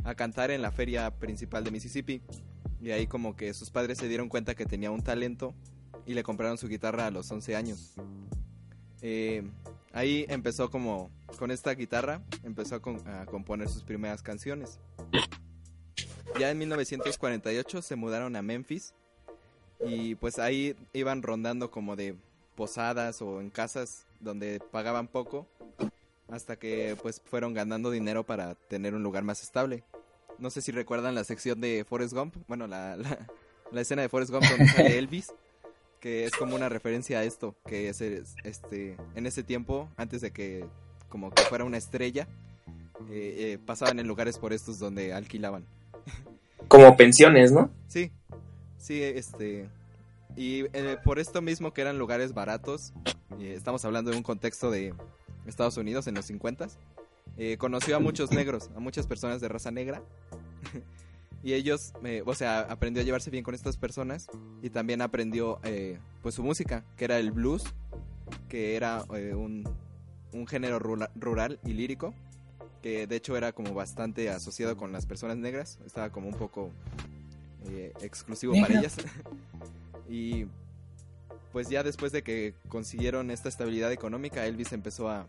[0.03, 2.21] a cantar en la feria principal de Mississippi.
[2.81, 5.55] Y ahí como que sus padres se dieron cuenta que tenía un talento
[6.05, 7.93] y le compraron su guitarra a los 11 años.
[9.01, 9.49] Eh,
[9.93, 11.09] ahí empezó como
[11.39, 14.81] con esta guitarra, empezó a, a componer sus primeras canciones.
[16.37, 18.93] Ya en 1948 se mudaron a Memphis
[19.85, 22.17] y pues ahí iban rondando como de
[22.55, 25.47] posadas o en casas donde pagaban poco
[26.30, 29.84] hasta que pues fueron ganando dinero para tener un lugar más estable.
[30.39, 33.27] No sé si recuerdan la sección de Forrest Gump, bueno, la, la,
[33.71, 35.31] la escena de Forrest Gump donde sale Elvis,
[35.99, 40.21] que es como una referencia a esto, que es es- este en ese tiempo, antes
[40.21, 40.65] de que
[41.09, 42.27] como que fuera una estrella,
[43.11, 45.65] eh, eh, pasaban en lugares por estos donde alquilaban.
[46.67, 47.69] como pensiones, ¿no?
[47.88, 48.11] Sí,
[48.80, 49.67] sí, este...
[50.35, 52.93] Y eh, por esto mismo que eran lugares baratos,
[53.39, 54.93] y estamos hablando de un contexto de
[55.45, 56.68] Estados Unidos en los 50
[57.38, 60.03] eh, conoció a muchos negros, a muchas personas de raza negra.
[61.43, 64.27] y ellos, eh, o sea, aprendió a llevarse bien con estas personas
[64.61, 67.64] y también aprendió eh, pues su música, que era el blues,
[68.49, 69.68] que era eh, un,
[70.31, 72.14] un género rula- rural y lírico,
[72.81, 76.69] que de hecho era como bastante asociado con las personas negras, estaba como un poco
[77.69, 78.95] eh, exclusivo para ellas.
[80.14, 80.45] y
[81.52, 85.26] pues ya después de que consiguieron esta estabilidad económica, Elvis empezó a,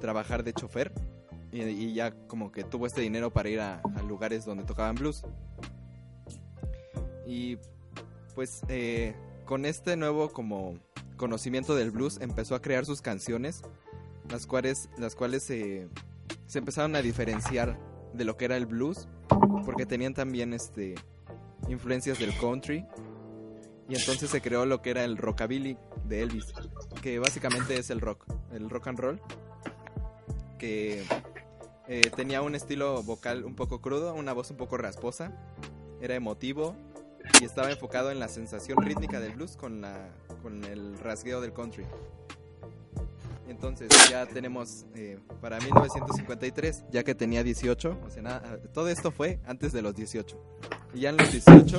[0.00, 0.92] trabajar de chofer
[1.52, 5.24] y, ya como que tuvo este dinero para ir a, lugares donde tocaban blues.
[7.26, 7.58] Y
[8.34, 9.14] pues eh,
[9.44, 10.78] con este nuevo como
[11.18, 13.60] conocimiento del blues empezó a crear sus canciones,
[14.30, 15.88] las cuales, las cuales se
[16.54, 17.78] empezaron a diferenciar
[18.14, 19.06] de lo que era el blues,
[19.66, 20.94] porque tenían también este
[21.68, 22.86] influencias del country
[23.88, 26.52] y entonces se creó lo que era el rockabilly de Elvis,
[27.02, 29.20] que básicamente es el rock, el rock and roll,
[30.58, 31.04] que
[31.86, 35.32] eh, tenía un estilo vocal un poco crudo, una voz un poco rasposa,
[36.00, 36.76] era emotivo
[37.40, 40.08] y estaba enfocado en la sensación rítmica del blues con, la,
[40.42, 41.84] con el rasgueo del country.
[43.46, 49.10] Entonces ya tenemos eh, para 1953, ya que tenía 18, o sea, nada, todo esto
[49.10, 50.36] fue antes de los 18.
[50.94, 51.78] Y ya en los 18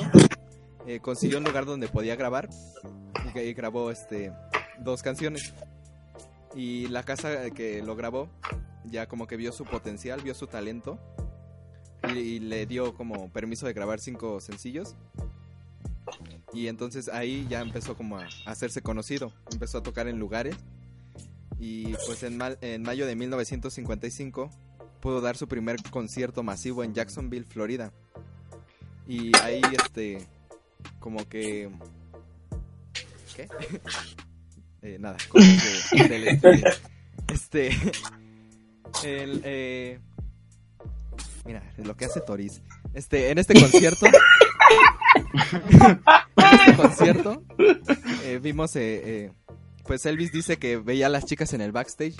[0.86, 2.48] eh, consiguió un lugar donde podía grabar
[3.34, 4.32] y, grabó este
[4.78, 5.52] dos canciones.
[6.54, 8.28] Y la casa que lo grabó
[8.84, 10.98] ya como que vio su potencial, vio su talento
[12.14, 14.94] y, le dio como permiso de grabar cinco sencillos.
[16.52, 20.56] Y entonces ahí ya empezó como a, hacerse conocido, empezó a tocar en lugares
[21.58, 24.50] y pues en, en mayo de 1955
[25.00, 27.92] pudo dar su primer concierto masivo en Jacksonville, Florida.
[29.08, 30.26] Y ahí este
[30.98, 31.68] como que
[33.34, 33.48] ¿qué?
[34.82, 36.64] Eh, nada, cosas de- del estudio.
[37.32, 37.70] Este
[39.04, 39.98] el eh,
[41.44, 42.60] mira, lo que hace Toris.
[42.94, 44.06] Este en este concierto
[45.66, 47.42] en este concierto
[48.24, 49.32] eh, vimos eh,
[49.84, 52.14] pues Elvis dice que veía a las chicas en el backstage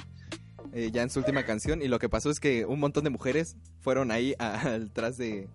[0.73, 3.11] eh, ya en su última canción y lo que pasó es que un montón de
[3.11, 5.49] mujeres fueron ahí a- atrás de,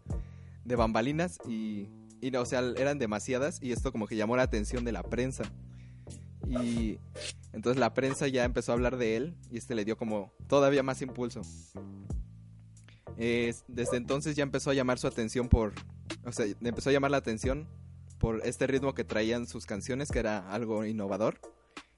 [0.66, 1.88] de bambalinas y,
[2.22, 5.03] y no, o sea, eran demasiadas y esto como que llamó la atención de la
[5.03, 5.43] prensa.
[6.48, 6.99] Y
[7.53, 10.84] entonces la prensa ya empezó a hablar de él y este le dio como todavía
[10.84, 11.41] más impulso.
[13.18, 15.73] Desde entonces ya empezó a llamar su atención por,
[16.26, 17.68] o sea, empezó a llamar la atención
[18.18, 21.39] por este ritmo que traían sus canciones, que era algo innovador,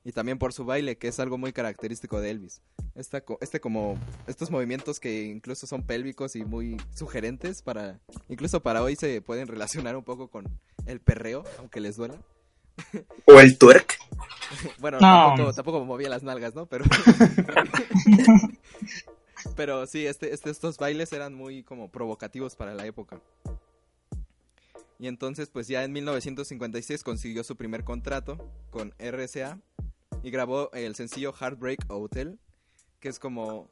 [0.05, 2.61] y también por su baile, que es algo muy característico de Elvis.
[2.95, 3.97] Esta, este como,
[4.27, 7.99] estos movimientos que incluso son pélvicos y muy sugerentes para,
[8.29, 10.45] incluso para hoy se pueden relacionar un poco con
[10.85, 12.17] el perreo, aunque les duela.
[13.27, 13.97] O el twerk.
[14.79, 15.29] Bueno, No.
[15.35, 16.65] tampoco, tampoco movía las nalgas, ¿no?
[16.67, 16.85] Pero,
[19.55, 23.21] pero sí, este, este- estos bailes eran muy como provocativos para la época.
[24.99, 28.37] Y entonces, pues ya en 1956 consiguió su primer contrato
[28.69, 29.59] con RCA
[30.23, 32.39] y grabó el sencillo Heartbreak Hotel,
[32.99, 33.69] que es como,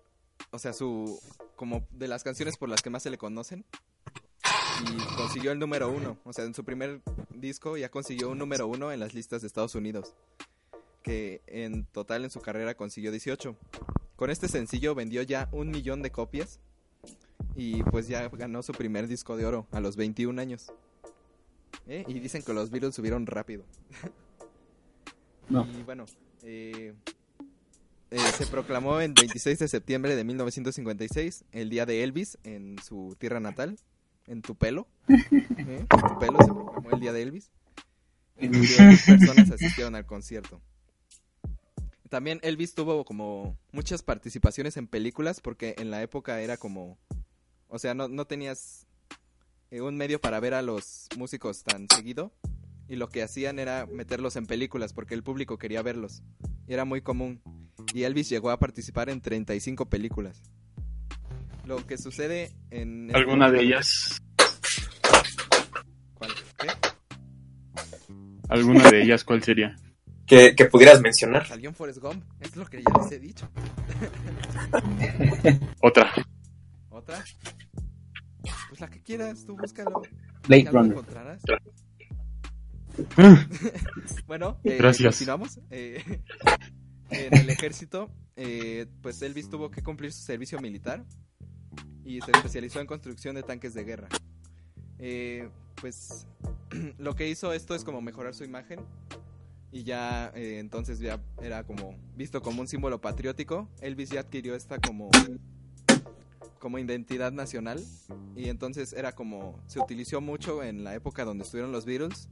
[0.51, 1.19] o sea, su,
[1.55, 3.65] como de las canciones por las que más se le conocen.
[4.83, 7.01] Y consiguió el número uno, o sea, en su primer
[7.35, 10.15] disco ya consiguió un número uno en las listas de Estados Unidos
[11.01, 13.55] que en total en su carrera consiguió 18.
[14.15, 16.59] Con este sencillo vendió ya un millón de copias
[17.55, 20.71] y pues ya ganó su primer disco de oro a los 21 años.
[21.87, 22.03] ¿Eh?
[22.07, 23.63] Y dicen que los Beatles subieron rápido.
[25.49, 25.67] No.
[25.77, 26.05] Y bueno,
[26.43, 26.93] eh,
[28.11, 33.15] eh, se proclamó el 26 de septiembre de 1956, el día de Elvis, en su
[33.17, 33.77] tierra natal,
[34.27, 34.87] en Tupelo.
[35.07, 35.17] ¿Eh?
[35.57, 37.49] En Tupelo se proclamó el día de Elvis.
[38.37, 40.61] Y 10 personas asistieron al concierto.
[42.09, 46.97] También Elvis tuvo como muchas participaciones en películas porque en la época era como,
[47.69, 48.87] o sea, no, no tenías
[49.69, 52.33] eh, un medio para ver a los músicos tan seguido
[52.91, 56.23] y lo que hacían era meterlos en películas porque el público quería verlos.
[56.67, 57.41] Y era muy común.
[57.93, 60.41] Y Elvis llegó a participar en 35 películas.
[61.65, 63.05] Lo que sucede en...
[63.07, 64.21] este- ¿Alguna de ellas?
[66.15, 66.31] ¿Cuál?
[66.59, 66.67] ¿Qué?
[68.49, 69.73] ¿Alguna de ellas cuál sería?
[70.25, 71.47] Que, que pudieras mencionar.
[71.47, 72.25] Salió en Forrest Gump.
[72.41, 73.47] Es lo que ya les he dicho.
[75.81, 76.11] Otra.
[76.89, 77.23] ¿Otra?
[78.67, 80.01] Pues la que quieras, tú búscalo.
[80.45, 80.95] Blade Runner.
[84.27, 85.15] Bueno, eh, Gracias.
[85.15, 85.59] continuamos.
[85.69, 86.21] Eh,
[87.09, 91.05] en el ejército, eh, pues Elvis tuvo que cumplir su servicio militar
[92.03, 94.07] y se especializó en construcción de tanques de guerra.
[94.99, 96.27] Eh, pues
[96.97, 98.79] lo que hizo esto es como mejorar su imagen
[99.71, 103.69] y ya entonces ya era como visto como un símbolo patriótico.
[103.81, 105.09] Elvis ya adquirió esta como
[106.59, 107.83] como identidad nacional
[108.35, 112.29] y entonces era como se utilizó mucho en la época donde estuvieron los Beatles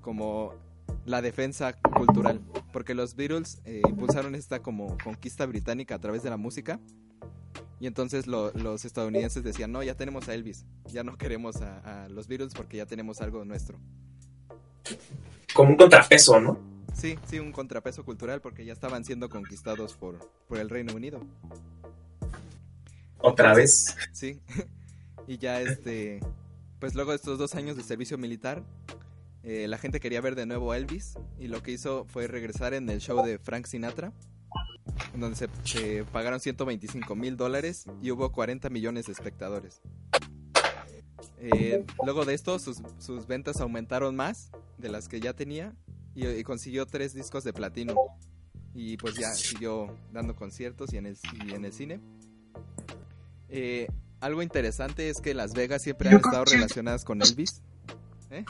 [0.00, 0.54] como
[1.04, 2.40] la defensa cultural
[2.72, 6.78] porque los Beatles eh, impulsaron esta como conquista británica a través de la música
[7.80, 12.04] y entonces lo- los estadounidenses decían no ya tenemos a Elvis ya no queremos a,
[12.04, 13.78] a los Beatles porque ya tenemos algo nuestro
[15.54, 16.58] Como un contrapeso, ¿no?
[16.94, 21.20] sí sí un contrapeso cultural porque ya estaban siendo conquistados por por el Reino Unido
[23.18, 23.96] Otra vez.
[24.12, 24.40] Sí.
[25.26, 26.20] y ya este,
[26.80, 28.62] pues luego de estos dos años de servicio militar,
[29.44, 32.74] eh, la gente quería ver de nuevo a Elvis y lo que hizo fue regresar
[32.74, 34.12] en el show de Frank Sinatra,
[35.14, 39.80] en donde se, se pagaron 125 mil dólares y hubo 40 millones de espectadores.
[41.38, 45.74] Eh, luego de esto, sus, sus ventas aumentaron más de las que ya tenía
[46.14, 47.94] y, y consiguió tres discos de platino.
[48.74, 52.00] Y pues ya siguió dando conciertos y en el, y en el cine.
[53.48, 53.86] Eh,
[54.20, 57.60] algo interesante es que Las Vegas siempre han estado relacionadas con Elvis.
[58.32, 58.44] ¿Eh?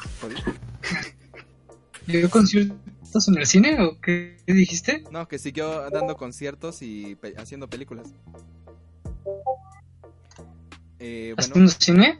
[2.06, 5.04] ¿Dio conciertos en el cine o qué dijiste?
[5.10, 8.08] No, que siguió dando conciertos y pe- haciendo películas.
[10.98, 12.18] Eh, bueno, ¿Haciendo cine?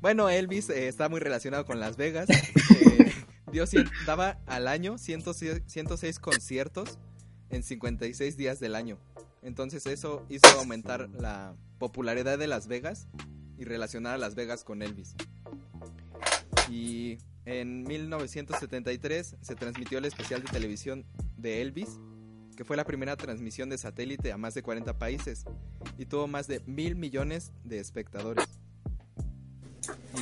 [0.00, 2.28] bueno, Elvis eh, está muy relacionado con Las Vegas.
[2.98, 3.12] Eh,
[3.52, 6.98] dio cien- daba al año 106, 106 conciertos
[7.48, 8.98] en 56 días del año.
[9.42, 13.06] Entonces eso hizo aumentar la popularidad de Las Vegas
[13.56, 15.14] y relacionar a Las Vegas con Elvis.
[16.70, 21.04] Y en 1973 se transmitió el especial de televisión
[21.36, 22.00] de Elvis,
[22.56, 25.44] que fue la primera transmisión de satélite a más de 40 países
[25.98, 28.46] y tuvo más de mil millones de espectadores.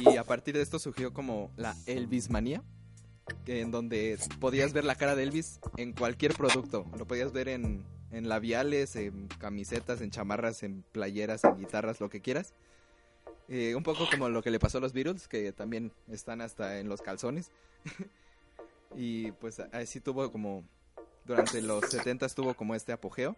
[0.00, 2.62] Y a partir de esto surgió como la Elvismanía,
[3.46, 6.84] en donde podías ver la cara de Elvis en cualquier producto.
[6.98, 12.20] Lo podías ver en labiales, en camisetas, en chamarras, en playeras, en guitarras, lo que
[12.20, 12.52] quieras.
[13.48, 16.88] Un poco como lo que le pasó a los Beatles, que también están hasta en
[16.88, 17.50] los calzones.
[18.96, 20.64] y pues así tuvo como,
[21.24, 23.36] durante los 70 tuvo como este apogeo.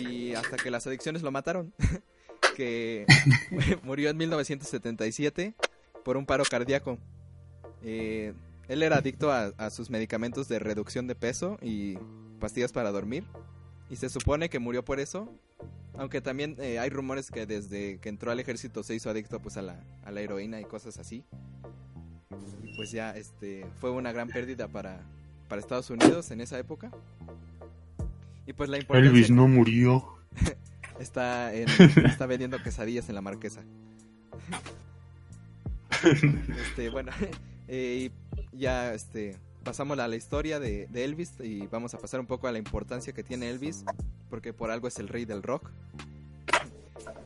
[0.00, 1.74] Y hasta que las adicciones lo mataron.
[2.56, 3.06] que
[3.82, 5.54] murió en 1977
[6.04, 6.98] por un paro cardíaco.
[7.82, 8.32] Eh,
[8.68, 11.98] él era adicto a sus medicamentos de reducción de peso y
[12.40, 13.24] pastillas para dormir.
[13.90, 15.28] Y se supone que murió por eso.
[15.98, 19.56] Aunque también eh, hay rumores que desde que entró al ejército se hizo adicto pues
[19.56, 21.24] a la, a la heroína y cosas así.
[22.62, 25.00] Y pues ya este fue una gran pérdida para,
[25.48, 26.90] para Estados Unidos en esa época.
[28.46, 30.04] Y pues la importancia Elvis no murió.
[31.00, 31.68] está, en-
[32.04, 33.62] está vendiendo quesadillas en la marquesa.
[36.68, 37.10] este, bueno,
[37.68, 38.10] eh,
[38.52, 39.36] ya este,
[39.66, 43.12] pasamos a la historia de, Elvis y vamos a pasar un poco a la importancia
[43.12, 43.84] que tiene Elvis,
[44.30, 45.72] porque por algo es el rey del rock.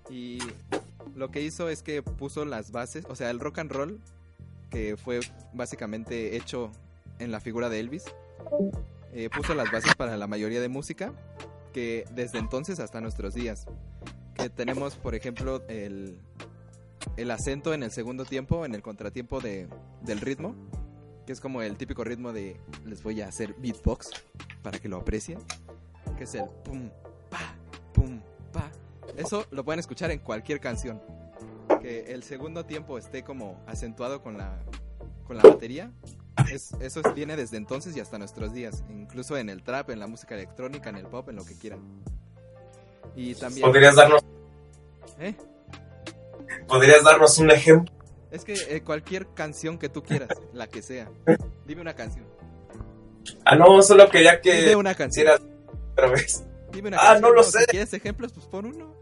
[0.08, 0.38] Y
[1.14, 4.00] lo que hizo es que puso las bases, o sea, el rock and roll,
[4.70, 5.20] que fue
[5.52, 6.72] básicamente hecho
[7.18, 8.04] en la figura de Elvis,
[9.12, 11.12] eh, puso las bases para la mayoría de música
[11.74, 13.66] que desde entonces hasta nuestros días.
[14.32, 16.18] Que tenemos, por ejemplo, el,
[17.18, 19.68] el acento en el segundo tiempo, en el contratiempo de,
[20.00, 20.54] del ritmo,
[21.30, 24.10] que es como el típico ritmo de les voy a hacer beatbox
[24.64, 25.38] para que lo aprecien,
[26.18, 26.90] que es el pum,
[27.30, 27.54] pa,
[27.94, 28.20] pum,
[28.52, 28.68] pa.
[29.16, 31.00] Eso lo pueden escuchar en cualquier canción.
[31.80, 34.58] Que el segundo tiempo esté como acentuado con la,
[35.24, 35.92] con la batería.
[36.52, 38.82] Es, eso es- viene desde entonces y hasta nuestros días.
[38.90, 41.78] Incluso en el trap, en la música electrónica, en el pop, en lo que quieran.
[43.14, 43.64] Y también...
[43.68, 44.20] ¿Podrías darnos,
[45.20, 45.36] ¿Eh?
[46.66, 47.94] podrías darnos un ejemplo?
[48.30, 51.10] Es que eh, cualquier canción que tú quieras, la que sea.
[51.66, 52.26] Dime una canción.
[53.44, 55.26] Ah, no, solo quería que Dime una canción.
[55.26, 55.42] hicieras
[55.92, 56.44] otra vez.
[56.72, 57.22] Dime una Ah, canción.
[57.22, 57.66] no lo Si sé.
[57.66, 58.94] quieres ejemplos, pues pon uno.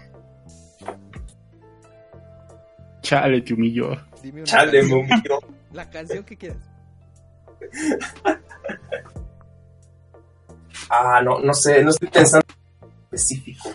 [3.02, 3.90] Chale, te humilló.
[4.22, 4.98] Dime una Chale, me canción.
[5.00, 5.38] humilló.
[5.72, 6.58] La canción que quieras.
[10.88, 12.46] Ah, no, no sé, no estoy pensando
[12.80, 13.70] en específico.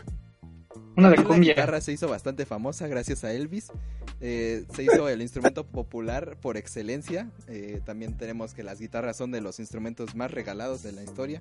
[0.95, 1.53] Una de También La cumbia.
[1.53, 3.72] guitarra se hizo bastante famosa gracias a Elvis.
[4.19, 7.30] Eh, se hizo el instrumento popular por excelencia.
[7.47, 11.39] Eh, también tenemos que las guitarras son de los instrumentos más regalados de la historia.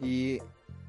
[0.00, 0.38] Y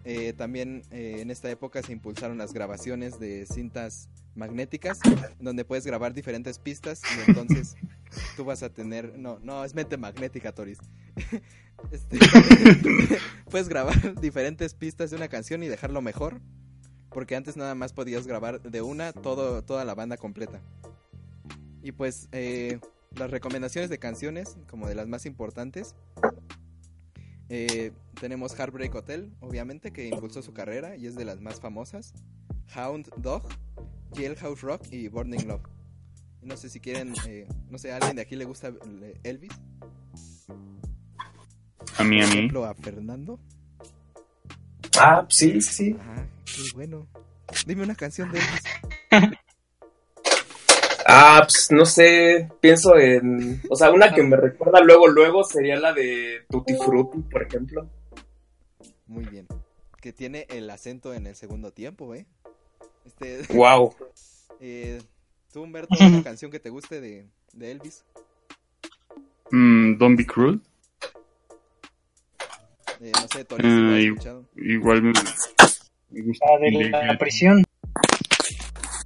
[0.05, 4.99] eh, también en esta época se impulsaron las grabaciones de cintas magnéticas,
[5.39, 7.75] donde puedes grabar diferentes pistas y entonces
[8.37, 9.17] tú vas a tener...
[9.17, 10.79] No, no, es mente magnética, Toris.
[11.91, 12.17] Este,
[13.51, 16.41] puedes grabar diferentes pistas de una canción y dejarlo mejor.
[17.09, 20.59] Porque antes nada más podías grabar de una todo, toda la banda completa.
[21.81, 22.79] Y pues eh,
[23.15, 25.95] las recomendaciones de canciones, como de las más importantes.
[27.49, 32.13] eh, tenemos Heartbreak Hotel, obviamente, que impulsó su carrera y es de las más famosas.
[32.75, 33.43] Hound Dog,
[34.15, 35.63] Jailhouse Rock y Burning Love.
[36.41, 39.51] No sé si quieren, eh, no sé, ¿a alguien de aquí le gusta eh, Elvis?
[41.97, 42.37] A mí, a Por mí.
[42.37, 43.39] ejemplo, a Fernando.
[44.99, 45.97] Ah, sí, sí, sí.
[45.99, 47.07] Ah, qué bueno.
[47.65, 48.63] Dime una canción de Elvis.
[51.09, 53.61] Ah, pues no sé, pienso en...
[53.69, 57.89] O sea, una que me recuerda luego, luego sería la de Tutti Frutti, por ejemplo.
[59.07, 59.47] Muy bien.
[60.01, 62.25] Que tiene el acento en el segundo tiempo, ¿eh?
[63.05, 63.95] Este, Wow.
[64.59, 65.01] eh,
[65.53, 68.03] ¿Tú, Humberto, una canción que te guste de, de Elvis?
[69.51, 70.61] Mm, Don't Be Cruel.
[72.99, 74.49] Eh, no sé, Tori, si lo has escuchado.
[74.55, 75.13] Igual me,
[76.09, 76.45] me gusta.
[76.49, 77.63] La de la prisión.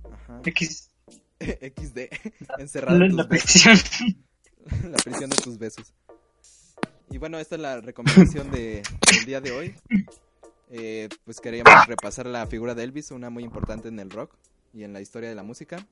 [0.09, 0.41] Ajá.
[0.45, 0.91] X.
[1.41, 1.99] XD.
[2.59, 3.77] Encerrado La, en la prisión.
[4.83, 5.93] La prisión de tus besos.
[7.09, 9.75] Y bueno, esta es la recomendación de, del día de hoy.
[10.69, 14.33] Eh, pues queríamos repasar la figura de Elvis, una muy importante en el rock
[14.73, 15.85] y en la historia de la música.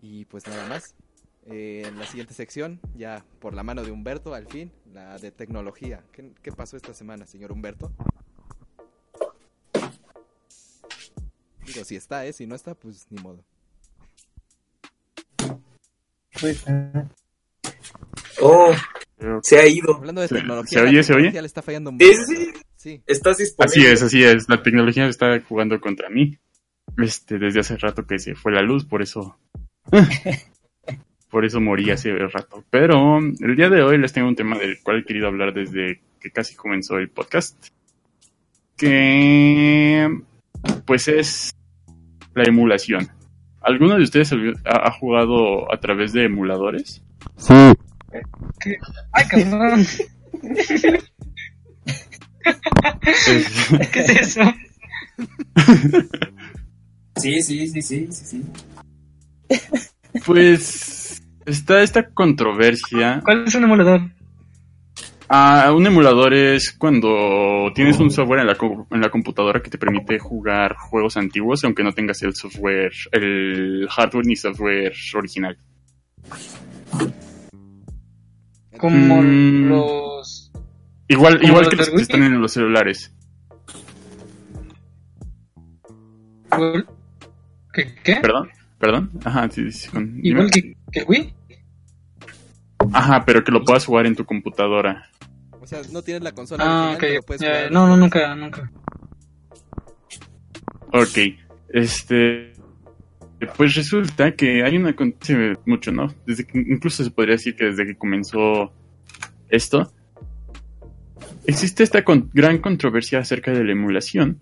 [0.00, 0.94] Y pues nada más.
[1.46, 5.30] Eh, en la siguiente sección, ya por la mano de Humberto, al fin, la de
[5.30, 6.02] tecnología.
[6.12, 7.92] ¿Qué, qué pasó esta semana, señor Humberto?
[11.66, 12.32] Digo, si está, ¿eh?
[12.32, 13.44] Si no está, pues ni modo.
[16.40, 17.04] Pues, ah,
[18.40, 18.74] Oh,
[19.42, 19.94] se ha ido.
[19.96, 21.30] Hablando de ¿Se- tecnología, se la oye, se oye?
[21.40, 22.52] le está fallando un sí, sí.
[22.76, 23.02] Sí.
[23.06, 23.80] Estás disponible.
[23.82, 24.48] Así es, así es.
[24.48, 26.38] La tecnología está jugando contra mí.
[26.98, 29.38] Este, desde hace rato que se fue la luz, por eso.
[31.34, 32.62] por eso morí hace rato.
[32.70, 36.00] Pero el día de hoy les tengo un tema del cual he querido hablar desde
[36.20, 37.70] que casi comenzó el podcast.
[38.76, 40.16] Que.
[40.86, 41.52] Pues es.
[42.36, 43.08] La emulación.
[43.60, 44.32] ¿Alguno de ustedes
[44.64, 47.02] ha, jugado a través de emuladores?
[49.10, 49.84] Ay, cabrón.
[53.92, 54.40] ¿Qué es eso?
[57.16, 58.44] Sí, sí, sí, sí, sí, sí.
[60.24, 61.03] Pues
[61.46, 63.20] está esta controversia.
[63.24, 64.00] ¿Cuál es un emulador?
[65.28, 68.56] Ah, un emulador es cuando tienes un software en la,
[68.90, 73.88] en la computadora que te permite jugar juegos antiguos, aunque no tengas el software, el
[73.90, 75.56] hardware ni software original.
[78.78, 79.68] Como Mm.
[79.70, 80.52] los.
[81.08, 83.12] Igual, ¿Como igual los que los que están en los celulares.
[87.72, 87.94] ¿Qué?
[88.04, 88.16] ¿Qué?
[88.16, 88.48] ¿Perdón?
[88.84, 89.10] ¿Perdón?
[89.24, 90.20] Ajá, sí, sí, con-.
[90.22, 91.32] Igual que, que Wii.
[92.92, 95.08] Ajá, pero que lo puedas jugar en tu computadora.
[95.58, 97.00] O sea, no tienes la consola Ah, original, ok.
[97.00, 97.72] pero puedes Ya, jugar.
[97.72, 98.70] no, no, nunca, nunca.
[100.92, 101.18] Ok,
[101.70, 102.52] este...
[103.56, 104.94] Pues resulta que hay una...
[104.94, 106.12] con- hace mucho, ¿no?
[106.26, 108.70] Desde que, incluso se podría decir que desde que comenzó
[109.48, 109.90] esto,
[111.46, 114.40] existe esta con- gran controversia acerca de la emulación,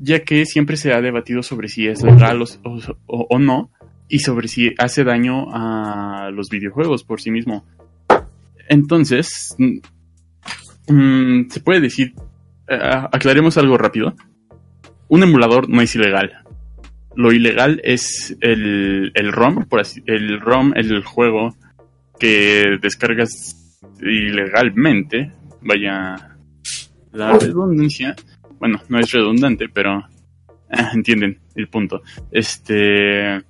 [0.00, 2.46] ya que siempre se ha debatido sobre si es legal o,
[3.06, 3.70] o- o no,
[4.08, 7.64] y sobre si hace daño a los videojuegos por sí mismo.
[8.68, 12.14] Entonces, mm, mm, se puede decir,
[12.68, 12.78] eh,
[13.12, 14.14] aclaremos algo rápido,
[15.08, 16.32] un emulador no es ilegal.
[17.16, 21.54] Lo ilegal es el, el ROM, por así, el ROM, el juego
[22.18, 23.56] que descargas
[24.00, 25.32] ilegalmente.
[25.62, 26.36] Vaya
[27.12, 28.14] la redundancia.
[28.60, 30.06] Bueno, no es redundante, pero
[30.70, 32.02] ah, entienden el punto.
[32.30, 33.42] Este, e-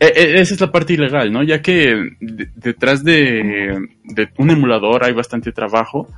[0.00, 1.42] e- esa es la parte ilegal, ¿no?
[1.42, 3.78] Ya que de- detrás de,
[4.36, 6.08] un emulador hay bastante trabajo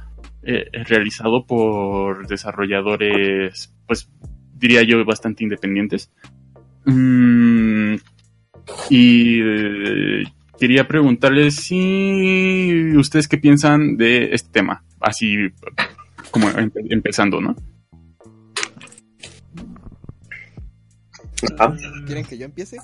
[0.43, 4.11] eh, realizado por desarrolladores, pues
[4.57, 6.11] diría yo, bastante independientes.
[6.87, 7.97] Mm,
[8.89, 10.25] y eh,
[10.59, 15.37] quería preguntarles si ustedes qué piensan de este tema, así
[16.31, 17.55] como empe- empezando, ¿no?
[21.59, 21.75] Ah,
[22.07, 22.79] ¿Quieren que yo empiece?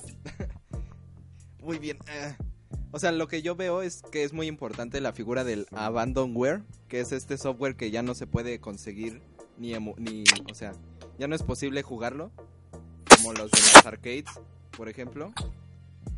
[1.63, 1.99] muy bien.
[2.09, 2.35] eh,
[2.93, 6.63] o sea, lo que yo veo es que es muy importante la figura del abandonware,
[6.89, 9.21] que es este software que ya no se puede conseguir
[9.59, 10.73] ni, emu- ni o sea,
[11.19, 12.31] ya no es posible jugarlo,
[13.17, 14.25] como los de las arcades,
[14.77, 15.33] por ejemplo,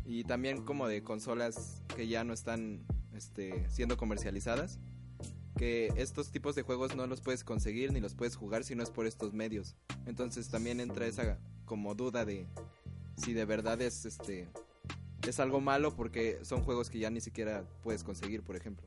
[0.05, 4.79] y también como de consolas que ya no están este, siendo comercializadas,
[5.59, 8.81] que estos tipos de juegos no los puedes conseguir ni los puedes jugar si no
[8.83, 9.75] es por estos medios.
[10.07, 12.47] Entonces también entra esa como duda de
[13.17, 14.47] si de verdad es este
[15.27, 18.85] es algo malo porque son juegos que ya ni siquiera puedes conseguir, por ejemplo.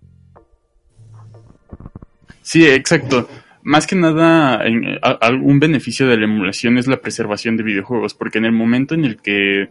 [2.40, 3.28] Sí, exacto.
[3.64, 8.38] más que nada, en- algún beneficio de la emulación es la preservación de videojuegos, porque
[8.38, 9.68] en el momento en el que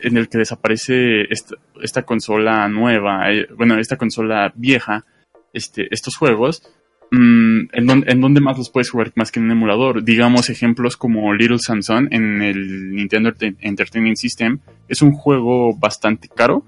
[0.00, 5.06] en el que desaparece esta, esta consola nueva, eh, bueno, esta consola vieja,
[5.54, 6.62] este, estos juegos,
[7.10, 10.04] mm, ¿en, dónde, ¿en dónde más los puedes jugar más que en un emulador?
[10.04, 14.58] Digamos ejemplos como Little Samson en el Nintendo Enter- Entertainment System,
[14.88, 16.64] es un juego bastante caro,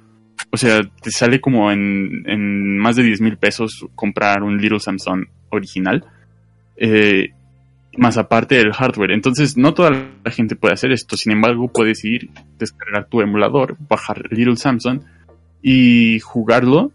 [0.50, 5.28] o sea, te sale como en, más de 10 mil pesos comprar un Little Samson
[5.50, 6.04] original.
[6.76, 7.30] Eh,
[7.98, 9.12] más aparte del hardware.
[9.12, 9.90] Entonces, no toda
[10.22, 11.16] la gente puede hacer esto.
[11.16, 15.02] Sin embargo, puedes ir, descargar tu emulador, bajar Little Samson
[15.62, 16.92] y jugarlo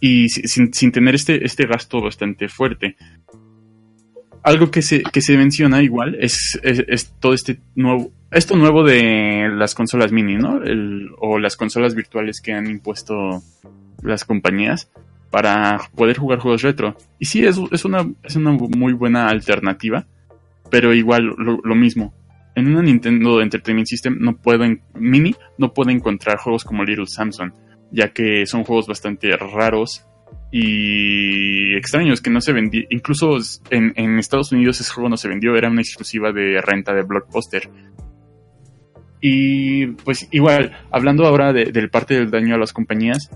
[0.00, 2.96] y si- sin, sin tener este, este gasto bastante fuerte.
[4.42, 9.48] Algo que se, que se menciona igual es, es, todo este nuevo, esto nuevo de
[9.52, 10.62] las consolas mini, ¿no?
[10.62, 13.42] El- o las consolas virtuales que han impuesto
[14.02, 14.90] las compañías
[15.30, 16.96] para poder jugar juegos retro.
[17.18, 20.06] Y sí, es, es, una, es una muy buena alternativa,
[20.70, 22.14] pero igual lo, mismo.
[22.54, 27.52] En una Nintendo Entertainment System no pueden, mini no puede encontrar juegos como Little Samson,
[27.90, 30.04] ya que son juegos bastante raros
[30.50, 32.86] y extraños que no se vendían.
[32.90, 33.36] Incluso
[33.70, 37.68] en, Estados Unidos ese juego no se vendió, era una exclusiva de renta de Blockbuster.
[39.20, 43.30] Y pues igual, hablando ahora de- del parte del daño a las compañías,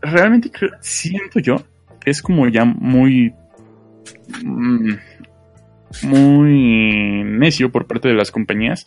[0.00, 0.50] realmente
[0.80, 1.62] siento yo
[2.00, 3.32] que es como ya muy
[4.42, 4.92] mm,
[6.04, 8.86] muy necio por parte de las compañías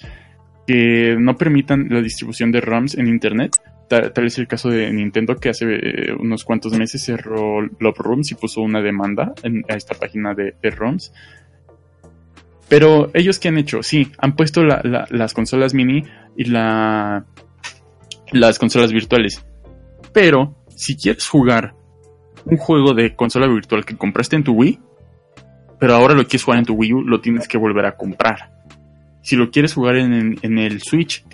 [0.65, 3.55] que no permitan la distribución de ROMs en internet.
[4.01, 7.97] Ta- Tal, es el caso de Nintendo que hace eh, unos cuantos meses cerró Love
[7.99, 11.13] Rooms y puso una demanda en, a esta página de, ROMs.
[12.69, 13.83] Pero ellos qué han hecho?
[13.83, 16.03] Sí, han puesto la- la- las consolas mini
[16.35, 17.25] y la,
[18.31, 19.45] las consolas virtuales.
[20.11, 21.75] Pero si quieres jugar
[22.45, 24.79] un juego de consola virtual que compraste en tu Wii,
[25.79, 28.51] pero ahora lo quieres jugar en tu Wii U, lo tienes que volver a comprar.
[29.21, 31.25] Si lo quieres jugar en, el Switch,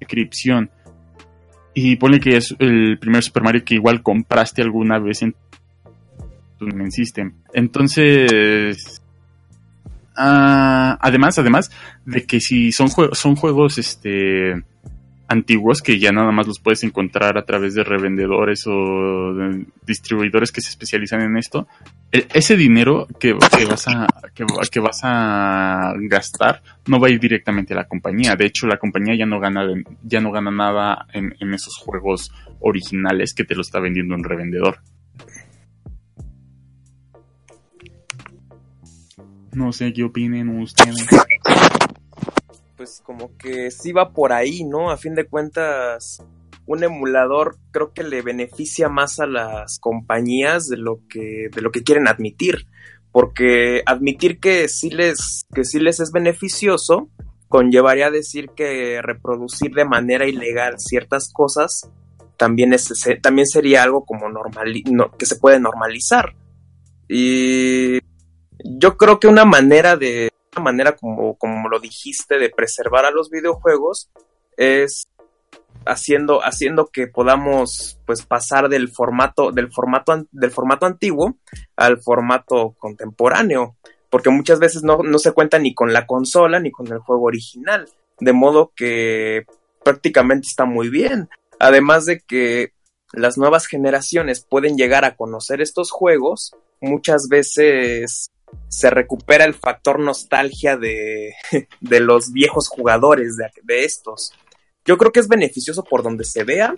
[0.00, 0.70] inscripción.
[1.74, 5.34] Y ponle que es el primer Super Mario que igual compraste alguna vez en
[6.58, 7.32] tu system.
[7.54, 9.02] Entonces,
[10.16, 11.70] ah, además, además
[12.04, 14.62] de que si son, jue- son juegos este
[15.32, 19.34] antiguos que ya nada más los puedes encontrar a través de revendedores o
[19.86, 21.66] distribuidores que se especializan en esto,
[22.12, 27.18] e- ese dinero que, vas a que, que vas a gastar no va a ir
[27.18, 28.36] directamente a la compañía.
[28.36, 29.66] De hecho, la compañía ya no gana
[30.04, 32.30] ya no gana nada en, en esos juegos
[32.60, 34.78] originales que te lo está vendiendo un revendedor.
[39.52, 41.06] No sé qué opinen ustedes.
[42.82, 44.90] Pues como que sí va por ahí, ¿no?
[44.90, 46.20] A fin de cuentas,
[46.66, 51.70] un emulador creo que le beneficia más a las compañías de lo que, de lo
[51.70, 52.66] que quieren admitir.
[53.12, 57.08] Porque admitir que sí les, que sí les es beneficioso
[57.48, 61.88] conllevaría a decir que reproducir de manera ilegal ciertas cosas
[62.36, 62.92] también, es,
[63.22, 64.74] también sería algo como normal,
[65.16, 66.34] que se puede normalizar.
[67.08, 68.00] Y
[68.64, 73.30] yo creo que una manera de, manera como, como lo dijiste, de preservar a los
[73.30, 74.10] videojuegos
[74.56, 75.08] es
[75.86, 81.36] haciendo, haciendo que podamos pues pasar del formato, del formato, del formato antiguo
[81.76, 83.76] al formato contemporáneo.
[84.10, 87.24] Porque muchas veces no, no se cuenta ni con la consola ni con el juego
[87.24, 87.88] original.
[88.20, 89.46] De modo que
[89.82, 91.30] prácticamente está muy bien.
[91.58, 92.74] Además de que
[93.12, 98.30] las nuevas generaciones pueden llegar a conocer estos juegos, muchas veces
[98.68, 101.34] se recupera el factor nostalgia de,
[101.80, 104.32] de los viejos jugadores de, estos.
[104.84, 106.74] Yo creo que es beneficioso por donde se vea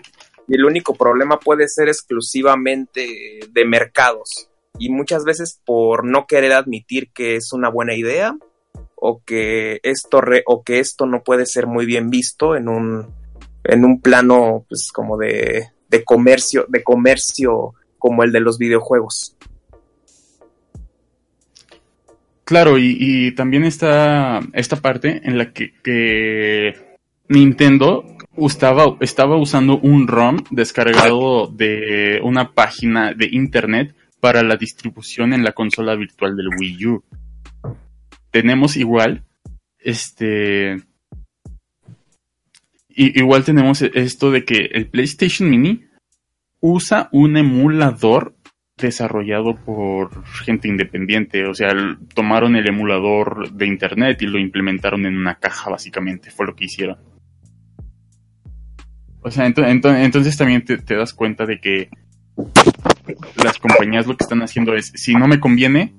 [0.49, 6.53] y el único problema puede ser exclusivamente de mercados y muchas veces por no querer
[6.53, 8.37] admitir que es una buena idea
[8.97, 13.15] o que esto o que esto no puede ser muy bien visto en un
[13.63, 19.37] en un plano pues como de, de comercio de comercio como el de los videojuegos.
[22.45, 26.75] Claro, y, y también está esta parte en la que,
[27.29, 28.05] Nintendo
[28.37, 35.43] estaba, estaba usando un ROM descargado de una página de internet para la distribución en
[35.43, 37.03] la consola virtual del Wii U.
[38.31, 39.23] Tenemos igual,
[39.79, 40.77] este,
[42.91, 45.85] i- igual tenemos esto de que el PlayStation Mini
[46.61, 48.35] usa un emulador
[48.77, 51.47] desarrollado por gente independiente.
[51.47, 51.71] O sea,
[52.15, 56.31] tomaron el emulador de internet y lo implementaron en una caja, básicamente.
[56.31, 56.99] Fue lo que hicieron.
[59.23, 61.89] O sea, ento- ento- entonces también te das cuenta de que
[63.43, 65.95] las compañías lo que están haciendo es, si no me conviene,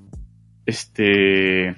[0.65, 1.75] este,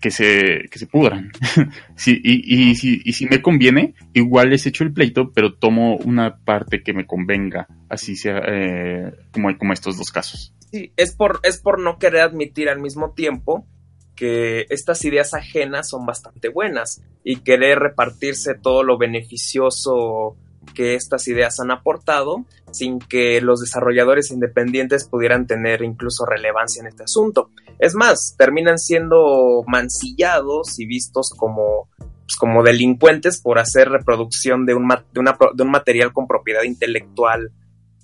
[0.00, 1.32] que se, que se pudran.
[1.96, 5.96] sí, y, y, si, y si me conviene, igual les echo el pleito, pero tomo
[5.96, 10.54] una parte que me convenga, así sea, eh, como, como estos dos casos.
[10.70, 13.66] Sí, es por, es por no querer admitir al mismo tiempo
[14.14, 20.36] que estas ideas ajenas son bastante buenas y querer repartirse todo lo beneficioso
[20.76, 26.88] que estas ideas han aportado sin que los desarrolladores independientes pudieran tener incluso relevancia en
[26.88, 27.50] este asunto.
[27.78, 34.74] Es más, terminan siendo mancillados y vistos como, pues, como delincuentes por hacer reproducción de
[34.74, 37.50] un, de, un material con propiedad intelectual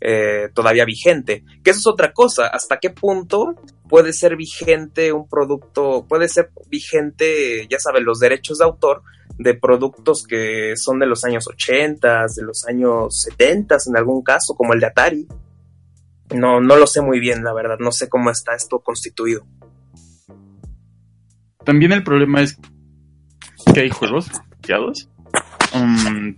[0.04, 1.44] eh, todavía vigente.
[1.62, 2.48] Que eso es otra cosa.
[2.48, 3.54] ¿Hasta qué punto
[3.88, 6.04] puede ser vigente un producto?
[6.08, 9.02] Puede ser vigente, ya saben, los derechos de autor
[9.38, 14.54] de productos que son de los años 80, de los años 70 en algún caso,
[14.56, 15.28] como el de Atari.
[16.34, 17.76] No, no lo sé muy bien, la verdad.
[17.78, 19.46] No sé cómo está esto constituido.
[21.64, 22.58] También el problema es
[23.72, 24.30] que hay juegos.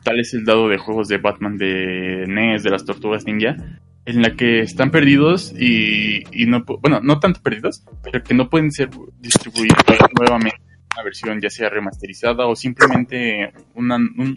[0.02, 3.56] Tal es el dado de juegos de Batman de NES, de las Tortugas Ninja,
[4.04, 8.70] en la que están perdidos y, no, bueno, no tanto perdidos, pero que no pueden
[8.70, 8.90] ser
[9.20, 9.78] distribuidos
[10.18, 10.60] nuevamente
[10.94, 13.88] una versión ya sea remasterizada o simplemente un,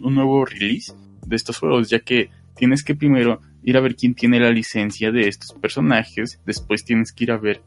[0.02, 0.92] nuevo release
[1.24, 5.12] de estos juegos, ya que tienes que primero ir a ver quién tiene la licencia
[5.12, 7.62] de estos personajes, después tienes que ir a ver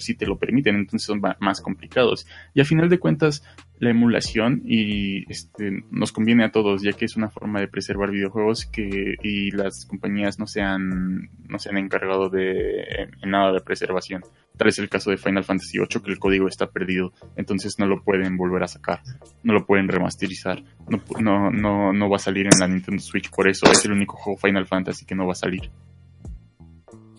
[0.00, 2.26] si te lo permiten, entonces son más complicados.
[2.54, 3.42] Y a final de cuentas,
[3.80, 8.10] la emulación y este, nos conviene a todos, ya que es una forma de preservar
[8.10, 13.60] videojuegos que y las compañías no se han, no se han encargado de nada de
[13.60, 14.22] preservación.
[14.58, 17.86] Tal es el caso de Final Fantasy VIII, que el código está perdido, entonces no
[17.86, 19.00] lo pueden volver a sacar,
[19.42, 23.30] no lo pueden remasterizar, no, no, no, no va a salir en la Nintendo Switch,
[23.30, 25.70] por eso es el único juego Final Fantasy que no va a salir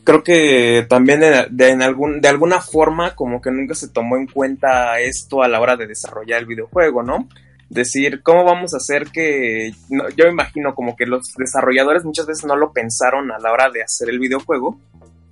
[0.03, 4.27] creo que también de, en algún, de alguna forma como que nunca se tomó en
[4.27, 7.27] cuenta esto a la hora de desarrollar el videojuego, ¿no?
[7.69, 9.71] Decir, ¿cómo vamos a hacer que...
[9.89, 13.69] No, yo imagino como que los desarrolladores muchas veces no lo pensaron a la hora
[13.69, 14.77] de hacer el videojuego.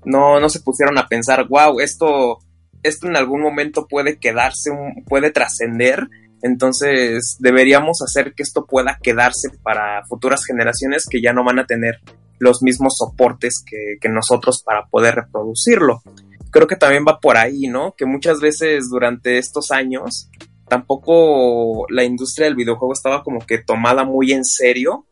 [0.05, 2.39] No, no se pusieron a pensar, wow, esto,
[2.81, 4.71] esto en algún momento puede quedarse,
[5.07, 6.07] puede trascender.
[6.41, 11.65] Entonces deberíamos hacer que esto pueda quedarse para futuras generaciones que ya no van a
[11.65, 11.99] tener
[12.39, 16.01] los mismos soportes que, nosotros para poder reproducirlo.
[16.51, 17.93] Creo que también va por ahí, ¿no?
[17.95, 20.29] Que muchas veces durante estos años
[20.67, 25.05] tampoco la industria del videojuego estaba como que tomada muy en serio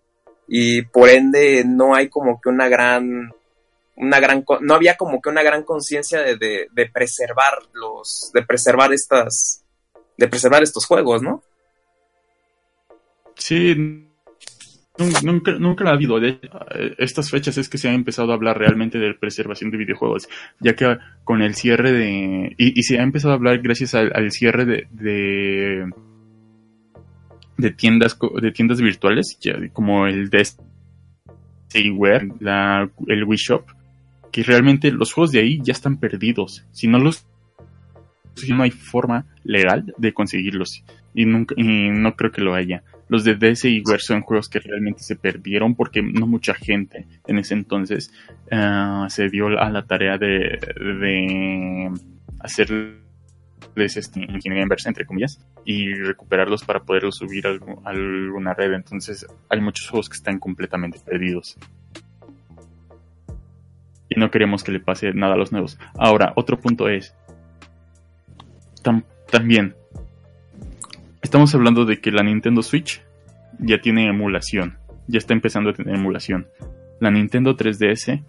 [0.48, 3.34] y por ende no hay como que una gran
[3.96, 8.44] una gran no había como que una gran conciencia de, de, de, preservar los de
[8.44, 9.64] preservar estas
[10.18, 11.44] de preservar estos juegos, ¿no?
[13.36, 14.07] Sí,
[14.98, 16.20] Nunca, nunca ha habido.
[16.20, 16.40] De
[16.98, 20.28] estas fechas es que se ha empezado a hablar realmente de preservación de videojuegos,
[20.60, 22.56] ya que con el cierre de...
[22.58, 25.88] Y, se ha empezado a hablar gracias al, al cierre de, de,
[27.58, 30.32] de, tiendas de tiendas virtuales, ya, como el
[31.70, 33.66] DSiWare, la, el Wii Shop,
[34.32, 36.66] que realmente los juegos de ahí ya están perdidos.
[36.72, 37.28] Si no los...
[38.34, 40.84] Si no hay forma legal de conseguirlos.
[41.14, 44.50] Y, nunca, y no creo que lo haya los de DS y Ware son juegos
[44.50, 48.12] que realmente se perdieron porque no mucha gente en ese entonces
[48.52, 51.92] uh, se dio a la tarea de, de
[52.40, 52.98] hacerles
[53.78, 58.74] este, ingeniería inversa, entre comillas, y recuperarlos para poderlos subir a, alguna red.
[58.74, 61.58] Entonces hay muchos juegos que están completamente perdidos.
[64.10, 65.78] Y no queremos que le pase nada a los nuevos.
[65.96, 67.16] Ahora, otro punto es,
[68.82, 69.76] tam también,
[71.28, 73.02] Estamos hablando de que la Nintendo Switch
[73.60, 74.78] ya tiene emulación,
[75.08, 76.48] ya está empezando a tener emulación.
[77.02, 78.24] La Nintendo 3DS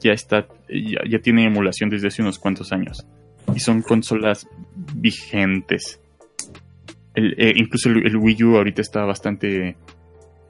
[0.00, 3.06] ya está, ya, tiene emulación desde hace unos cuantos años
[3.54, 4.46] y son consolas
[4.94, 5.98] vigentes.
[7.14, 9.78] Eh, incluso el, el, Wii U ahorita está bastante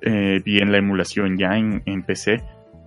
[0.02, 2.42] eh, bien la emulación ya en, en, PC.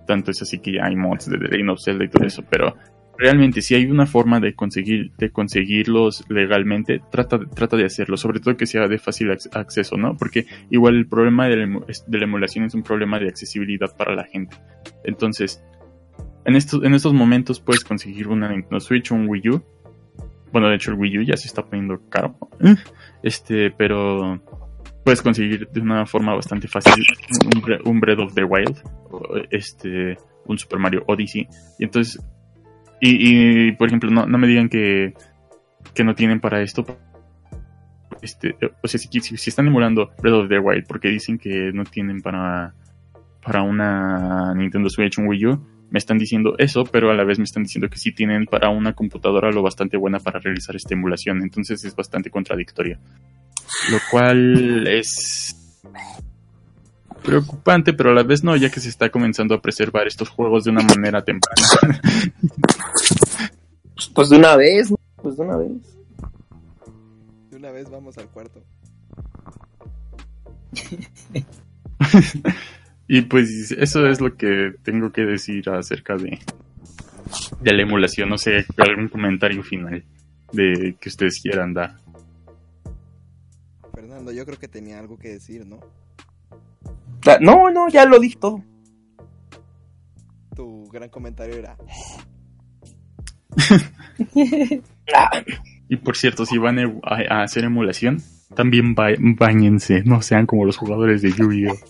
[0.06, 2.44] Tanto es así que ya hay mods de The Legend of Zelda y todo eso,
[2.50, 2.76] pero
[3.16, 8.40] realmente si hay una forma de conseguir de conseguirlos legalmente trata trata de hacerlo sobre
[8.40, 12.74] todo que sea de fácil acceso no porque igual el problema de la, emulación es
[12.74, 14.56] un problema de accesibilidad para la gente.
[15.04, 15.62] Entonces
[16.44, 19.62] en estos en estos momentos puedes conseguir una Nintendo Switch un Wii U.
[20.52, 22.36] Bueno de hecho el Wii U ya se está poniendo caro.
[23.22, 24.40] Este pero
[25.04, 27.04] puedes conseguir de una forma bastante fácil
[27.54, 28.76] un, un Breath of the Wild
[29.50, 30.16] este
[30.46, 31.48] un Super Mario Odyssey.
[31.78, 32.20] Y entonces
[33.00, 35.14] y, y, por ejemplo, no, no me digan que,
[35.94, 36.84] que, no tienen para esto.
[38.22, 41.72] Este, o sea, si, si, si, están emulando Breath of the Wild porque dicen que
[41.72, 42.74] no tienen para,
[43.42, 47.38] para una Nintendo Switch, un Wii U, me están diciendo eso, pero a la vez
[47.38, 50.94] me están diciendo que sí tienen para una computadora lo bastante buena para realizar esta
[50.94, 51.42] emulación.
[51.42, 52.98] Entonces es bastante contradictorio.
[53.90, 55.80] Lo cual es
[57.24, 60.64] preocupante, pero a la vez no, ya que se está comenzando a preservar estos juegos
[60.64, 62.00] de una manera temprana.
[64.12, 64.98] Pues de una vez, ¿no?
[65.22, 65.70] pues de una vez.
[67.50, 68.60] De una vez vamos al cuarto.
[73.08, 76.40] y pues eso es lo que tengo que decir acerca de,
[77.60, 78.28] de la emulación.
[78.28, 80.04] No sé, algún comentario final
[80.52, 81.94] de que ustedes quieran dar.
[83.94, 85.78] Fernando, yo creo que tenía algo que decir, ¿no?
[87.40, 88.62] No, no, ya lo dije todo.
[90.54, 91.76] Tu gran comentario era...
[95.88, 96.90] Y por cierto, si van a,
[97.30, 98.22] a hacer emulación,
[98.54, 101.74] también ba- bañense, no sean como los jugadores de Yu-Gi-Oh!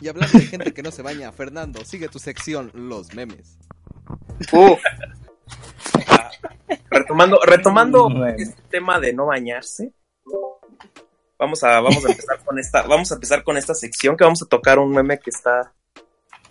[0.00, 3.58] Y hablando de gente que no se baña, Fernando, sigue tu sección, los memes.
[6.06, 6.30] Ah,
[6.88, 9.92] retomando, retomando este tema de no bañarse.
[11.38, 14.42] Vamos a, vamos a empezar con esta, vamos a empezar con esta sección que vamos
[14.42, 15.72] a tocar un meme que está,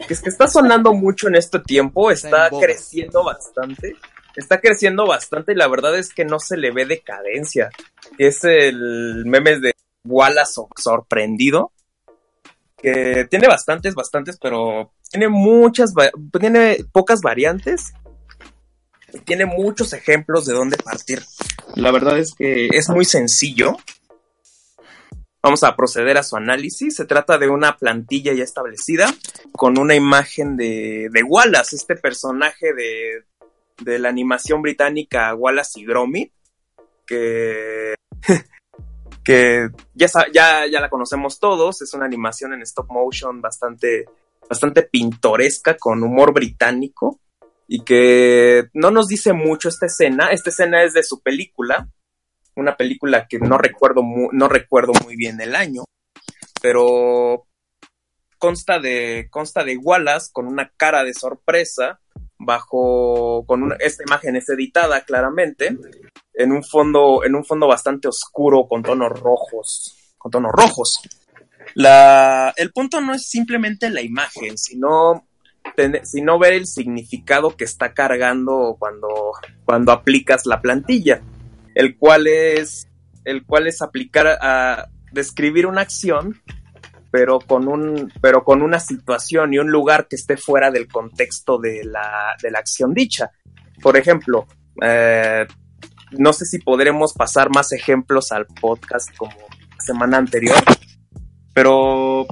[0.07, 3.95] que es que está sonando mucho en este tiempo, Está creciendo bastante,
[4.35, 7.69] está creciendo bastante y la verdad es que no se le ve decadencia.
[8.17, 9.73] Es el meme de
[10.05, 11.73] Wallace sor- sorprendido,
[12.77, 15.93] que tiene bastantes, bastantes, pero tiene muchas,
[16.39, 17.91] tiene pocas variantes
[19.11, 21.25] y tiene muchos ejemplos de dónde partir.
[21.75, 23.75] La verdad es que es muy sencillo.
[25.47, 26.97] Vamos a proceder a su análisis.
[26.97, 29.07] Se trata de una plantilla ya establecida
[29.53, 33.23] con una imagen de, de Wallace, este personaje de,
[33.81, 36.33] de la animación británica Wallace y Gromit,
[37.05, 37.95] que,
[39.23, 41.81] que ya, ya, ya la conocemos todos.
[41.81, 44.03] Es una animación en stop motion bastante,
[44.49, 47.21] bastante pintoresca con humor británico
[47.69, 50.27] y que no nos dice mucho esta escena.
[50.29, 51.87] Esta escena es de su película,
[52.57, 54.01] una película que no recuerdo,
[54.31, 55.83] no recuerdo muy bien el año,
[56.61, 57.47] pero
[58.37, 61.99] consta de, consta de Wallace con una cara de sorpresa
[62.37, 65.75] bajo, con una, esta imagen es editada claramente
[66.33, 71.01] en un fondo, en un fondo bastante oscuro con tonos rojos, con tonos rojos.
[71.73, 75.27] La, el punto no es simplemente la imagen, sino
[76.03, 79.33] sino ver el significado que está cargando cuando,
[79.65, 81.21] cuando aplicas la plantilla,
[81.77, 82.87] el cual es,
[83.23, 86.41] el cual es aplicar a describir una acción,
[87.11, 91.59] pero con un, pero con una situación y un lugar que esté fuera del contexto
[91.59, 93.29] de la, de la acción dicha.
[93.79, 94.47] Por ejemplo,
[94.81, 95.45] eh,
[96.17, 99.37] no sé si podremos pasar más ejemplos al podcast como
[99.77, 100.57] semana anterior,
[101.53, 102.25] pero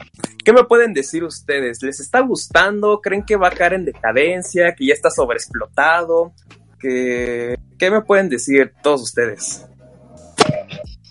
[0.43, 1.81] ¿Qué me pueden decir ustedes?
[1.81, 3.01] ¿Les está gustando?
[3.01, 4.75] ¿Creen que va a caer en decadencia?
[4.75, 6.33] ¿Que ya está sobreexplotado?
[6.79, 7.57] ¿Que...
[7.77, 9.65] ¿Qué me pueden decir todos ustedes?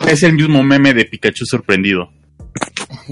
[0.09, 2.11] Es el mismo meme de Pikachu sorprendido.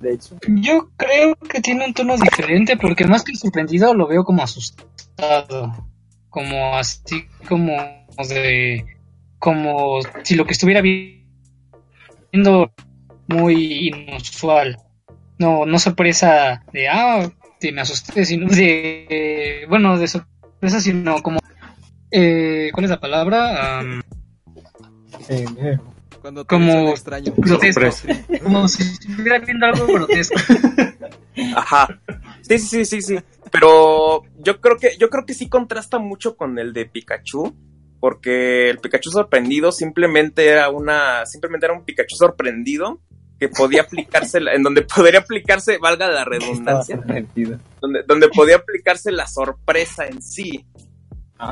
[0.00, 4.24] De hecho, Yo creo que tiene un tono diferente porque más que sorprendido lo veo
[4.24, 5.88] como asustado.
[6.28, 7.76] Como así como
[8.28, 8.84] de...
[9.38, 12.72] Como si lo que estuviera viendo
[13.28, 14.78] muy inusual.
[15.38, 17.30] No, no sorpresa de, ah,
[17.60, 19.64] de me asusté, sino de...
[19.68, 20.35] Bueno, de sorpresa,
[20.80, 21.38] sino como...
[22.10, 23.82] Eh, ¿Cuál es la palabra?
[25.28, 25.44] Eh,
[26.20, 27.32] Cuando te Como- extraño.
[27.36, 27.80] grotesco.
[27.90, 28.24] Sorpresa.
[28.42, 30.34] Como si estuviera viendo algo grotesco.
[31.56, 32.00] Ajá.
[32.42, 33.18] Sí, sí, sí, sí, sí.
[33.52, 37.54] Pero yo creo que, yo creo que sí contrasta mucho con el de Pikachu.
[37.98, 41.24] Porque el Pikachu sorprendido simplemente era una.
[41.26, 43.00] Simplemente era un Pikachu sorprendido.
[43.38, 46.96] Que podía aplicarse, en donde podría aplicarse, valga la redundancia,
[47.80, 50.64] donde, donde podía aplicarse la sorpresa en sí.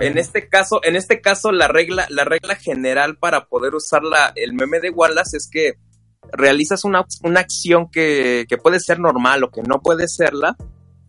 [0.01, 4.33] En este caso, en este caso, la regla, la regla general para poder usar la-
[4.35, 5.75] el meme de Wallace es que
[6.33, 10.57] realizas una, una acción que, que puede ser normal o que no puede serla,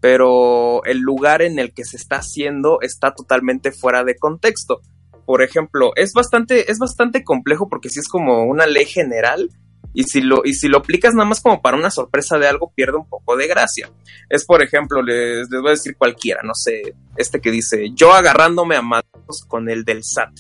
[0.01, 4.81] pero el lugar en el que se está haciendo está totalmente fuera de contexto.
[5.25, 9.49] Por ejemplo, es bastante, es bastante complejo porque si es como una ley general.
[9.95, 12.71] Y si, lo, y si lo aplicas nada más como para una sorpresa de algo,
[12.75, 13.89] pierde un poco de gracia.
[14.29, 18.13] Es, por ejemplo, les, les voy a decir cualquiera, no sé, este que dice, yo
[18.13, 20.31] agarrándome a manos con el del SAT.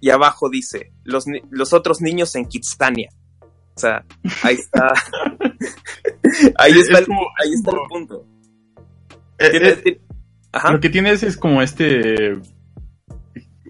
[0.00, 3.10] Y abajo dice, los, los otros niños en Kitsania.
[3.42, 4.04] O sea,
[4.42, 4.88] ahí está.
[6.58, 8.26] ahí está, Es el, ahí está el punto.
[9.38, 10.00] Eh, Tiene- eh, tiene-
[10.50, 10.72] Ajá.
[10.72, 12.38] Lo que tienes es como este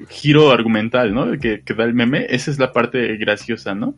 [0.08, 1.32] giro argumental, ¿no?
[1.38, 2.26] Que, que da el meme.
[2.30, 3.96] Esa es la parte graciosa, ¿no?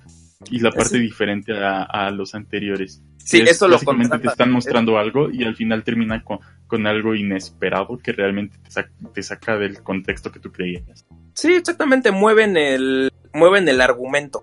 [0.48, 3.02] Y la parte diferente a, a los anteriores.
[3.18, 6.86] Sí, Es- eso lo básicamente te están mostrando algo y al final termina con, con
[6.86, 11.04] algo inesperado que realmente te, sac- te saca del contexto que tú creías.
[11.34, 14.40] Sí, exactamente, mueven el, mueven el argumento.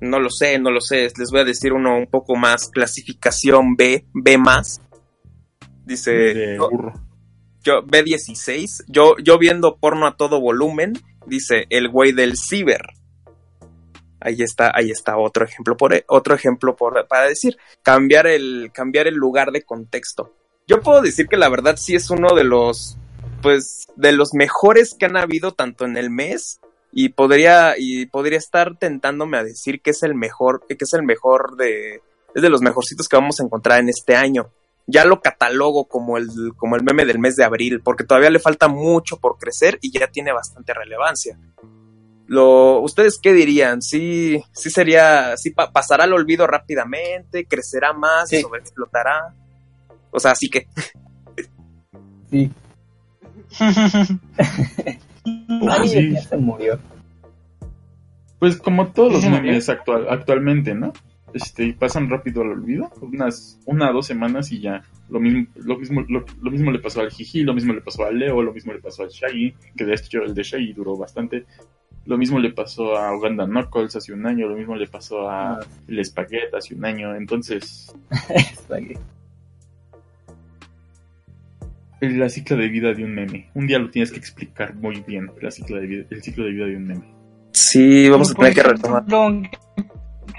[0.00, 1.10] No lo sé, no lo sé.
[1.18, 2.68] Les voy a decir uno un poco más.
[2.68, 4.80] Clasificación B, B más.
[5.84, 6.92] Dice, de burro.
[7.64, 8.84] yo- B16.
[8.88, 10.92] Yo, yo viendo porno a todo volumen.
[11.26, 12.82] Dice, el güey del ciber.
[14.20, 19.14] Ahí está, ahí está otro ejemplo por, otro ejemplo para decir, cambiar el, cambiar el
[19.14, 20.32] lugar de contexto.
[20.66, 22.96] Yo puedo decir que la verdad sí es uno de los,
[23.42, 26.60] pues, de los mejores que han habido tanto en el mes
[26.92, 31.02] y podría, y podría estar tentándome a decir que es el mejor, que es el
[31.02, 32.00] mejor de,
[32.34, 34.50] es de los mejorcitos que vamos a encontrar en este año.
[34.86, 38.38] Ya lo catalogo como el, como el meme del mes de abril, porque todavía le
[38.38, 41.38] falta mucho por crecer y ya tiene bastante relevancia.
[42.26, 43.80] Lo, ¿Ustedes qué dirían?
[43.82, 48.40] ¿Sí, sí sería, sí pa- pasará al olvido rápidamente, crecerá más, Sí.
[48.40, 49.34] sobreexplotará?
[50.10, 50.66] O sea, así que,
[52.30, 52.50] Sí.
[55.86, 56.12] Sí.
[56.12, 56.78] ya se murió.
[58.38, 60.92] Pues como todos los memes actual, actualmente, ¿no?
[61.32, 64.82] Este, pasan rápido al olvido, unas una o dos semanas y ya.
[65.08, 68.04] Lo mismo, lo mismo, lo, lo mismo le pasó al Jiji, lo mismo le pasó
[68.04, 70.96] al Leo, lo mismo le pasó al Shaggy, que de hecho el de Shaggy duró
[70.96, 71.44] bastante.
[72.06, 75.58] Lo mismo le pasó a Uganda Knuckles hace un año, lo mismo le pasó a
[75.88, 77.14] el Spaghetti hace un año.
[77.16, 77.92] Entonces,
[82.00, 83.50] la ciclo de vida de un meme.
[83.54, 86.52] Un día lo tienes que explicar muy bien, la ciclo de vida, el ciclo de
[86.52, 87.04] vida de un meme.
[87.52, 89.04] sí, vamos a tener que retomar.
[89.12, 89.50] aunque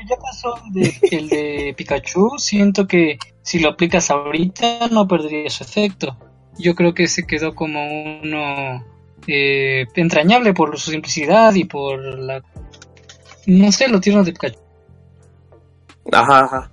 [0.07, 5.49] ya pasó el de, el de Pikachu, siento que si lo aplicas ahorita no perdería
[5.49, 6.18] su efecto.
[6.60, 7.80] Yo creo que se quedó como
[8.22, 8.84] uno
[9.28, 12.41] eh, entrañable por su simplicidad y por la...
[13.45, 14.60] No sé, lo tierno de Pikachu.
[16.12, 16.72] Ajá, ajá.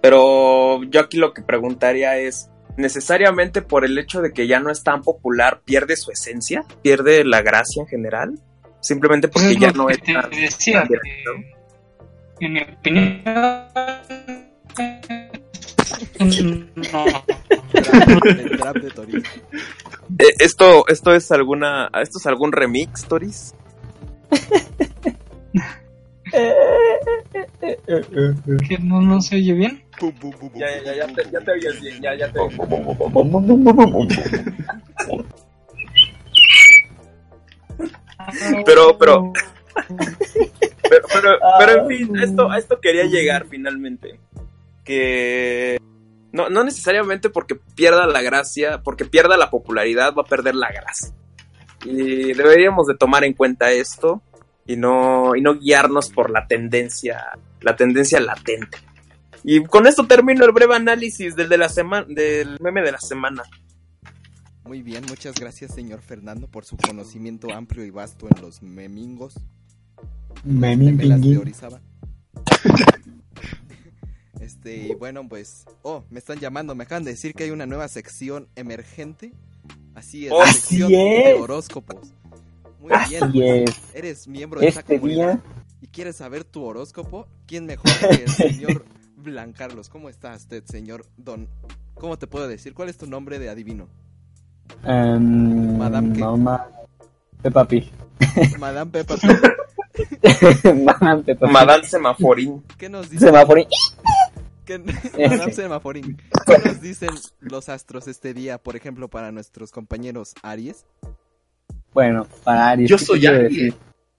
[0.00, 4.70] Pero yo aquí lo que preguntaría es, ¿necesariamente por el hecho de que ya no
[4.70, 6.64] es tan popular pierde su esencia?
[6.82, 8.38] ¿Pierde la gracia en general?
[8.80, 10.30] Simplemente porque ya no es tan...
[10.30, 11.30] decía, tan directo.
[12.38, 13.22] que, en mi opinión...
[16.18, 17.04] No.
[18.24, 19.18] El trap de.
[20.18, 23.54] Eh, esto, esto es alguna, esto es algún remix, Toris.
[28.68, 29.84] que no, no se oye bien.
[30.54, 32.40] Ya, ya, ya, ya te, ya te oyes bien, ya, ya te
[38.64, 39.32] Pero, pero,
[40.88, 44.18] pero, pero, pero en fin, a esto, a esto quería llegar finalmente.
[44.84, 45.78] Que
[46.32, 50.70] no, no necesariamente porque pierda la gracia, porque pierda la popularidad, va a perder la
[50.70, 51.14] gracia.
[51.84, 54.22] Y deberíamos de tomar en cuenta esto
[54.66, 58.78] y no, y no guiarnos por la tendencia, la tendencia latente.
[59.44, 63.00] Y con esto termino el breve análisis del de la semana, del meme de la
[63.00, 63.42] semana.
[64.64, 69.34] Muy bien, muchas gracias, señor Fernando, por su conocimiento amplio y vasto en los memingos.
[70.42, 71.38] Memelas de.
[71.38, 71.80] Orizaba.
[74.44, 75.64] Este, y bueno, pues.
[75.82, 76.74] Oh, me están llamando.
[76.74, 79.32] Me acaban de decir que hay una nueva sección emergente.
[79.94, 82.12] Así es, la sección de horóscopos.
[82.80, 83.64] Muy Así bien.
[83.68, 83.74] es.
[83.94, 85.42] Eres miembro de esta Este comunidad día,
[85.80, 87.26] y quieres saber tu horóscopo.
[87.46, 88.84] ¿Quién mejor que el señor
[89.16, 89.88] Blancarlos?
[89.88, 91.48] ¿Cómo está usted, señor Don?
[91.94, 92.74] ¿Cómo te puedo decir?
[92.74, 93.88] ¿Cuál es tu nombre de adivino?
[94.84, 96.18] em, Madame?
[96.18, 96.66] Mamá.
[97.40, 97.90] Peppa Pig.
[98.58, 99.14] Madame Peppa.
[100.74, 101.52] Madame Peppa Pig.
[101.52, 102.62] Madame Semaforín.
[102.76, 103.26] ¿Qué nos dice?
[103.26, 103.62] Semáforo.
[104.64, 106.16] ¿Qué, Madame Semaforín,
[106.46, 107.10] ¿qué nos dicen
[107.40, 110.86] los astros este día, por ejemplo, para nuestros compañeros Aries?
[111.92, 112.88] Bueno, para Aries.
[112.88, 113.42] Yo ¿qué te soy Aries.
[113.50, 113.74] decir?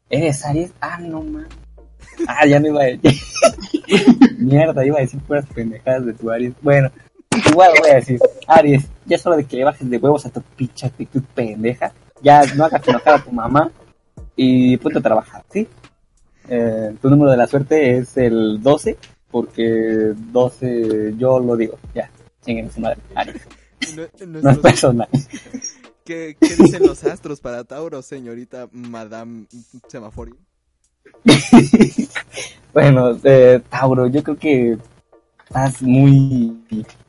[0.10, 0.72] ¿Eres Aries?
[0.80, 1.48] Ah, no man.
[2.28, 3.22] Ah, ya no iba a decir.
[4.38, 6.54] Mierda, iba a decir puras pendejadas de tu Aries.
[6.62, 6.92] Bueno,
[7.50, 10.30] igual voy a decir, Aries, ya es hora de que le bajes de huevos a
[10.30, 11.92] tu pinche actitud pendeja.
[12.22, 13.72] Ya no hagas enojar a tu mamá
[14.36, 15.68] y ponte a trabajar, ¿sí?
[16.48, 18.98] Eh, tu número de la suerte es el 12,
[19.36, 22.10] porque 12 yo lo digo, ya.
[22.46, 23.02] Chinguen su madre,
[24.26, 25.10] No es personal.
[26.06, 29.46] ¿Qué, qué dicen los astros para Tauro, señorita Madame
[29.90, 30.38] Semaforín?
[32.74, 34.78] Bueno, eh, Tauro, yo creo que
[35.46, 36.58] estás muy,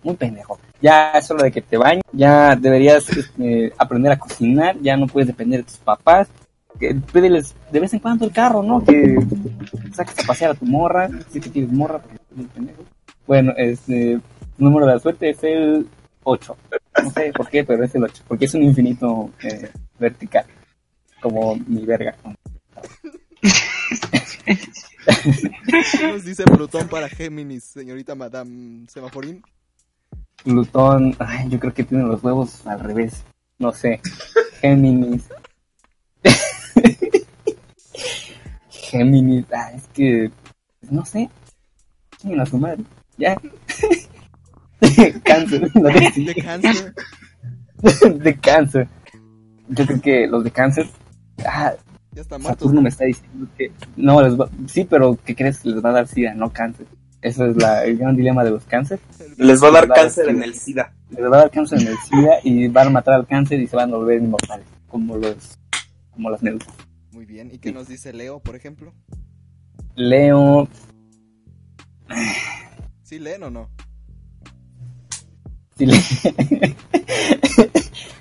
[0.03, 0.59] muy pendejo.
[0.82, 5.07] Ya es hora de que te bañes, ya deberías este, aprender a cocinar, ya no
[5.07, 6.28] puedes depender de tus papás.
[6.78, 8.85] Que pídeles de vez en cuando el carro, ¿no?
[8.85, 9.16] Que
[9.93, 12.03] saques a pasear a tu morra, si que tienes morra.
[13.27, 14.20] Bueno, este,
[14.59, 15.89] número de la suerte es el
[16.24, 16.57] 8.
[17.03, 20.44] No sé por qué, pero es el 8, porque es un infinito eh, vertical,
[21.20, 22.16] como mi verga.
[25.98, 29.43] ¿Qué nos dice Plutón para Géminis, señorita Madame Semaforín?
[30.43, 33.24] Plutón, ay, yo creo que tiene los huevos al revés.
[33.59, 34.01] No sé.
[34.61, 35.24] Géminis.
[38.90, 40.30] Géminis, ah, es que.
[40.90, 41.28] No sé.
[42.18, 42.82] Chinguen a su madre.
[43.18, 43.36] Ya.
[45.24, 45.70] cáncer.
[45.74, 46.94] no sé si- De cáncer.
[48.22, 48.88] de cáncer.
[49.68, 50.86] Yo creo que los de cáncer.
[51.44, 51.72] Ah,
[52.12, 52.60] Ya están muertos.
[52.60, 53.72] Saturno me está diciendo que.
[53.96, 55.64] No, les va- sí, pero ¿qué crees?
[55.64, 56.86] Les va a dar sida, no cáncer.
[57.22, 59.00] Ese es la, el gran dilema de los cáncer.
[59.38, 60.92] Les va a dar cáncer en el SIDA.
[61.10, 63.66] Les va a dar cáncer en el SIDA y van a matar al cáncer y
[63.66, 64.66] se van a volver inmortales.
[64.86, 65.58] Como los.
[66.12, 66.72] Como las medusas.
[67.16, 67.48] Muy bien.
[67.51, 68.93] ¿Y qué nos dice Leo, por ejemplo?
[69.94, 70.68] Leo.
[73.05, 73.70] ¿Sí leen o no?
[75.78, 75.97] Sí, le-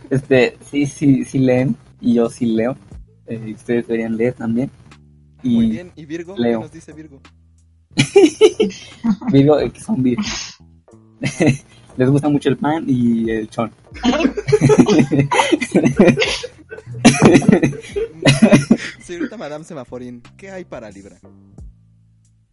[0.09, 1.75] este, sí, sí, sí leen.
[1.99, 2.77] Y yo sí leo.
[3.27, 4.71] Eh, y ustedes deberían leer también.
[5.43, 5.91] Y Muy bien.
[5.97, 6.37] ¿Y Virgo?
[6.37, 6.59] Leo.
[6.59, 7.19] ¿Qué nos dice Virgo?
[9.33, 10.23] Virgo, eh, que son Virgo.
[11.97, 13.73] Les gusta mucho el pan y el chon.
[19.01, 21.17] Señorita Madame Semaforín, ¿qué hay para Libra?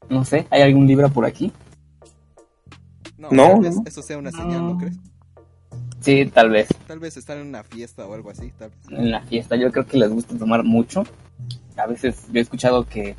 [0.09, 1.53] no sé, ¿hay algún libro por aquí?
[3.17, 3.83] No, No, tal vez no.
[3.87, 4.97] eso sea una señal, ¿no crees?
[6.01, 6.69] Sí, tal vez.
[6.89, 8.79] Tal vez están en una fiesta o algo así, tal vez.
[8.91, 11.05] En la fiesta, yo creo que les gusta tomar mucho.
[11.77, 13.15] A veces yo he escuchado que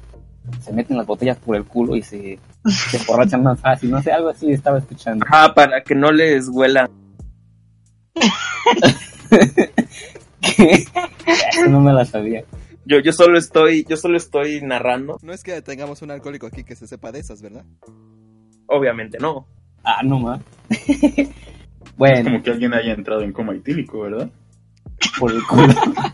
[0.61, 3.89] se meten las botellas por el culo y se, se emborrachan más fácil.
[3.89, 5.25] No sé, algo así estaba escuchando.
[5.31, 6.89] Ah, para que no les huela.
[11.69, 12.43] No me la sabía.
[12.85, 15.17] Yo, yo solo estoy, yo solo estoy narrando.
[15.21, 17.63] No es que tengamos un alcohólico aquí que se sepa de esas, ¿verdad?
[18.67, 19.47] Obviamente no.
[19.83, 20.41] Ah, no más.
[21.97, 24.29] bueno, Como que alguien haya entrado en coma etílico, ¿verdad?
[25.19, 25.73] por el culo.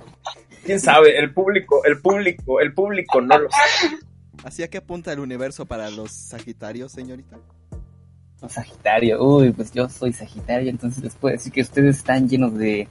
[0.64, 3.98] Quién sabe, el público, el público, el público no lo sabe.
[4.44, 7.38] ¿Hacia qué apunta el universo para los Sagitarios, señorita?
[8.48, 12.88] Sagitario, uy, pues yo soy Sagitario, entonces les puedo decir que ustedes están llenos de,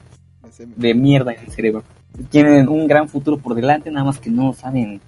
[0.77, 1.83] de mierda en el cerebro.
[2.31, 5.01] Tienen un gran futuro por delante, nada más que no saben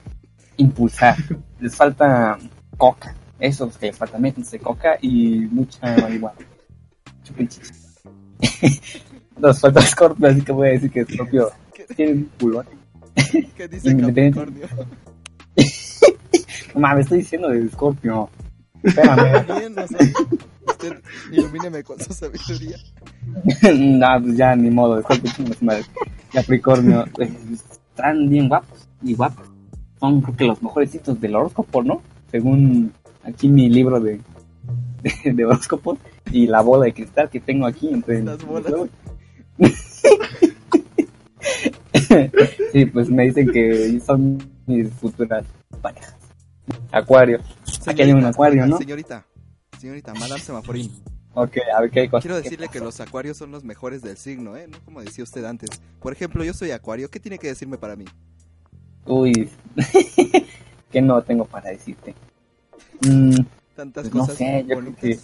[0.57, 1.17] impulsar.
[1.61, 2.39] Les falta
[2.77, 6.39] coca, eso es que les falta, métanse coca y mucha marihuana.
[9.39, 12.65] Nos falta Scorpio, así que voy a decir que Scorpio ¿Qué, tiene un culo.
[13.57, 13.97] qué dice.
[13.97, 14.67] Capricornio?
[16.99, 18.29] Estoy diciendo de Scorpio.
[18.83, 19.47] Espérame.
[19.59, 20.12] Bien, no sé.
[20.67, 21.03] Usted
[21.33, 22.77] ilumíneme con su sabiduría.
[23.75, 25.85] no, pues ya ni modo, su madre.
[26.33, 27.31] Capricornio, pues,
[27.91, 29.47] están bien guapos y guapos.
[29.99, 32.01] Son creo que los mejores hitos del horóscopo, ¿no?
[32.31, 32.93] Según
[33.25, 34.21] aquí mi libro de,
[35.03, 35.99] de, de horóscopo
[36.33, 38.73] y la bola de cristal que tengo aquí entre Las bolas.
[42.73, 45.45] sí, pues me dicen que son mis futuras
[45.83, 46.17] parejas.
[46.93, 47.41] Acuario.
[47.87, 48.79] Aquí hay un acuario, ¿no?
[48.79, 49.27] Señorita,
[49.79, 50.91] señorita, Madame Semaforín.
[51.35, 52.23] Ok, a ver qué hay cosas.
[52.23, 54.66] Quiero decirle que los acuarios son los mejores del signo, ¿eh?
[54.69, 55.70] No como decía usted antes.
[56.01, 57.09] Por ejemplo, yo soy acuario.
[57.09, 58.05] ¿Qué tiene que decirme para mí?
[59.07, 59.48] Uy,
[60.90, 62.15] que no tengo para decirte.
[63.07, 63.35] Mm,
[63.77, 65.01] Tantas Pues no cosas sé, yo creo bonitas.
[65.01, 65.19] que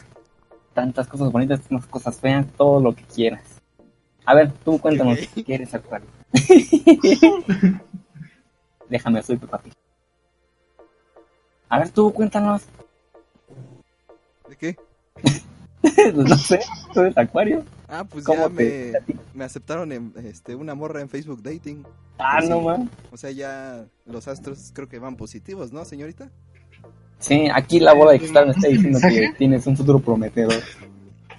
[0.74, 3.42] tantas cosas bonitas, unas cosas feas, todo lo que quieras.
[4.24, 5.18] A ver, tú cuéntanos.
[5.34, 6.08] ¿qué eres acuario?
[8.88, 9.72] Déjame, soy tu papi.
[11.68, 12.62] A ver, tú cuéntanos.
[14.48, 14.76] ¿De qué?
[16.14, 16.60] no sé,
[16.92, 17.64] tú eres acuario.
[17.88, 18.92] Ah, pues ¿Cómo ya me,
[19.34, 21.84] me aceptaron en este, una morra en Facebook Dating.
[22.18, 22.64] Ah, Pues no sí.
[22.64, 22.80] más.
[23.12, 26.30] O sea, ya los astros creo que van positivos, ¿no, señorita?
[27.18, 30.54] Sí, aquí la bola de cristal me está diciendo que tienes un futuro prometedor.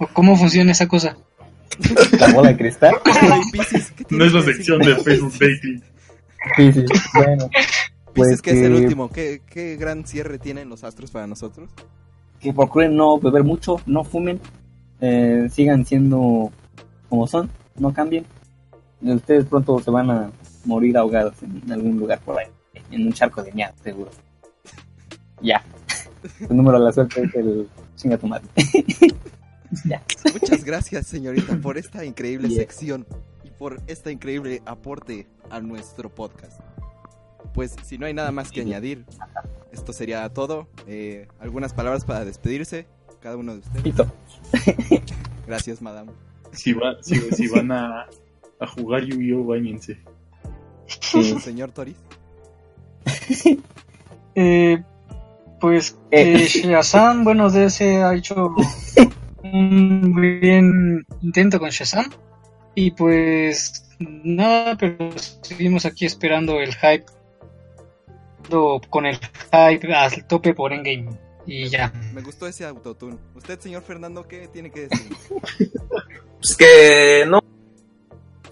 [0.00, 1.16] ¿O ¿Cómo funciona esa cosa?
[2.18, 2.94] La bola de cristal.
[3.04, 5.82] ¿qué No es la sección de Facebook Dating.
[6.56, 6.84] Sí, sí,
[7.14, 7.48] bueno.
[8.14, 9.10] Pues Piscis, que es el que- último.
[9.10, 11.68] ¿Qué, ¿Qué gran cierre tienen los astros para nosotros?
[12.40, 14.40] Que procuren no beber mucho, no fumen,
[15.00, 16.50] eh, sigan siendo
[17.08, 18.24] como son, no cambien.
[19.00, 20.30] Y Ustedes pronto se van a
[20.64, 22.46] morir ahogados en algún lugar por ahí,
[22.90, 24.10] en un charco de mierda, seguro.
[25.40, 25.62] Ya.
[26.48, 28.48] Tu número de la suerte es el chinga tu madre.
[29.84, 30.02] ya.
[30.32, 33.06] Muchas gracias, señorita, por esta increíble sección
[33.44, 36.60] y por este increíble aporte a nuestro podcast.
[37.58, 39.04] Pues si no hay nada más que añadir,
[39.72, 40.68] esto sería todo.
[40.86, 42.86] Eh, algunas palabras para despedirse,
[43.20, 43.82] cada uno de ustedes.
[43.82, 44.12] Pito.
[45.48, 46.12] Gracias, madame.
[46.52, 48.06] Si, va, si, si van a,
[48.60, 49.98] a jugar Yu-Gi-Oh, bañense.
[50.86, 51.36] Sí.
[51.40, 51.96] Señor Toris.
[54.36, 54.80] Eh,
[55.60, 56.34] pues Eh.
[56.34, 58.54] eh, Shazam, bueno, DC ha hecho
[59.42, 62.08] un buen intento con Shazam.
[62.76, 65.10] Y pues nada, pero
[65.42, 67.17] seguimos aquí esperando el hype
[68.90, 69.16] con el
[69.52, 71.08] hype al tope por Endgame.
[71.46, 71.92] Y ya.
[72.12, 73.16] Me gustó ese autotune.
[73.34, 75.16] Usted, señor Fernando, ¿qué tiene que decir?
[76.40, 77.40] Pues que no.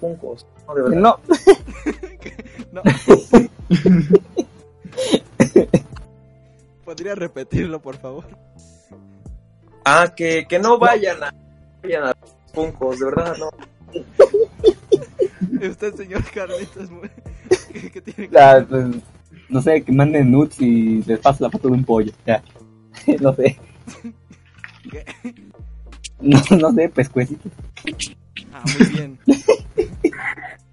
[0.01, 0.97] Funkos, no, de verdad.
[1.01, 1.21] No,
[2.73, 2.83] No.
[6.85, 8.25] ¿Podría repetirlo, por favor?
[9.85, 11.35] Ah, que, que no vayan a.
[11.83, 12.15] Vayan a
[12.53, 13.51] Funkos, de verdad, no.
[15.61, 16.89] ¿Y usted, señor Carlitos,
[17.73, 18.87] ¿qué, qué tiene que la- pues,
[19.49, 22.13] no sé, que manden nudes y les paso la foto de un pollo.
[22.27, 22.43] Ya.
[23.21, 23.59] no sé.
[24.91, 25.05] ¿Qué?
[26.19, 27.53] No, no sé, pescuecitos.
[28.53, 29.19] Ah, muy bien.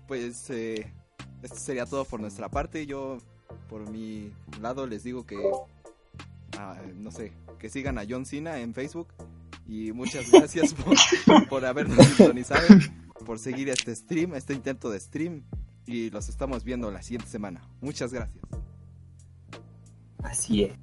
[0.08, 0.92] Pues eh,
[1.42, 2.86] esto sería todo por nuestra parte.
[2.86, 3.18] Yo,
[3.68, 4.32] por mi
[4.62, 5.38] lado, les digo que,
[6.60, 9.08] ah, no sé, que sigan a John Cena en Facebook.
[9.68, 10.96] Y muchas gracias por,
[11.50, 12.68] por habernos sintonizado,
[13.26, 15.44] por seguir este stream, este intento de stream.
[15.86, 17.62] Y los estamos viendo la siguiente semana.
[17.82, 18.44] Muchas gracias.
[20.24, 20.83] Así es.